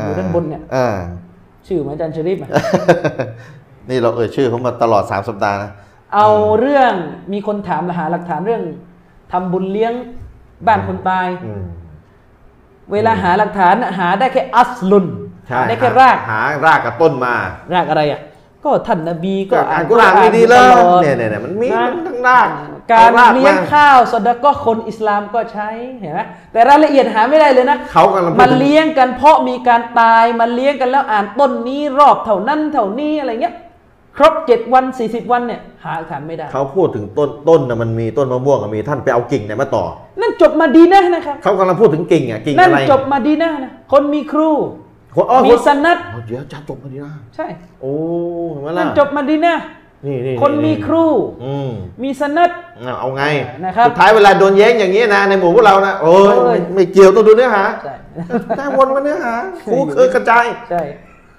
[0.00, 0.88] อยู่ด้านบนเนี่ยอ่า
[1.66, 2.50] ชื่อเหมือนอาจารย์ชริปอะ
[3.90, 5.70] นี่เราเอ่ยชื่อเขามาตลอดสามสัปดาห์นะ
[6.14, 6.28] เอา
[6.60, 6.92] เรื่อง
[7.32, 8.62] มีคนถามหาหลักฐานเรื่อง
[9.32, 9.92] ทำบุญเลี้ยง
[10.66, 11.64] บ้านคนตายอืม
[12.92, 15.06] เวลาหาหลักฐานน่ะหาได้แค่อัสลุน
[15.48, 17.34] ใช่หาได้แค่รากหารากกับต้นมา
[17.74, 18.20] รากอะไรอะ
[18.64, 20.68] ก็ท่านนบีก็ก็อ่านกุรอานไม่ดีเลย
[21.02, 22.48] เนี่ยเนี่ยเนี่ยมันมีะมันทั้งราก
[22.90, 25.68] การเอารากเลี้ยงมาข้าวสดก็คนอิสลามก็ใช้
[26.00, 26.20] เห็นไหม
[26.52, 33.54] แต่รายละเอียดหาไม่ได้เลยนะเขากำลังพูดมันถึงเลี้ยงกันเพราะมีการตายมันเลี้ยงกันแล้วอ่านต้นนี้รอบเท่านั้นเท่านี้อะไรเงี้ย
[34.16, 39.84] ครบเจ็ดวันสี่สิบวันเนี่ยหาหลักฐานไม่ได้ เขาพูดถึงต้นต้นนะมันมีต้นมะม่วงอะมีท่านไปเอากิ่งไหนมาต่อ
[40.20, 44.50] นั่นจบมาดีนะนะครับเขากำลังพูดถึงกิ่งอะกิ่งนั่นอะไรจบมาดีนะนะคนมีครู
[45.16, 47.46] คนอ๋อมีคนสนัดอ๋อเดี๋ยวจะจบมาดีนะใช่
[47.80, 47.92] โอ้
[48.52, 49.56] เห็นไหมล่ะนั่นจบมาดีนะ
[50.06, 51.04] นี่นี่คนมีครู
[51.44, 51.70] อืม
[52.02, 53.24] มีสนัดเอาเอาไง
[53.64, 57.94] นะครับสุดท้ายเวลาโดนแย้งอย่างนี้นะในหมู่พวกเรานะโอ้ยโอ้ยไม่ไม่เกี่ยวต้องดูเนื้อหาใช่
[58.56, 59.34] แต่วนมาเนื้อหา
[59.70, 60.82] ครูเคยกระจายใช่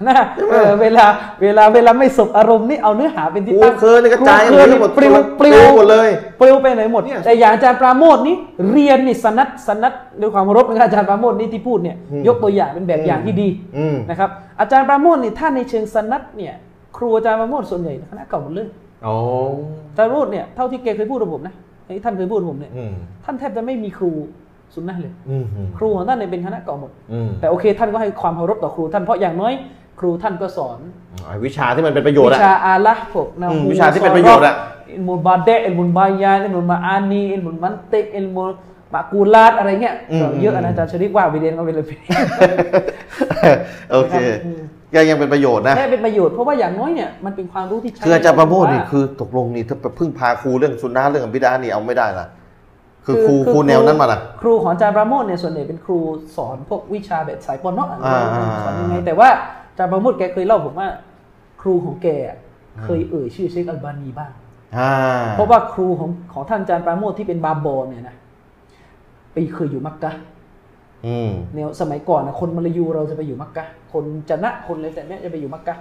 [0.06, 0.16] นะ
[0.52, 1.06] เออเวลา
[1.42, 6.10] เวลาเวลาไม่สบอารมณ์นี่เอาเนื้อหาเป็นที่ครูตั้งเคยนี่กระจายครูเคยหมนี่ดปลิวปลิวหมดเลย
[6.40, 8.36] ปลิวไปไหนหมดเนี่ยแต่อย่างอาจารย์ปราโมทนี่
[8.72, 13.48] เรียนนี่สนัดสนัดด้วยความเคารพนะครับอาจารย์ปราโมทนี่ที่พูดเนี่ยอืมยกตัวอย่างเป็นแบบอย่างที่ดี
[13.78, 14.30] อืมนะครับ
[14.60, 16.54] อาจารย์ปราโมทนี่ถ้าในเชิงสนัดเนี่ย
[16.98, 18.68] ครูอาจารย์ปราโมทส่วนใหญ่คณะเก่าหมดเลย
[19.06, 19.16] อ๋อ
[19.92, 21.56] อาจารย์ปราโมทเนี่ยเท่าที่แกเคยพูดกับผมนะ
[21.86, 22.94] ไอ้ท่านเคยพูดกับผมเนี่ยอืม
[23.26, 24.12] ท่านแทบจะไม่มีครู
[24.74, 29.54] สุนนะห์เลยอืมอืมครูของท่านเนี่ยเป็นคณะเก่าหมดอืมแต่โอเค ท่านก็ให้ความเคารพต่อครูท่านเพราะอย่างน้อย
[30.00, 30.80] ครูท่านก็สอน
[31.26, 34.56] ไอ้วิชาที่มันเป็นประโยชน์วิอะ ชาอาละห์พวกนะอืมฮูวิชาที่เป็นประโยชน์อะ
[34.94, 38.52] อิลมุลบาเดะอิลมุลบายานอิลมุลมาอานีอิลมุลมันติกอิลมุล
[38.94, 41.92] มากูลาดอะไรเงี้ยก็เยอะนะอาจารย์ชริกว่าไปเรียนก็ไปเลยไป
[43.92, 44.14] โอเค
[44.46, 44.62] อืม
[44.96, 52.28] ยังยังเป็นประโยชน์นะได้เป็นประโยชน์เพราะว่าอย่างน้อยเนี่ยมันเป็นความรู้ที่ใช้คืออาจารย์ประโมทนี่ว่าคือตกลงนี่ถ้าพึ่งพาครูเรื่องสุนนะเรื่องบิดานี่เอาไม่ได้ละ
[53.06, 55.98] คือคือครูคือครูแนวนั้นมาละครูของอาจารย์ประโมทเนี่ยส่วนใหญ่เป็นครู
[56.36, 58.20] สอนพวกวิชาแบบสายปอนเนาะอ่า
[58.66, 60.90] สอนยังไงแต่ว่าอา จารย์ประโมทแกเคยเล่าผมว่า
[61.62, 62.38] ครูของแกอะ
[62.84, 64.32] เคยเอ่ยชื่อเชคอัลบานีบ้าง
[64.78, 64.92] อ่า
[65.34, 68.16] เพราะว่าครูของของท่านอาจารย์ปราโมทที่เป็นบาบอเนี่ยนะ
[69.34, 70.12] ไปเคยอยู่มักกะ
[71.06, 75.76] อืมแนวสมัยก่อนนะคนมาลายูเราจะไปอยู่มักกะคนจะนะคนอะไรแต่เนี้ยจะไปอยู่มักกะ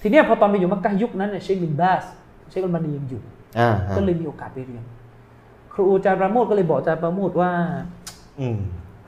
[0.00, 2.04] ทีเนี้ยพอตอนไปอยู่มักกะยุคนั้นเนี่ยเชคบินบาส
[2.50, 3.22] เชคอัลบานียังอยู่
[3.58, 4.84] อ่าก็เลยมีโอกาสไปเรียน
[5.72, 7.50] ครูอาจารย์ปราโมทก็เลยบอกอาจารย์ปราโมทว่า
[8.40, 8.58] อืม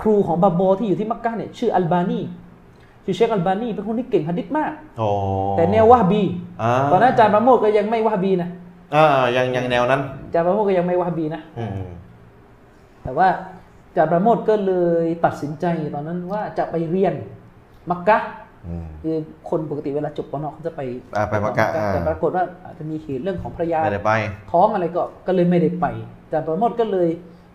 [0.01, 2.21] ครูของบาบอที่อยู่ที่มักกะเนี่ยชื่ออัลบานี
[3.09, 5.09] ชื่อเชคอัลบานีเป็นคนที่เก่งหะดิษมากโอ้
[5.57, 6.23] แต่แนววะฮ์บี
[6.63, 8.49] อ่าตอนนั้นอาจารย์ปราโมทก็ยังไม่วะฮ์บีนะ
[8.95, 9.05] อ่า
[9.37, 11.89] ยังยังแนวนั้นอาจารย์ปราโมทก็ยังไม่วะฮ์บีนะอืม
[13.03, 13.29] แต่ว่า
[13.89, 14.73] อาจารย์ประโมทก็เล
[15.05, 17.15] ยตัดสินใจตอนนั้นว่าจะไปเรียน
[17.91, 18.19] มักกะ
[18.67, 19.17] อืมคือ
[19.51, 20.81] คนปกติเวลาจบปนเขาจะไป
[21.17, 24.13] อ่าไปมักกะอ่าแต่ปรากฏว่าอาจจะมีเหตุเรื่องของภรรยาไม่ได้ไป
[24.53, 25.87] ท้องอะไรก็ก็เลยไม่ได้ไป
[26.23, 27.09] อาจารย์ประโมทก็เลย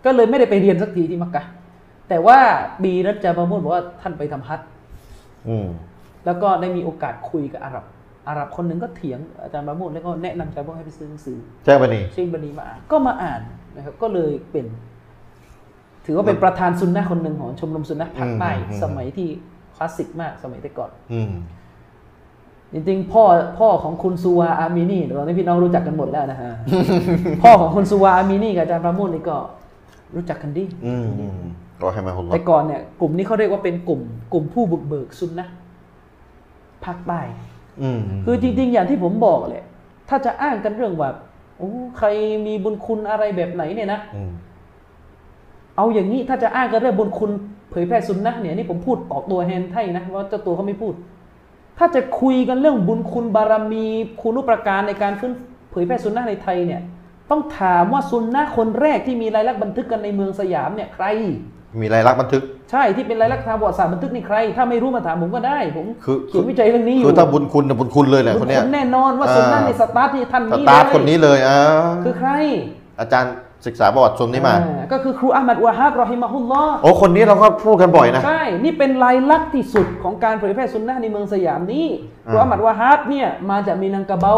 [0.06, 1.44] ก็เลยไม่ได้ไปเรียนสักทีที่มักกะ
[2.10, 2.40] แต่ว่า
[2.84, 4.73] บีรัชอาจารย์ประโมทบอกว่าท่านไปทำฮัจญ์อืม
[6.26, 7.86] แล้วก็ได้มีโอกาสคุยกับอาหรับ
[8.28, 13.42] อาหรับคนหนึ่งก็เถียงอาจารย์ประโมทแล้วก็แนะนำอาจารย์ประโมทให้ไปซื้อหนังสือแจ้งไปนี่เชคบันีมาอ่านก็มาอ่าน
[13.76, 14.66] นะครับก็เลยเป็น
[16.06, 19.28] ถือว่าเป็นประธานซุนนะห์คนหนึ่งของชมรมซุนนะห์ภาคใต้อืมอืมสมัยที่
[19.76, 21.32] คลาสสิกมากสมัยแต่ก่อนอืม
[22.74, 23.24] จริงๆพ่อ
[23.60, 26.52] พ่อของคุณซูวาอามีนี่ตอนนี้พี่น้องรู้จักกันหมดแล้วนะฮะ
[27.44, 29.38] พ่อของคุณซูวาอามีนี่กับอาจารย์ปราโมทนี่ก็
[30.16, 30.66] รู้จักกันดี
[31.82, 34.02] อืมอืมก็ให้มาคนแต่ละก่อนเนี่ยกลุ่มนี้เขาเรียกว่าเป็นกลุ่ม
[34.34, 35.54] กลุ่มผู้บุกเบิกซุนนะห์
[36.86, 37.22] ภาคใต้
[37.82, 39.66] อืมคือจริง ๆ อย่างที่ผมบอกแหละ
[40.10, 41.10] ถ้าจะอ้างกันเรื่องว่า
[41.58, 42.08] โอ้ใคร
[42.46, 44.32] มีบุญคุณอะไรแบบไหนเนี่ยนะอืม
[45.78, 47.32] เอาอย่างนี้ถ้าจะอ้างกันเรื่องบุญคุณ
[47.72, 50.94] เผยแพร่ซุนนะห์เนี่ยนี่ผมพูดออกตัวแทนไทยนะว่าเจ้าตัวเขาไม่พูด
[51.78, 53.86] ถ้าจะคุยกันเรื่องบุญคุณบารมี
[54.22, 55.32] คุณุปการในการฟื้น
[55.72, 56.82] เผยแพร่ซุนนะห์ในไทยเนี่ย
[57.30, 61.06] ต้องถามว่าซุนนะห์คนแรกที่มีรายลักษณ์บันทึกกันในเมืองสยามเนี่ยใคร
[61.82, 71.60] มีรายลักษณ์บันทึก ใช่ที่เป็นรายลักษณ์ทางประวัติศาสตร์บันทึกนี่ใคร ถ้าไม่รู้มาถามผมก็ได้ ผมคือเขียนวิจัยเรื่องนี้อยู่คือถ้าบุญคุณนะบุญคุณเลยแหละบุคนญเนี้ยคุณแน่นอนว่าซุนนะห์ในสตาร์ทที่ท่านสนี้ตาร์ทเลยคนนี้เลยอ่า
[72.04, 72.30] คือใคร
[73.00, 73.34] อาจารย์
[73.66, 81.86] ศึกษาประวัติชมนี้มาอ่าก็คือครูอามัดวะฮับรอฮิมะฮุลลอฮ์โอ้คนนี้เราก็พูดกันบ่อยนะ ใช่ นี่เป็นลายลักษณ์ที่สุดของการเผยแพร่ซุนนะห์ในเมืองสยามนี้
[82.28, 84.36] อ่าครูอามัดวะฮับเนี่ยมาจากมินังกะเบา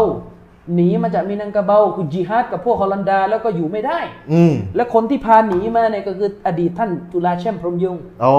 [0.74, 3.98] หนีมาจากมินังกะเบาคือจิฮาดกับพวกฮอลันดา แล้วก็อยู่ไม่ได้
[4.32, 8.30] อืมและคนที่พาหนีมาเนี่ยก็คืออดีตท่านจุลาแช่มพรหมยงค์โอ้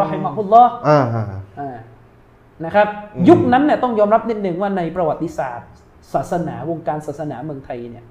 [0.00, 1.24] รอฮิมะฮุลลอฮ์อ่าอ่า
[1.60, 1.78] อ่า
[2.64, 5.68] นะครับอืมยุคนั้นเนี่ยต้องยอมรับนิดหนึ่งว่าในประวัติศาสตร์
[6.12, 8.04] ศาสนาวงการศาสนาเมืองไทยเนี่ย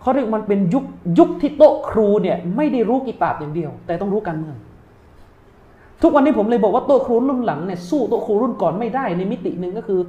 [0.00, 0.84] เขาเรียกมันเป็นยุค
[1.18, 4.56] ยุคที่โต๊ะครูเนี่ยไม่ได้รู้กีตาบอย่างเดียว แต่ต้องรู้การเมือง
[6.02, 10.00] ทุกวันนี้ผมเลยบอกว่าโต๊ะครูรุ่นหลังเนี่ยสู้โต๊ะครูรุ่นก่อนไม่ได้ในมิติหนึ่งก็คือ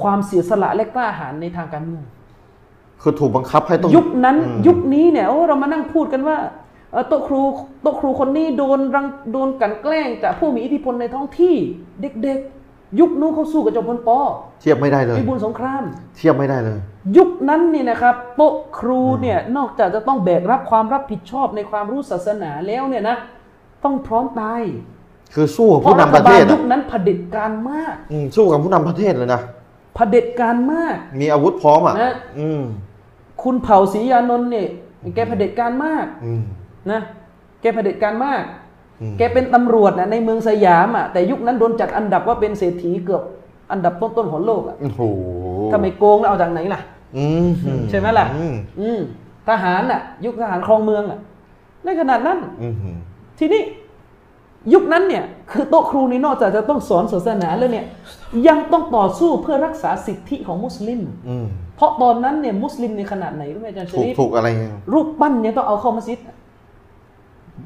[0.00, 2.04] ความเสียสละและกล้าหาญในทางการเมือง
[3.02, 6.36] คือถูกบังคับให้ต้องยุคนั้นอืมยุคนี้เนี่ยโอ้เรามานั่งพูดกันว่า
[6.92, 7.40] เอ่อโต๊ะครู
[7.82, 11.54] โต๊ะครูคนนี้โดนรังโดนกลันแกล้งจากผู้มีอิทธิพลในท้องที่
[12.02, 14.18] เด็กๆ ยุคนู้นเขาสู้กับจอมพลปอ
[14.60, 15.82] เทียบไม่ได้เลยวิบูลย์สงคราม
[16.16, 16.78] เทียบไม่ได้เลย
[17.16, 23.16] ยุคนั้นนี่นะครับโต๊ะครูเนี่ยนอกจากจะต้องแบกรับความรับผิดชอบในความรู้ศาสนาแล้วเนี่ยนะ
[23.84, 24.62] ต้องพร้อมตาย
[25.34, 29.40] คือสู้กับเพราะผู้รันำฐประเทบาลศยุอะคนั้นเผด็จการมากอืมสู้กับผู้นำประเทศเลยนะ
[29.94, 32.62] เผด็จการมาก มีอาวุธพร้อมอะนะอืม
[33.42, 34.68] คุณเผ่าศรียานนท์เนี่ย
[35.14, 36.42] แกเผด็จการมากอืม
[36.90, 37.00] นะ
[37.60, 38.42] แกเผด็จการมาก
[39.00, 43.22] อืมแกเป็นตำรวจนะในเมืองสยามอะแต่ยุคนั้นโดนจัดอันดับว่าเป็นเศรษฐีเกือบ
[43.72, 45.00] อันดับต้นๆของโลกอะโอ้โห
[45.70, 46.80] ถ้าไม่โกงแล้วเอาจากไหนล่ะ
[47.16, 47.48] อืม
[47.90, 49.00] ใช่ไหมล่ะอืมอืม
[49.48, 51.18] ทหารน่ะ ยุคทหารครองเมืองอะ
[51.84, 52.74] ในขนาดนั้นอืม
[53.38, 53.62] ทีนี้
[54.72, 57.86] ยุคนั้นเนี่ยคือโต๊ะครูนี่นอกจากจะต้องสอนศาสนาแล้วเนี่ย
[58.48, 61.46] ยังต้องต่อสู้เพื่อรักษาสิทธิของมุสลิมอืม
[61.76, 66.18] เพราะตอนนั้นเนี่ยมุสลิมในขนาดไหนรู้ไหมอาจารย์ชถูกริฟถูกอะไรเนี่ยรูปปั้นเนี่ยต้องเอาเข้ามัสยิด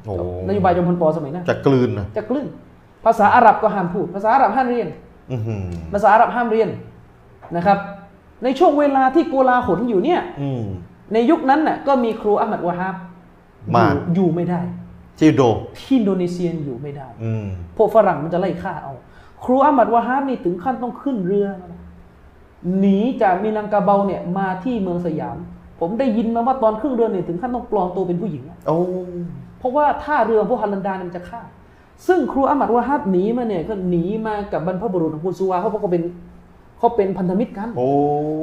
[0.05, 0.15] โอ้
[0.47, 2.47] นโยบายจอมพลปสมัยนั้นจะกลืนนะจะกลืน
[3.05, 4.87] ภาษาอาหรับก็ห้ามพูด ภาษาอาหรับห้ามเรียน
[5.31, 5.63] อือหือ
[5.93, 6.69] ภาษาอาหรับห้ามเรียน
[7.55, 7.77] นะครับ
[8.43, 10.63] ในช่วงเวลาที่โกลาหลอยู่เนี่ยอืม
[11.13, 12.95] ในยุคนั้นน่ะก็มีครูอัมมัดวะฮับ
[13.75, 14.61] มาอยู่อยู่ไม่ได้
[15.19, 15.41] ที่โด
[15.79, 17.45] ที่อินโดนีเซียอยู่ไม่ได้อืม
[17.77, 18.93] พวกฝรั่งมันจะไล่ฆ่าเอา
[19.43, 21.79] ครูอัมมัดวะฮับนี่ถึงขั้นต้องขึ้นเรือนะ
[22.79, 25.37] หนีจากมินังกาเบาเนี่ยมาที่เมืองสยาม
[25.79, 28.77] ผมได้ยินมาว่าตอนขึ้นเรือเนี่ยถึงขั้นต้องปลอมตัวเป็นผู้หญิงอะโอ้
[29.59, 31.41] เพราะว่าท่าเรือพวกฮาลันดาเนี่ยมันจะฆ่า
[32.07, 36.03] ซึ่งครูอัมมัดวะฮับหนีมาเนี่ยก็หนีมากับบรรพบุรุษของคุณซูวาเขาบอกเขาเป็น
[36.79, 37.89] เขาเป็นพันธมิตรกันโอ้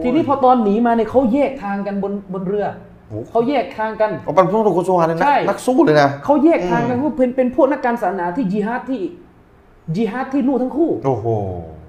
[0.03, 2.96] ทีนี้พอตอนหนีมาเนี่ยเขาแยกทางกันบนบนเรือโอ้
[3.31, 9.03] เขาแยกทางกันเอาเป็นพวกกุศลเนี่ยนะใช่นักสู้เลยนะเขาแยกทางกันอืมเพราะเป็นเป็นพวกนักการศาสนาที่จิฮาดที่
[9.97, 11.27] จิฮาดที่ลู่ทั้งคู่โอ้โห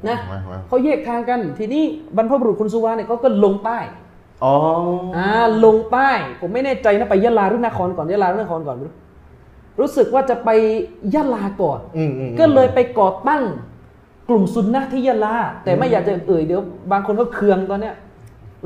[0.07, 1.83] นะมามาเขาแยกทางกัน ทีนี้
[2.17, 3.79] บรรพบุรุษคุณสุวาเนี่ยเขาก็ลงใต้
[4.43, 4.53] อ๋อ
[5.17, 5.29] อ่า
[5.65, 6.11] ลงใต้
[6.41, 8.95] ผมไม่แน่ใจนะไปยะลาหรือนครก่อนยะลาหรือนครก่อนไม่รู้
[9.79, 10.49] รู้สึกว่าจะไป
[11.13, 13.43] ยะลาก่อนอืมอืมก็เลยไปก่อตั้ง
[14.29, 16.61] กลุ่มซุนนะห์ที่ยะลาแต่ไม่อยากจะเอ่ยเดี๋ยว
[16.91, 17.95] บางคนก็เคืองตอนเนี้ย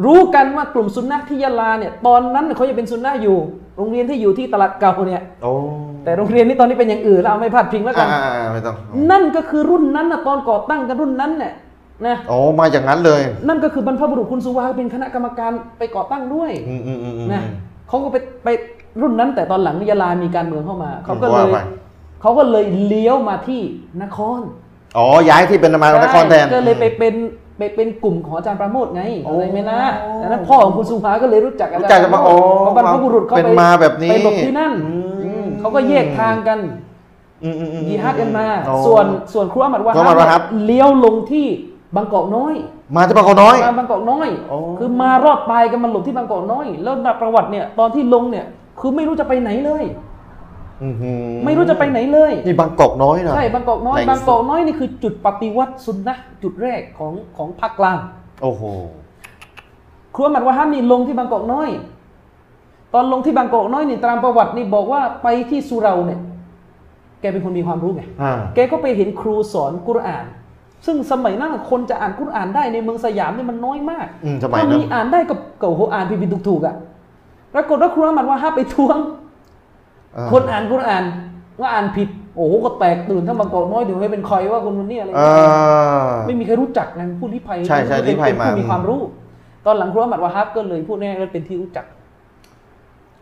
[0.05, 3.37] รู้กันว่ากลุ่มซุนนะห์ที่ยะลาเนี่ยตอนนั้นเขาจะเป็นซุนนะห์อยู่
[3.77, 5.51] โรงเรียนที่อยู่ที่ตลาดเก่าเนี่ยโอ้
[6.03, 8.75] แต่โรงเรียนนี้ตอนนี้เป็นอย่างอื่นแล้วเอาไม่พลาดพิงแล้วกัอ่านอ่าอ่าไม่ต้อง
[9.11, 11.53] นั่นก็คือรุ่นนั้นนะตอนก่อตั้งกันรุ่นนั้นเนี่ย
[12.05, 17.41] นะโอ้มาอย่างนั้นเลย นั่นก็คือบรรพบุรุษคุณสุวาเป็นคณะกรรมการไปก่อตั้งด้วยอืมอืมอืมอืม นะ
[17.87, 18.49] เขาก็ไปไป
[19.01, 21.57] รุ่นนั้น แต่ตอนหลังยะลามีการเมืองเข้ามาเขาก็เลว่ายไป
[22.21, 23.61] เขาก็เลยเลี้ยวมาที่
[24.01, 24.41] นคร
[24.97, 27.40] อ๋อย้ายที่เป็นมานครแทนก็เลยไปเป็นไป
[27.75, 29.79] เป็นกลุ่มของอาจารย์ประโมทไงโอ้อะไรไหมนะ
[30.21, 36.59] ดังนั้นพ่อของคุณสุภาก็เลยรู้จักอารู้จารจักย์กันประมาโมอ๋อทเพราะบรรพบุรุษเขาเป็นไปมาแบบนี้ไปหลบที่นั่นอืมอืมเขาก็แยกทางกัน
[37.43, 41.47] อืมอืมอืมยีฮัดกันมาอ๋อส่วนส่วนครูอามัดวะครูอามัดวะฮัฮับบเลี้ยวลงที่
[41.95, 42.53] บางกอกน้อย
[42.95, 48.45] มาที่บางกอกน้อยมาบางกอกน้อยอ๋อคือมารอดตายกันมาหลบที่บางกอกน้อย แล้วประวัติเนี่ยตอนที่ลงเนี่ย
[48.79, 50.10] คือไม่รู้จะไปไหนเลยอื้อหือ
[51.45, 57.97] ไม่รู้จะไปไหนเลยนี่บางกอกน้อยนะใช่บางกอกน้อยแหล่งบางกอกน้อยนี่คือจุดปฏิวัติสุนนะจุดแรกของของภาคกลาง
[58.43, 58.63] โอ้โห
[60.15, 61.69] ครูอามัดวะฮับนี่ลงที่บางกอกน้อย
[62.93, 66.19] ตอนลงที่บางกอกน้อยนี่ตามประวัตินี่บอกว่าไปที่สุเหราเนี่ย
[67.21, 70.25] แกเป็นคนมีความรู้ไงอ่าแกก็ไปเห็นครูสอนกุรอาน
[70.85, 76.75] ซึ่งสมัยนั้นคนจะอ่านกุรอานได้ในเมืองสยามเนี่ยมันน้อยมากอืมสมัยถ้านั้นมีอ่านได้ก็เก่าโหอ่านผิดๆถูกๆอะ
[77.53, 79.20] ปรากฏว่าครูอามัดว่าห้าไปทวงอ่า
[80.31, 81.03] คนอ่านกุรอาน
[81.59, 89.01] ว่าอ่านผิด โอ้โหก็แตกตื่นทั้งบางกอกน้อยถึงไม่เป็นใครว่าคนคนนี้อะไรอ่เงี้ยาไม่มีใครรู้จักไงผู้ลี้ภัยใช่ใช่เป็นลี้ภัยมาผู้มีความรู้
[89.65, 91.85] ตอนหลังครูอามัดวาฮับก็เลยพูดง่ายๆว่าเป็นที่รู้จัก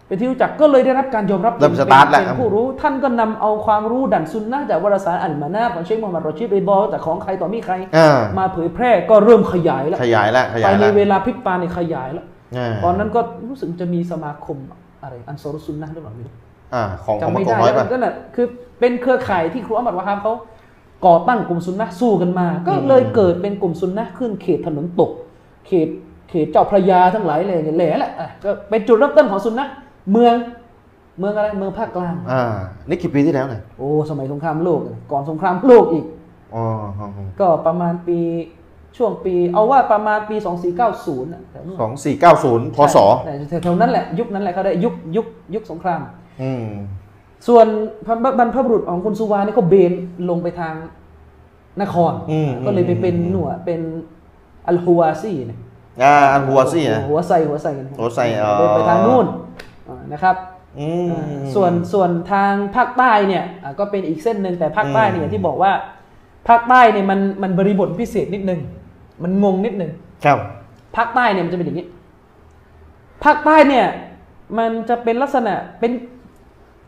[0.07, 12.26] เป็นที่รู้จักก็เลยได้รับการยอมรับเริ่มป็นสตาร์ทแล้วเป็นผู้รู้ ท่านก็นำเอาความรู้ดันซุนนะห์จากวารสารอัลมานาของเชคมูฮัมหมัดรอชิดริบอจากของใครต่อมีใครอ่ามาเผยแพร่ก็เริ่มขยายแล้วขยายแล้วขไปยายในแล้วเวลาพริบตาในยขยายแล้ว
[12.57, 14.57] อ่าตอนนั้นก็รู้สึกจะมีสมาคม
[15.03, 16.34] อะไรอันซอรุซุนนะห์หรือเปล่าไม่รู้
[16.74, 18.48] อ่าของของจำบางไม่กอได้กน้อยแล้วป่ะ ก็น่ะคือ
[18.80, 20.34] เป็นเครือข่ายที่ครูอัมมัดวะฮามเขา
[21.06, 25.12] ก่อตั้งกลุ่มซุนนะห์สู้กันมา ก็เลยเกิดเป็นกลุ่มซุนนะห์ขึ้นเขตถนนตก
[25.68, 25.88] เขต
[26.30, 29.72] เขตเจ้าพระยาทั้งหลายเลยเนี่ยแหละแหละอะก็เป็นจุดเริ่มต้นของซุนนะห์
[30.12, 30.36] เมือง
[31.20, 32.44] เมืองอะไรเมืองภาคกลาง อ่า
[32.88, 34.80] นี่กี่ปีที่แล้วเนี่ยโอ้สมัยสงครามโลก
[35.12, 36.06] ก่อนสงครามโลกอีก
[36.56, 38.20] อ๋ออ๋ออ๋อก็ประมาณปี
[38.98, 40.36] ช่วงปี เอาว่าประมาณปี
[40.80, 43.34] 2490น่ะแถวนู้นสองสี่เก้าศูนย์พศ ใช่
[43.64, 45.26] แถวๆนั้นแหละยุคนั้นแหละเขาได้ยุคยุค
[45.56, 46.19] ยุคสงครามอืม
[47.48, 47.68] ส่วน
[48.40, 49.94] บรรพบุรุษของคุณสุวานี่เขาเบน
[50.30, 50.74] ลงไปทาง
[51.82, 53.82] นครอืมก็เลยไปเป็นหน่วยเป็น
[54.68, 55.60] อัลฮุวาซีเนี่ย
[56.03, 59.26] อ่าอันหัวซี่นะหัวไซหัวไซกันหัวไซอ๋อเดินไปทางนู่น
[59.88, 60.36] อ่านะครับ
[60.80, 61.24] อืมอ่า
[61.56, 65.72] ส่วนส่วนทางภาคใต้เนี่ยอ่าก็เป็นอีกเส้นหนึ่งแต่ภาคใต้เนี่ยอย่างที่บอกว่า
[66.49, 68.60] ภาคใต้เนี่ยมันมันบริบทพิเศษนิดนึง
[69.24, 69.91] มันงงนิดนึง
[70.26, 70.40] ครับ
[70.95, 71.88] ภาคใต้เนี่ยมันจะเป็นอย่างนี้
[73.24, 73.86] ภาคใต้เนี่ย
[74.57, 75.91] มันจะเป็นลักษณะเป็น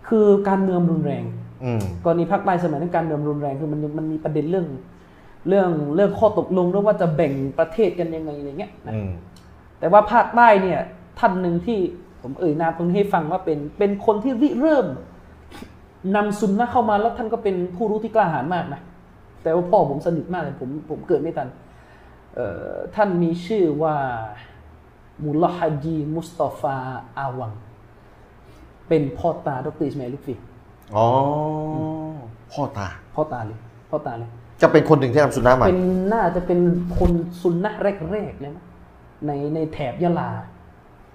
[0.08, 1.24] คือการเมืองรุนแรง
[1.64, 4.68] อืมกรณีภาคใต้สมัยนั้นการเมืองรุนแรงคือมันมันมีประเด็นเรื่อง
[5.48, 9.10] เรื่องเรื่องข้อตกลงเรื่องว่าจะแบ่งประเทศกันยังไงอะไรเงี้ยนะอืม
[9.80, 10.80] แต่ว่าภาคใต้เนี่ย
[11.20, 11.80] ท่านหนึ่งที่
[12.22, 14.86] ผมเอ่ยนามตรงนี้ให้ฟังว่าเป็นเป็นคนที่ริเริ่ม
[16.16, 18.82] นำซุนนะห์เข้ามาแล้วท่านก็เป็นผู้รู้ที่กล้าหาญมากนะ
[19.44, 21.48] แต่ว่าพ่อผมสนิทมากเลยผมผมเกิดไม่ทัน
[22.36, 23.96] เอ่อท่านมีชื่อว่า
[25.24, 26.78] มุลลาฮัจจีมุสตาฟา
[27.18, 27.52] อาวัง
[28.92, 30.34] เป็นพ่อตาดรอิสมาอิลลุกฟี
[30.96, 31.08] อ๋อ
[32.52, 33.60] พ่อตาพ่อตาเลย
[33.90, 34.30] พ่อตาเลย
[34.62, 36.60] จะเป็นคนหนึ่งที่นำสุนัขมาเป็นน่าจะเป็น
[36.98, 37.12] คน
[37.42, 37.80] ซุนนะห์
[38.14, 38.66] แรกๆเลยนะ
[39.28, 40.30] ในในแถบยะลา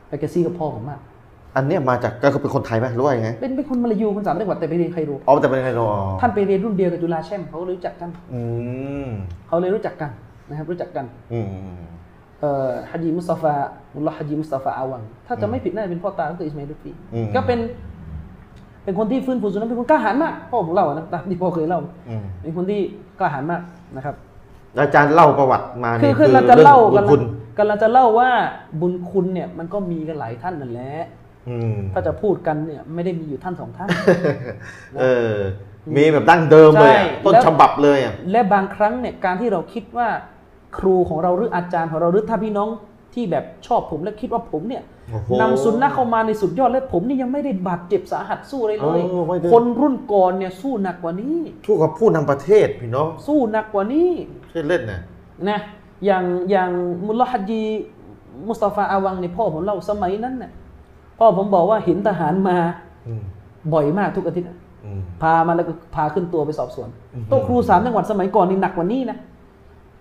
[0.09, 1.01] ไปกระซี่กับพ่อผมมาก
[1.57, 5.89] อันเนี้ยมาจากก็คือเป็นคนไทยไหมหรือว่ายังไงเป็นเป็นคนมาลายูคนสามจังหวัดแต่ไปเรียนไคโรอ๋อแต่เป็นใครรอ
[6.20, 8.40] ท่านไปเรียนรุ่นเดียวกับจุฬาแช่มเขาเลยรู้จักกันอื
[9.07, 9.09] ม
[9.47, 10.11] เขาเลยรู้จักกัน
[10.48, 11.47] นะครับรู้จักกันอืม
[12.40, 13.55] เอ่อฮัจญีมุสตาฟา
[13.97, 17.59] มุลลอฮ์ฮัจญีมุสตาฟาอาวัง ถ้าจะไม่ผิดน่าจะเป็นพ่อตาของตัวอิสมาอิลลุฟีอืมก็เป็น
[18.85, 22.81] เป็นคนที่ฟื้นฟูสุนนะเป็นคนกล้าหาญมากพ่อผมเล่านะตามที่พ่อเคยเล่าอืมเป็นคนที่
[23.18, 23.62] กล้าหาญมาก
[23.97, 24.14] นะครับ
[24.78, 27.23] อาจารย์เล่าประวัติมาคือนี่คือเราจะองเล่าบุกันญคุณ
[27.59, 28.31] กำลังจะเล่าว่า
[28.81, 30.94] บุญคุณเนี่ยมันก็มีกันหลายท่านนั่นแหละ
[31.48, 33.89] อืมถ้าจะพูดกันเนี่ยไม่ได้มีอยู่ท่านสองท่าน
[35.01, 35.35] เออ
[35.97, 40.09] มีแบบดั้งเดิมเลยอะใช่ต้นแล้วฉบับเลยอะและบางครั้งเนี่ยการที่เราคิดว่า
[40.78, 42.68] ครูของเราหรืออาจารย์ของเราหรือถ้าพี่น้อง
[43.16, 54.10] ที่แบบชอบผมและคิดว่าผมเนี่ยโอ้โหนำซุนนะห์เข้ามาในสุดยอดและผมนี่ยังไม่ได้บาดเจ็บสาหัสสู้อะไรเลย เออไม่ได้ คนรุ่นก่อนเนี่ยสู้หนักกว่านี้ทุกกับผู้นำประเทศพี่น้องสู้หนักกว่านี้
[54.51, 55.01] ใช่เล่นนะ
[55.48, 55.59] นะ
[56.05, 56.70] อย่างอย่าง
[57.06, 57.62] มุลลาฮัจญี
[58.48, 60.51] มุสตาฟาอาวังในยพ่อผมเล่าสมัยนั้นเนี่ย
[61.18, 62.56] พ่อผมบอกว่าเห็นทหารมา
[63.06, 63.22] อืม
[63.72, 69.18] บ่อยมากทุกอาทิตย์อะอืม พามาแล้วก็พาขึ้นตัวไปสอบสวนอืมโต๊ะครูสามจังหวัดสมัยก่อนนี่หนักกว่านี้นะ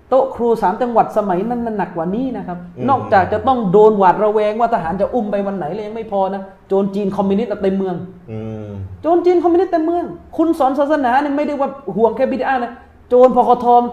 [0.10, 2.57] โต๊ะครูสามจังหวัดสมัยนั้นมันหนักกว่านี้นะครับ
[2.90, 7.95] นอกจากจะต้องโดนหวาดระแวงว่าทหารจะอุ้มไปวันไหนเลยยังไม่พอนะโจรจีนคอมมิวนิสต์เต็มเมือง
[8.32, 8.69] อืม
[9.02, 10.06] โจรจีนคอมมิวนิสต์เต็มเมือง
[10.38, 12.72] คุณสอนศาสนาเนี่ยไม่ได้ว่าห่วงแค่บิดานะ
[13.10, 13.84] โจรพคทม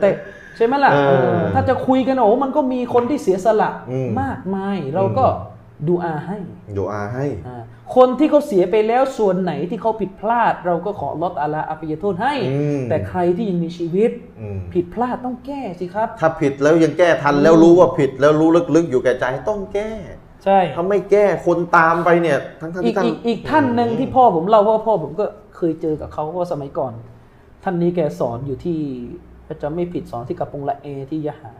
[0.00, 0.08] แต่
[0.56, 5.24] ใช่ไหมล่ะเออเออถ้าจะคุยกันโอ้มันก็มีคนที่เสียสละอืมมากมายเราก็
[5.88, 6.38] ดูอาให้
[6.78, 7.62] ดูอาให้อ่า
[7.96, 14.10] คนที่เขาเสียไปแล้วส่วนไหนที่เขาผิดพลาด เราก็ขอลดอาลาอภัยโทษให้อืมแต่ใครที่ยังมีชีวิต
[14.40, 19.90] อืมผิดพลาดต้องแก้สิครับ ถ้าผิดแล้วยังแก้ทันแล้วรู้ว่าผิดแล้วรู้ลึกๆอยู่แก่ใจต้องแก้
[20.44, 25.24] ใช่ถ้าไม่แก้คนตามไปเนี่ยทั้งๆอีที่กท่านอีกอีกท่านหนึ่งที่พ่อผมเล่าเพราะว่าพ่อผมก็
[25.56, 26.92] เคยเจอกับเขาเพราะว่าสมัยก่อน
[27.64, 28.78] ท่านนี้แกสอนอยู่ที่
[29.46, 31.52] ถ้าจะไม่ผิดสอนที่กระปงละเอที่ยะหา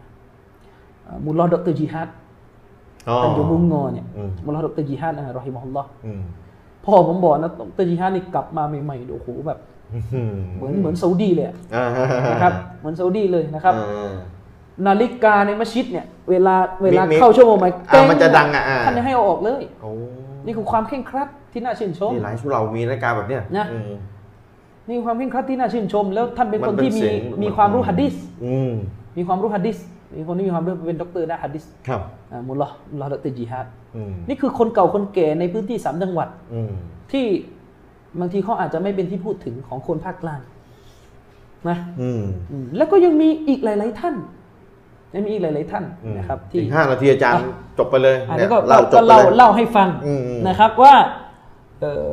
[1.07, 2.24] อ่ามุลลอฮ์ดรจิฮัดอ๋อท่าน
[3.35, 6.20] อยู่มุงงอเนี่ยอืมมุลลอฮ์ดรจิฮัดนะรอฮิมะฮุลลอฮ์อืม
[6.85, 9.59] พ่อผมบอกนะดรจิฮัดนี่กลับมาใหม่ๆโอ้โหแบบ
[10.56, 11.86] เหมือนเหมือนซาอุดีเลยอะอ่า
[12.32, 14.12] นะครับเหมือนซาอุดีเลยนะครับอ่า
[14.86, 19.90] นาฬิกาในมัสยิดเนี่ยเวลาเวลามีเข้าชั่วโมงใหม่อ่ามันจะดังอะอ่าท่านยังให้เอาออกเลยโอ้
[20.47, 23.93] นี่คือความเคร่งครัดที่น่าชื่นชมที่หลายชุเรามีรายการแบบเนี้ยนะอืม
[24.86, 28.14] นี่คือความเคร่งครัดที่น่าชื่นชม แล้วท่านเป็นมันคนเป็นที่มีเสียงมีความรู้ฮัดดิส
[28.44, 28.72] อืม
[29.18, 29.78] มีความรู้ฮัดดิส
[30.16, 32.01] มีคนที่มีความรู้เป็นด็อกเตอร์ด้านฮัดดิสครับ
[32.32, 33.66] อ่ามุลลอฮ์มุลลอฮ์ดอกเตอร์จิฮัด
[33.97, 36.73] อืมนี่คือคนเก่าคนแก่ในพื้นที่สามจังหวัดอืม
[37.12, 37.27] ที่
[38.20, 40.41] บางทีเขาอาจจะไม่เป็นที่พูดถึงของคนภาคกลาง
[41.69, 44.15] นะอืมอืมแล้วก็ยังมีอีกหลาย ๆ ท่าน
[45.15, 50.95] ยังมีอีกหลาย ๆ ท่านอืมนะครับ ที่อีกห้านาทีอาจารย์อะจบไปเลยอันเนี่นี้ยก็เล่าจก็บไปเล่าเลยเล่าให้ฟังอืมอืมนะครับว่า
[51.81, 52.09] เอ่อ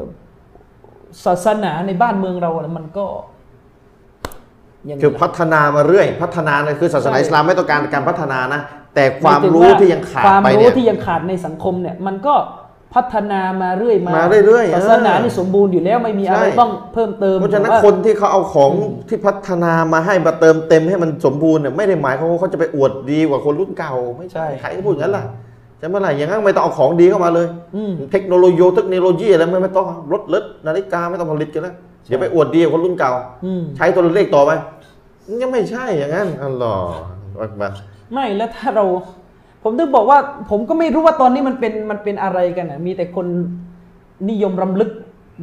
[1.25, 3.30] ศาสนาในบ้านเมืองเราเนี่ยมันก็ยังไง
[5.01, 8.61] คือล่ะพัฒนามาเรื่อย พัฒนาเนี่ยคือศาสนาใช่อิสลามไม่ต้องการการพัฒนานะ
[8.95, 12.35] แต่ความหยถึรู้ที่ยังขาดความไปรู้เนี่ยที่ยังขาดในสังคมเนี่ยมันก็
[12.95, 18.71] พัฒนามาเรื่อยมามาเรื่อยๆศาสนานี่สมบูรณ์อยู่แล้วไม่มีอะไรใช่ต้องเพิ่มเติมเพราะฉะนั้นแต่ว่าคนที่เขาเอาของ
[19.09, 25.25] ที่พัฒนามาให้มาเติมเต็มให้มันสมบูรณ์เนี่ยไม่ได้หมายความว่าเขาจะไปอวดดีกว่าคนรุ่นเก่าไม่ใช่ใครก็พูดอย่างนั้นล่ะ
[25.79, 31.75] ใช่ไหมล่ะอย่างนั้นไม่ต้องเอาของดีเข้ามาเลยอืมเทคโนโลยีเทคโนโลยีอะไรไม่ไม่ต้องรถเลิศนาฬิกาไม่ต้องผลิตกันแล้ว
[32.11, 33.11] อย่าไปอวดดีกว่าคนรุ่นเก่า
[33.45, 34.51] อืมใช้ตัวเลขต่อไป
[35.41, 37.71] ยังไม่ใช่อย่างนั้นอัลลอฮฺอักบัร
[38.13, 38.85] ไม่แล้วถ้าเรา
[39.63, 40.19] ผมถึงบอกว่า
[40.49, 43.27] ผมก็ไม่รู้ว่าตอนนี้มันเป็นมันเป็นอะไรกันนะมีแต่คน
[44.29, 44.91] นิยมรำลึก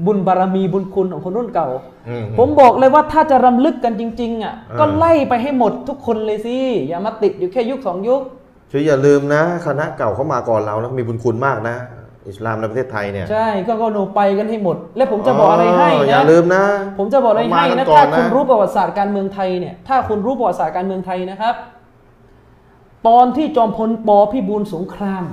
[0.07, 1.69] บุญบารมีบุญคุณของคนรุ่นเก่า
[2.09, 6.57] อืมผมบอกเลยว่าถ้าจะรำลึกกันจริง ๆ อะอ่าก็ไล่ไปให้หมดทุกคนเลยสิ
[6.89, 8.23] อย่ามาติดอยู่แค่ยุคสองยุค
[8.70, 11.77] คืออย่าลืมนะ คณะเก่าเขามาก่อนเรานะมีบุญคุณมากนะ
[12.28, 16.65] อิสลามในประเทศไทยเนี่ย ใช่ก็ก็โนไปกันให้หมด และผมจะบอกอะไรให้อย่านะลืมนะ
[16.99, 21.55] ผมจะบอกอะไรให้เขมนะกัก่ถ้าอคุณรู้ประวัติศาสตร์การเมืองไทยเนี่ยถ้าคุณรู้ประวัติศาสตร์การเมืองไทยนะครับ
[23.09, 25.24] ตอนที่จอมพลปพิบูลสงคราม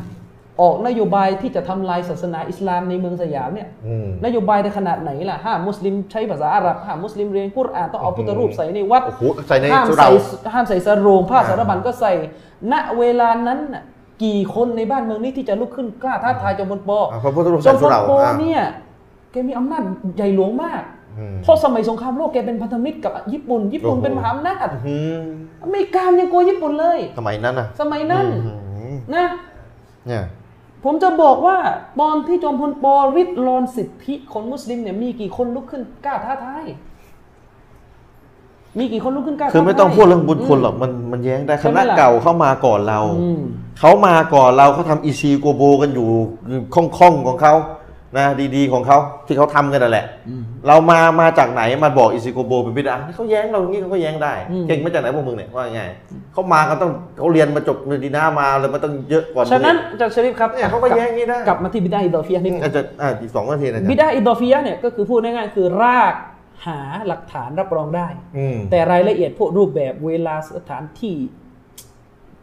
[0.62, 10.10] ออกนโยบายที่จะทำลายศาสนาอิสลามในเมืองสยามเนี่ยอืมนโยบายในขนาดไหนล่ะห้ามมุสลิมใช้ภาษาอาหรับห้ามมุสลิมเรียนกุรอานต้องเอาพุทธรูปใส่ในวัดโอ้โหใส่ในห้ามสุใส่เรา
[10.54, 12.14] ห้ามใส่สโรงผ้าอ่าสารบัญก็ใส่
[12.72, 13.84] ณเวลานั้นน่ะ
[14.24, 18.62] กี่คนในบ้านเมืองนี้ที่จะลุกขึ้นกล้าท้าทายจอมพลปอ่าพระพุทธรูปจอใส่มพสุลเราปอะเนี่ย
[19.32, 19.84] แกมีอำนาจ
[20.16, 20.82] ใหญ่หลวงมาก
[21.18, 25.24] อืมเพราะสมัยสงครามโลกแกเป็นพันธมิตรกับญี่ปุ่น ญี่ปุ่นโอ้โหเป็นมหาอำนาจอืม
[25.64, 28.54] อเมริกายังกลัวญี่ปุ่นเลย สมัยนั้นน่ะสมัยนั้นอื
[28.94, 29.26] มนะ
[30.08, 30.24] เนี่ย
[30.84, 31.58] ผมจะบอกว่า
[32.00, 32.86] ตอนที่จอมพลป
[33.16, 36.66] ริดรอนสิทธิคนมุสลิมเนี่ยมีกี่คนลุกขึ้นกล้าท้าทาย
[38.80, 43.42] มีกี่คนลุกขึ้นกล้าท้าทายคือไม่ต้องพูดเรื่องบุญคุณหรอกมันมันแย้งได้ใช่ไหมล่ะคณะเก่าเขามาก่อนเราอืม
[43.80, 46.10] เขามาก่อนเราเขาทำอีซีกูโบร์กันอยู่
[46.74, 47.54] คล่องๆของเขา
[48.18, 48.98] นะดีๆของเขา
[49.28, 50.06] ที่เขาทำกันนั่นแหละ
[50.68, 55.82] เรามามาจากไหนมาบอกอิซิโกโบเป็นบิดาเขาแย้งเราอย่างนี้เขาก็แย้งได้อืมเก่งมาจากไหนพวกมึงเนี่ยว่าไง
[56.34, 66.14] เขามากันต้องเขาเรียนมาจบเนดีนามาเลยมันต้องเยอะกว่าฉะนั้นอาจารย์ชริฟครับเนี่ยเขาก็แย้งอย่างนี้ได้กลับมาที่บิดาอิดอฟียะห์นิดนึงอาจจะอ่าอีกสองนาทีนะจ๊ะบิดาอิดอฟียะห์เนี่ยก็คือพูดง่ายๆคือราก
[66.66, 68.08] หาหลักฐานรับรองได้
[68.38, 71.16] อืมแต่รายละเอียดพวกรูปแบบเวลาสถานที่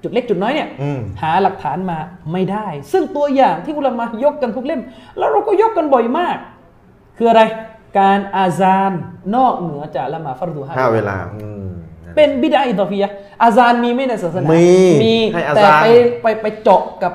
[0.03, 1.99] จุดเล็กจุดน้อยเนี่ยอืมหาหลักฐานมา
[2.33, 4.81] ไม่ได้ ซึ่งตัวอย่างที่อุลามะยกกันทุกเล่ม
[5.19, 6.37] แล้วเราก็ยกกันบ่อยมาก
[7.17, 7.43] คืออะไร
[7.99, 8.93] การอาซาน
[9.37, 11.71] นอกเหนือจากละหมาดฟัรดูฮาห้าเวลาอืม
[12.17, 14.71] เป็นบิดาอิดอฟียะห์อาซานมีไหมในศาสนา มี
[15.05, 15.87] มีให้อาแต่ซานไป
[16.23, 17.13] ไปไปเจาะกับ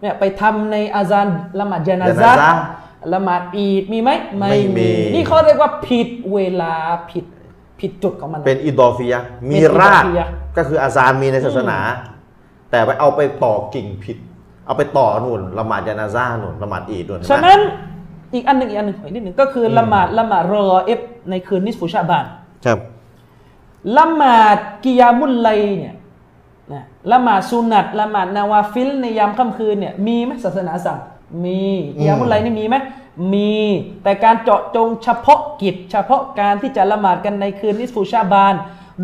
[0.00, 1.28] เนี่ยไปทำในอาซาน
[1.58, 2.52] ละหมาดยานาจาซะนาซะ
[3.12, 6.74] ละหมาดอีดมีไหมไม่มี นี่เขาเรียกว่าผิดเวลา
[7.10, 7.24] ผิด
[7.80, 11.78] ผิดจุดของมัน เป็นอิดอฟียะห์มีเป็นอิดอรากฟียะห์ก็คืออาซานมีในศาสนา
[12.70, 14.18] แต่ไปเอาไปต่อกิ่งผิด
[14.66, 17.60] เอาไปต่อนู่นละหมาดยานาซานู่นละหมาดอีดนู่นเห็นไหมฉะนั้น
[18.34, 22.24] อีกอันหนึ่งอีกอันหนึ่งขออีกนิดหนึ่งก็คืออละหมาดละหมาดรอฆออิบในคืนนิสฟุชาบาน
[22.66, 22.78] ครับ
[23.98, 25.94] ละหมาดกิยามุลไลเนี่ย
[26.72, 30.98] นะละหมาดสุนัตละหมาดนาวาฟิลในยามค่ำคืนเนี่ยมีไหมศาสนาสั่ง
[31.44, 31.62] มี
[31.98, 32.76] กิยามุลไลนี่มีไหม
[33.34, 33.54] มี
[34.02, 38.54] แต่การเจาะจงเฉพาะกิจ เฉพาะการที่จะละหมาดกันในคืนนิสฟุชาบาน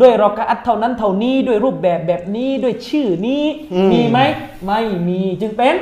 [0.01, 3.43] ด้วยรอกะอัตเท่านั้นเท่านี้ด้วยรูปแบบแบบนี้ด้วยชื่อนี้
[3.73, 4.19] อืมมีไหม
[4.65, 5.75] ไม่มีจึงเป็น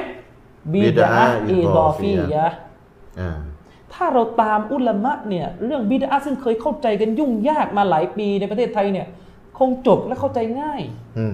[0.74, 1.14] บิดา
[1.50, 2.56] อิดอฟียะห์
[3.20, 3.40] อ่า
[3.94, 9.08] ถ้าเราตามอุลามะเนี่ยเรื่องบิดาซึ่งเคยเข้าใจกันยุ่งยากมาหลายปีในประเทศไทยเนี่ย
[9.58, 10.82] คงจบและเข้าใจง่าย
[11.18, 11.26] อื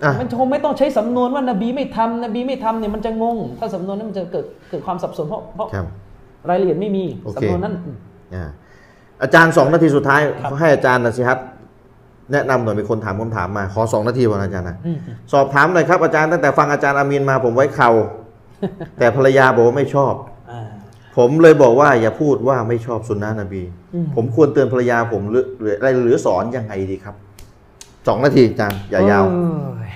[0.00, 5.86] มอะมันคงไม่ต้องใช้สำนวนว่านบีไม่ทำนบีไม่ทำเนี่ยมันจะงง ถ้าสำนวนนั้นมันจะเกิดเกิดความสับสนเพราะเพราะครับ
[6.48, 7.96] รายละเอียดไม่มีโอเคสำนวนนั้นอืม
[8.34, 8.44] อ่า
[9.22, 11.38] อาจารย์สองนาทีสุดท้ายครับให้อาจารย์นสิฮัต
[12.32, 14.98] แนะนำหน่อยมีคนถามคำถามมา ขอสองนาทีวันอาจารย์นะอืม
[15.32, 17.90] สอบถามหน่อยครับอาจารย์ตั้งแต่ฟังอาจารย์อามีนมาผมไว้เข่า
[18.98, 20.14] แต่ภรรยาบอกว่าไม่ชอบ
[20.50, 20.68] อ่า
[21.16, 23.62] ผมเลยบอกว่าอย่าพูดว่าไม่ชอบสุนนะนบี
[23.94, 27.14] อืมผมควรเตือนภรรยาผมหรือหรืออะไรหรือสอนยังไงดีครับ
[28.06, 29.92] สองนาทีอาจารย์อย่ายาวเอ้ย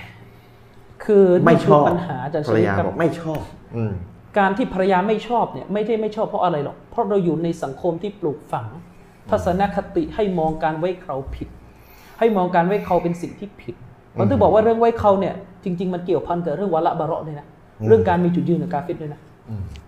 [1.05, 3.43] คือไม่นี่ชคืออบปัญหาอาจารย์ภรรยาชริฟครับบอกไม่ชอบ
[3.77, 3.93] อืม
[4.39, 8.67] การที่ภรรยาไม่ชอบเนี่ยไม่ได้ไม่ชอบเพราะอะไรหรอก เพราะเราอยู่ในสังคมที่ปลูกฝัง
[9.31, 11.49] ทัศนคติให้มองการไว้เคราผิด
[12.19, 13.75] ให้มองการไว้เคราเป็นสิ่งที่ผิด
[14.17, 15.35] ผมถึงบอกว่าเรื่องไว้เคราเนี่ย
[15.65, 17.47] จริง ๆ มันเกี่ยวพันกับเรื่องวะละบะเราะห์ด้วยนะ
[17.81, 19.21] อืมเรื่องการมีจุดยืนกับกาเฟตด้วยนะ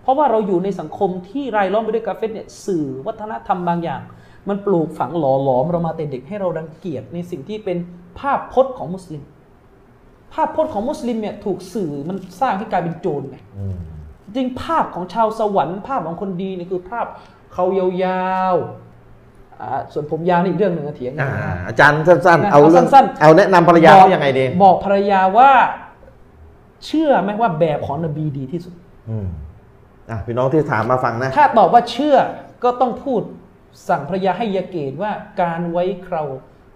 [0.01, 4.01] เพราะว่าเราอยู่ในสังคมที่รายล้อมไปด้วยกาเฟตเนี่ยสื่อวัฒนธรรมบางอย่าง
[4.49, 7.77] มันปลูกฝังหล่อหลอมเรามาแต่เด็กให้เรารังเกียจในสิ่งที่เป็น
[8.19, 9.23] ภาพพจน์ของมุสลิม
[10.33, 13.77] ภาพพจน์ของมุสลิมเนี่ยถูกสื่อมันสร้างให้กลายเป็นโจรไงอืม
[14.35, 17.05] จริงภาพของชาวสวรรค์ภาพของคนดีเนี่ยคือภาพ
[17.53, 25.51] เขายาวๆอ่าส่วนผมยาวนี่อีกเรื่องหนึ่งนะเถียงกันอ่าอาจารย์สั้นนะๆเอาเรื่องเอาสั้นๆเอาแนะนำภรรยาเขายังไงดีบอกภรรยาว่า
[26.85, 28.73] เชื่อไหมว่าแบบของนบีดีที่สุด
[29.09, 29.27] อืม
[30.09, 32.17] อะพี่น้องที่ถามมาฟังนะ ถ้าตอบว่าเชื่อ
[32.63, 33.21] ก็ต้องพูด
[33.87, 35.11] สั่งภรรยาให้ยาเกตว่า
[35.41, 36.23] การไว้เครา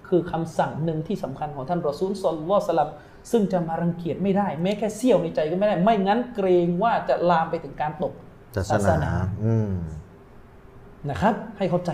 [0.08, 2.90] คือคำสั่งหนึ่งที่สำคัญของท่านรอซูลสอลลัลลอฮุสลัม
[3.32, 8.14] ซึ่งจะมารังเกียจไม่ได้ แม้แค่เสี้ยวในใจก็ไม่ได้ ไม่งั้นเกรงว่าจะลามไปถึงการตก
[8.72, 9.12] ศาสนา
[9.46, 9.72] อืม
[11.10, 11.92] นะครับ ให้เข้าใจ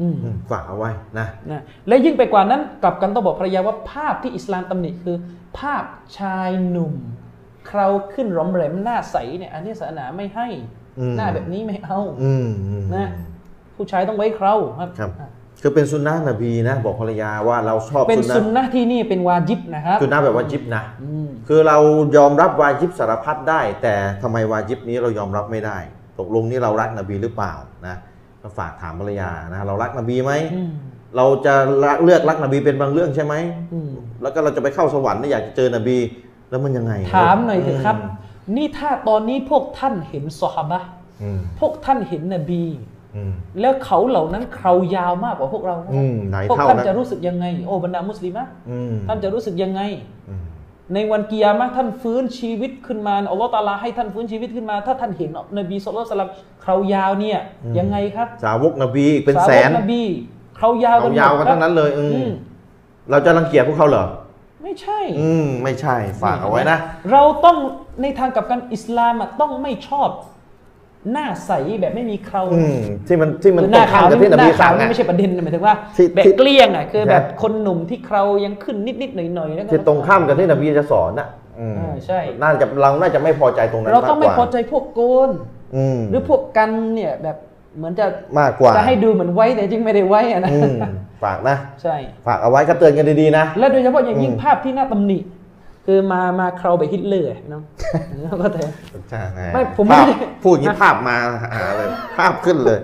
[0.00, 5.16] อืมอืมฝากเอาไว้นะนะและยิ่งไปกว่านั้นกลับกันต้องบอกภรรยาว่าภาพที่อิสลามตำหนิคือ
[5.58, 5.84] ภาพ
[6.18, 6.94] ชายหนุ่ม
[7.66, 10.48] เคราขึ้นหรอมแหลมหน้าใสเนี่ย อันนี้ศาสนาไม่ให้
[10.98, 13.08] อืมหน้าแบบนี้ไม่เอาอืมอืมนะ
[13.80, 15.30] ผู้ชายต้องไว้เคราครับครับอะ
[15.62, 21.78] คือเป็นสุนนะนบีนะ บอกภรรยาว่าเราชอบเป็นสุนนะสุนนะที่นี่เป็นวาจิบนะครับสุนนะแบบว่าจิบนะอืมคือเรา
[22.16, 25.78] ยอมรับวาจิบสารพัดได้ แต่ทำไมวาจิบนี้เรายอมรับไม่ได้
[26.18, 27.52] ตกลงนี่เรารักนบีหรือเปล่า
[27.86, 27.96] นะ
[28.42, 30.70] ก็ฝากถามภรรยานะเรารักนบีไหมอืม
[31.16, 33.34] เราจะละเลือกรักนบีเป็นบางเรื่องใช่ไหม
[33.72, 33.90] อืม
[34.22, 35.98] แล้วก็เราจะไปเข้าสวรรค์เนี่ยอยากจะเจอนบี
[36.50, 37.96] แล้วมันยังไง ถามหน่อยเถอะครับ
[38.56, 40.88] นี่ถ้าตอนนี้พวกท่านเห็นซอฮาบะห์
[41.22, 42.89] อืมพวกท่านเห็นนบีอืม
[43.60, 49.80] แล้วเขาเหล่านั้นเครายาวมากกว่าพวกเรานะอืมไหนพวกเท่าท่านนะจะรู้สึกยังไง โอ้บรรดามุสลิมะอืมท่านจะรู้สึกยังไง
[50.28, 50.42] อืม
[50.94, 56.30] ในวันกิยามะห์ท่านฟื้นชีวิตขึ้นมาอัลลอฮฺตะอาลาให้ท่านฟื้นชีวิตขึ้นมา ถ้าท่านเห็นนบีสุลต่านสลัม
[56.62, 57.38] เครายาวเนี่ย
[57.78, 60.02] ยังไงครับ สาวกนบีอีกเป็นแสสาวนกนบี
[60.56, 62.30] เครายาวกันหมดยาวกันครับทั้งนั้นเลยอืมอืม
[63.10, 64.04] เราจะรังเกียจพวกเขาเหรอ
[64.62, 66.78] ไม่ใช่ อืมไม่ใช่ฝากเอาไว้นะ
[67.12, 67.56] เราต้อง
[68.02, 70.08] ในทางกลับกันอิสลามอะต้องไม่ชอบ
[71.12, 81.28] หน้าใสแบบไม่มีเคราอืมที่มันที่มันคือตหรน้างข้าขามวกับนี่ที่นหบีน้าขาสั่วงนี่อะไม่ใช่ประเด็นนะหมายถึงว่าที่แบบที่เกลี้ยงอะคือแบบใช่คนหนุ่มที่เครายังขึ้นนิดๆหน่อยๆแล้วก็ที่ตรงข้ามกับที่นบีจะสอนน่ะ
[81.60, 85.30] อืมอ่าใช่น่าจะเราน่าจะไม่พอใจตรงนั้นเราต้องไม่กกว่พอใจพวกโกน
[85.76, 87.36] อืมหรือพวกกันเนี่ยแบบ
[87.78, 88.06] เหมือนจะ
[88.38, 90.78] มากกว่าจะให้ดูเหมือนไว้แต่จริงไม่ได้ไว้อะนะอืม
[91.24, 91.96] ฝากนะ ใช่
[92.26, 95.18] ฝากเอาไว้ก็เตือนกันดีๆนะ และโดยเฉพาะอย่างยิ่งอืมภาพที่น่าตำหนิ
[95.86, 97.62] คือมามาเคราแบบฮิตเลอร์เนาะ
[98.22, 98.62] แล้วก็แต่
[99.10, 99.20] ใช่
[99.54, 101.16] ไม่ผมไม่ภาพได้พูดอย่างนี้ภาพมา
[101.54, 101.88] หาเลย
[102.18, 102.78] ภาพขึ้นเลย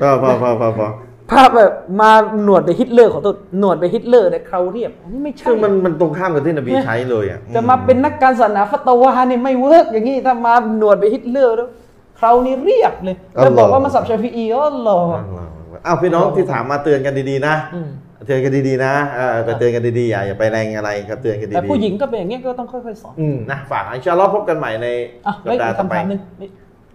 [0.00, 0.88] พอพอพอพอพอ
[1.32, 2.10] ภาพแบบมา
[2.42, 11.68] หนวดไปฮิตเลอร์ขอโทษหนวดไปฮิตเลอร์แต่เคราเรียบอันนี้ไม่ใช่คือมันมันตรงข้ามกับที่นบีใช้เลยอะจะมาเป็นนักการศาสนาฟัตวาเนี่ยไม่ work อย่างนี้ถ้ามาหนวดไปฮิตเลอร์แล้ว
[12.16, 15.00] เครานี่เรียบเลยแล้วบอกว่ามาสับชาฟีอีอ๋อเหรอ
[15.86, 17.88] อ้าวพี่น้องที่ถามมาเตือนกันดีๆนะอืม
[18.26, 24.86] เตือนกันดีๆนะเออก็เตือนกันดีๆอย่าอย่าไปแรงอะไรก็เตือนกันดีๆแต่ผู้หญิงก็เป็นอย่างเงี้ยก็ต้องค่อยๆสอนอืมนะฝากอินชาอัลลอฮ์พบกันใหม่ใน
[25.26, 26.46] อะสัไม่ปดาห์ต่อคำไปถามหนึ่งไม่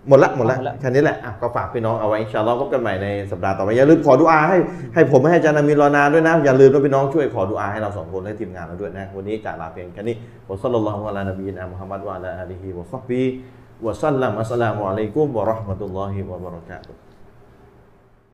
[0.09, 4.57] หมดละหมดละหมดละแค่นี้แหละอะก็ฝากพี่น้องเอาไว้อินชาอัลลอฮ์พบกันใหม่ในสัปดาห์ต่อไปอย่าลืมขอดุอาให้
[4.93, 10.15] ให้ผมให้อาจารย์นามินรอนาด้วยนะอย่าลืมว่าพี่น้องช่วยขอดุอาให้เราสองคนให้ทีมงานเราด้วยนะวันนี้จากลาเพียงแค่นี้
[10.49, 13.23] วะซัลลัลลอฮุอะลานบีนะมุฮัมมัดวะอะลาอาลีฮิวะซัฮบิ
[13.85, 17.06] วะซัลลัมอัสสลามุอะลัยกุมวะเราะห์มะตุลลอฮิวะบะเราะกาตุฮ์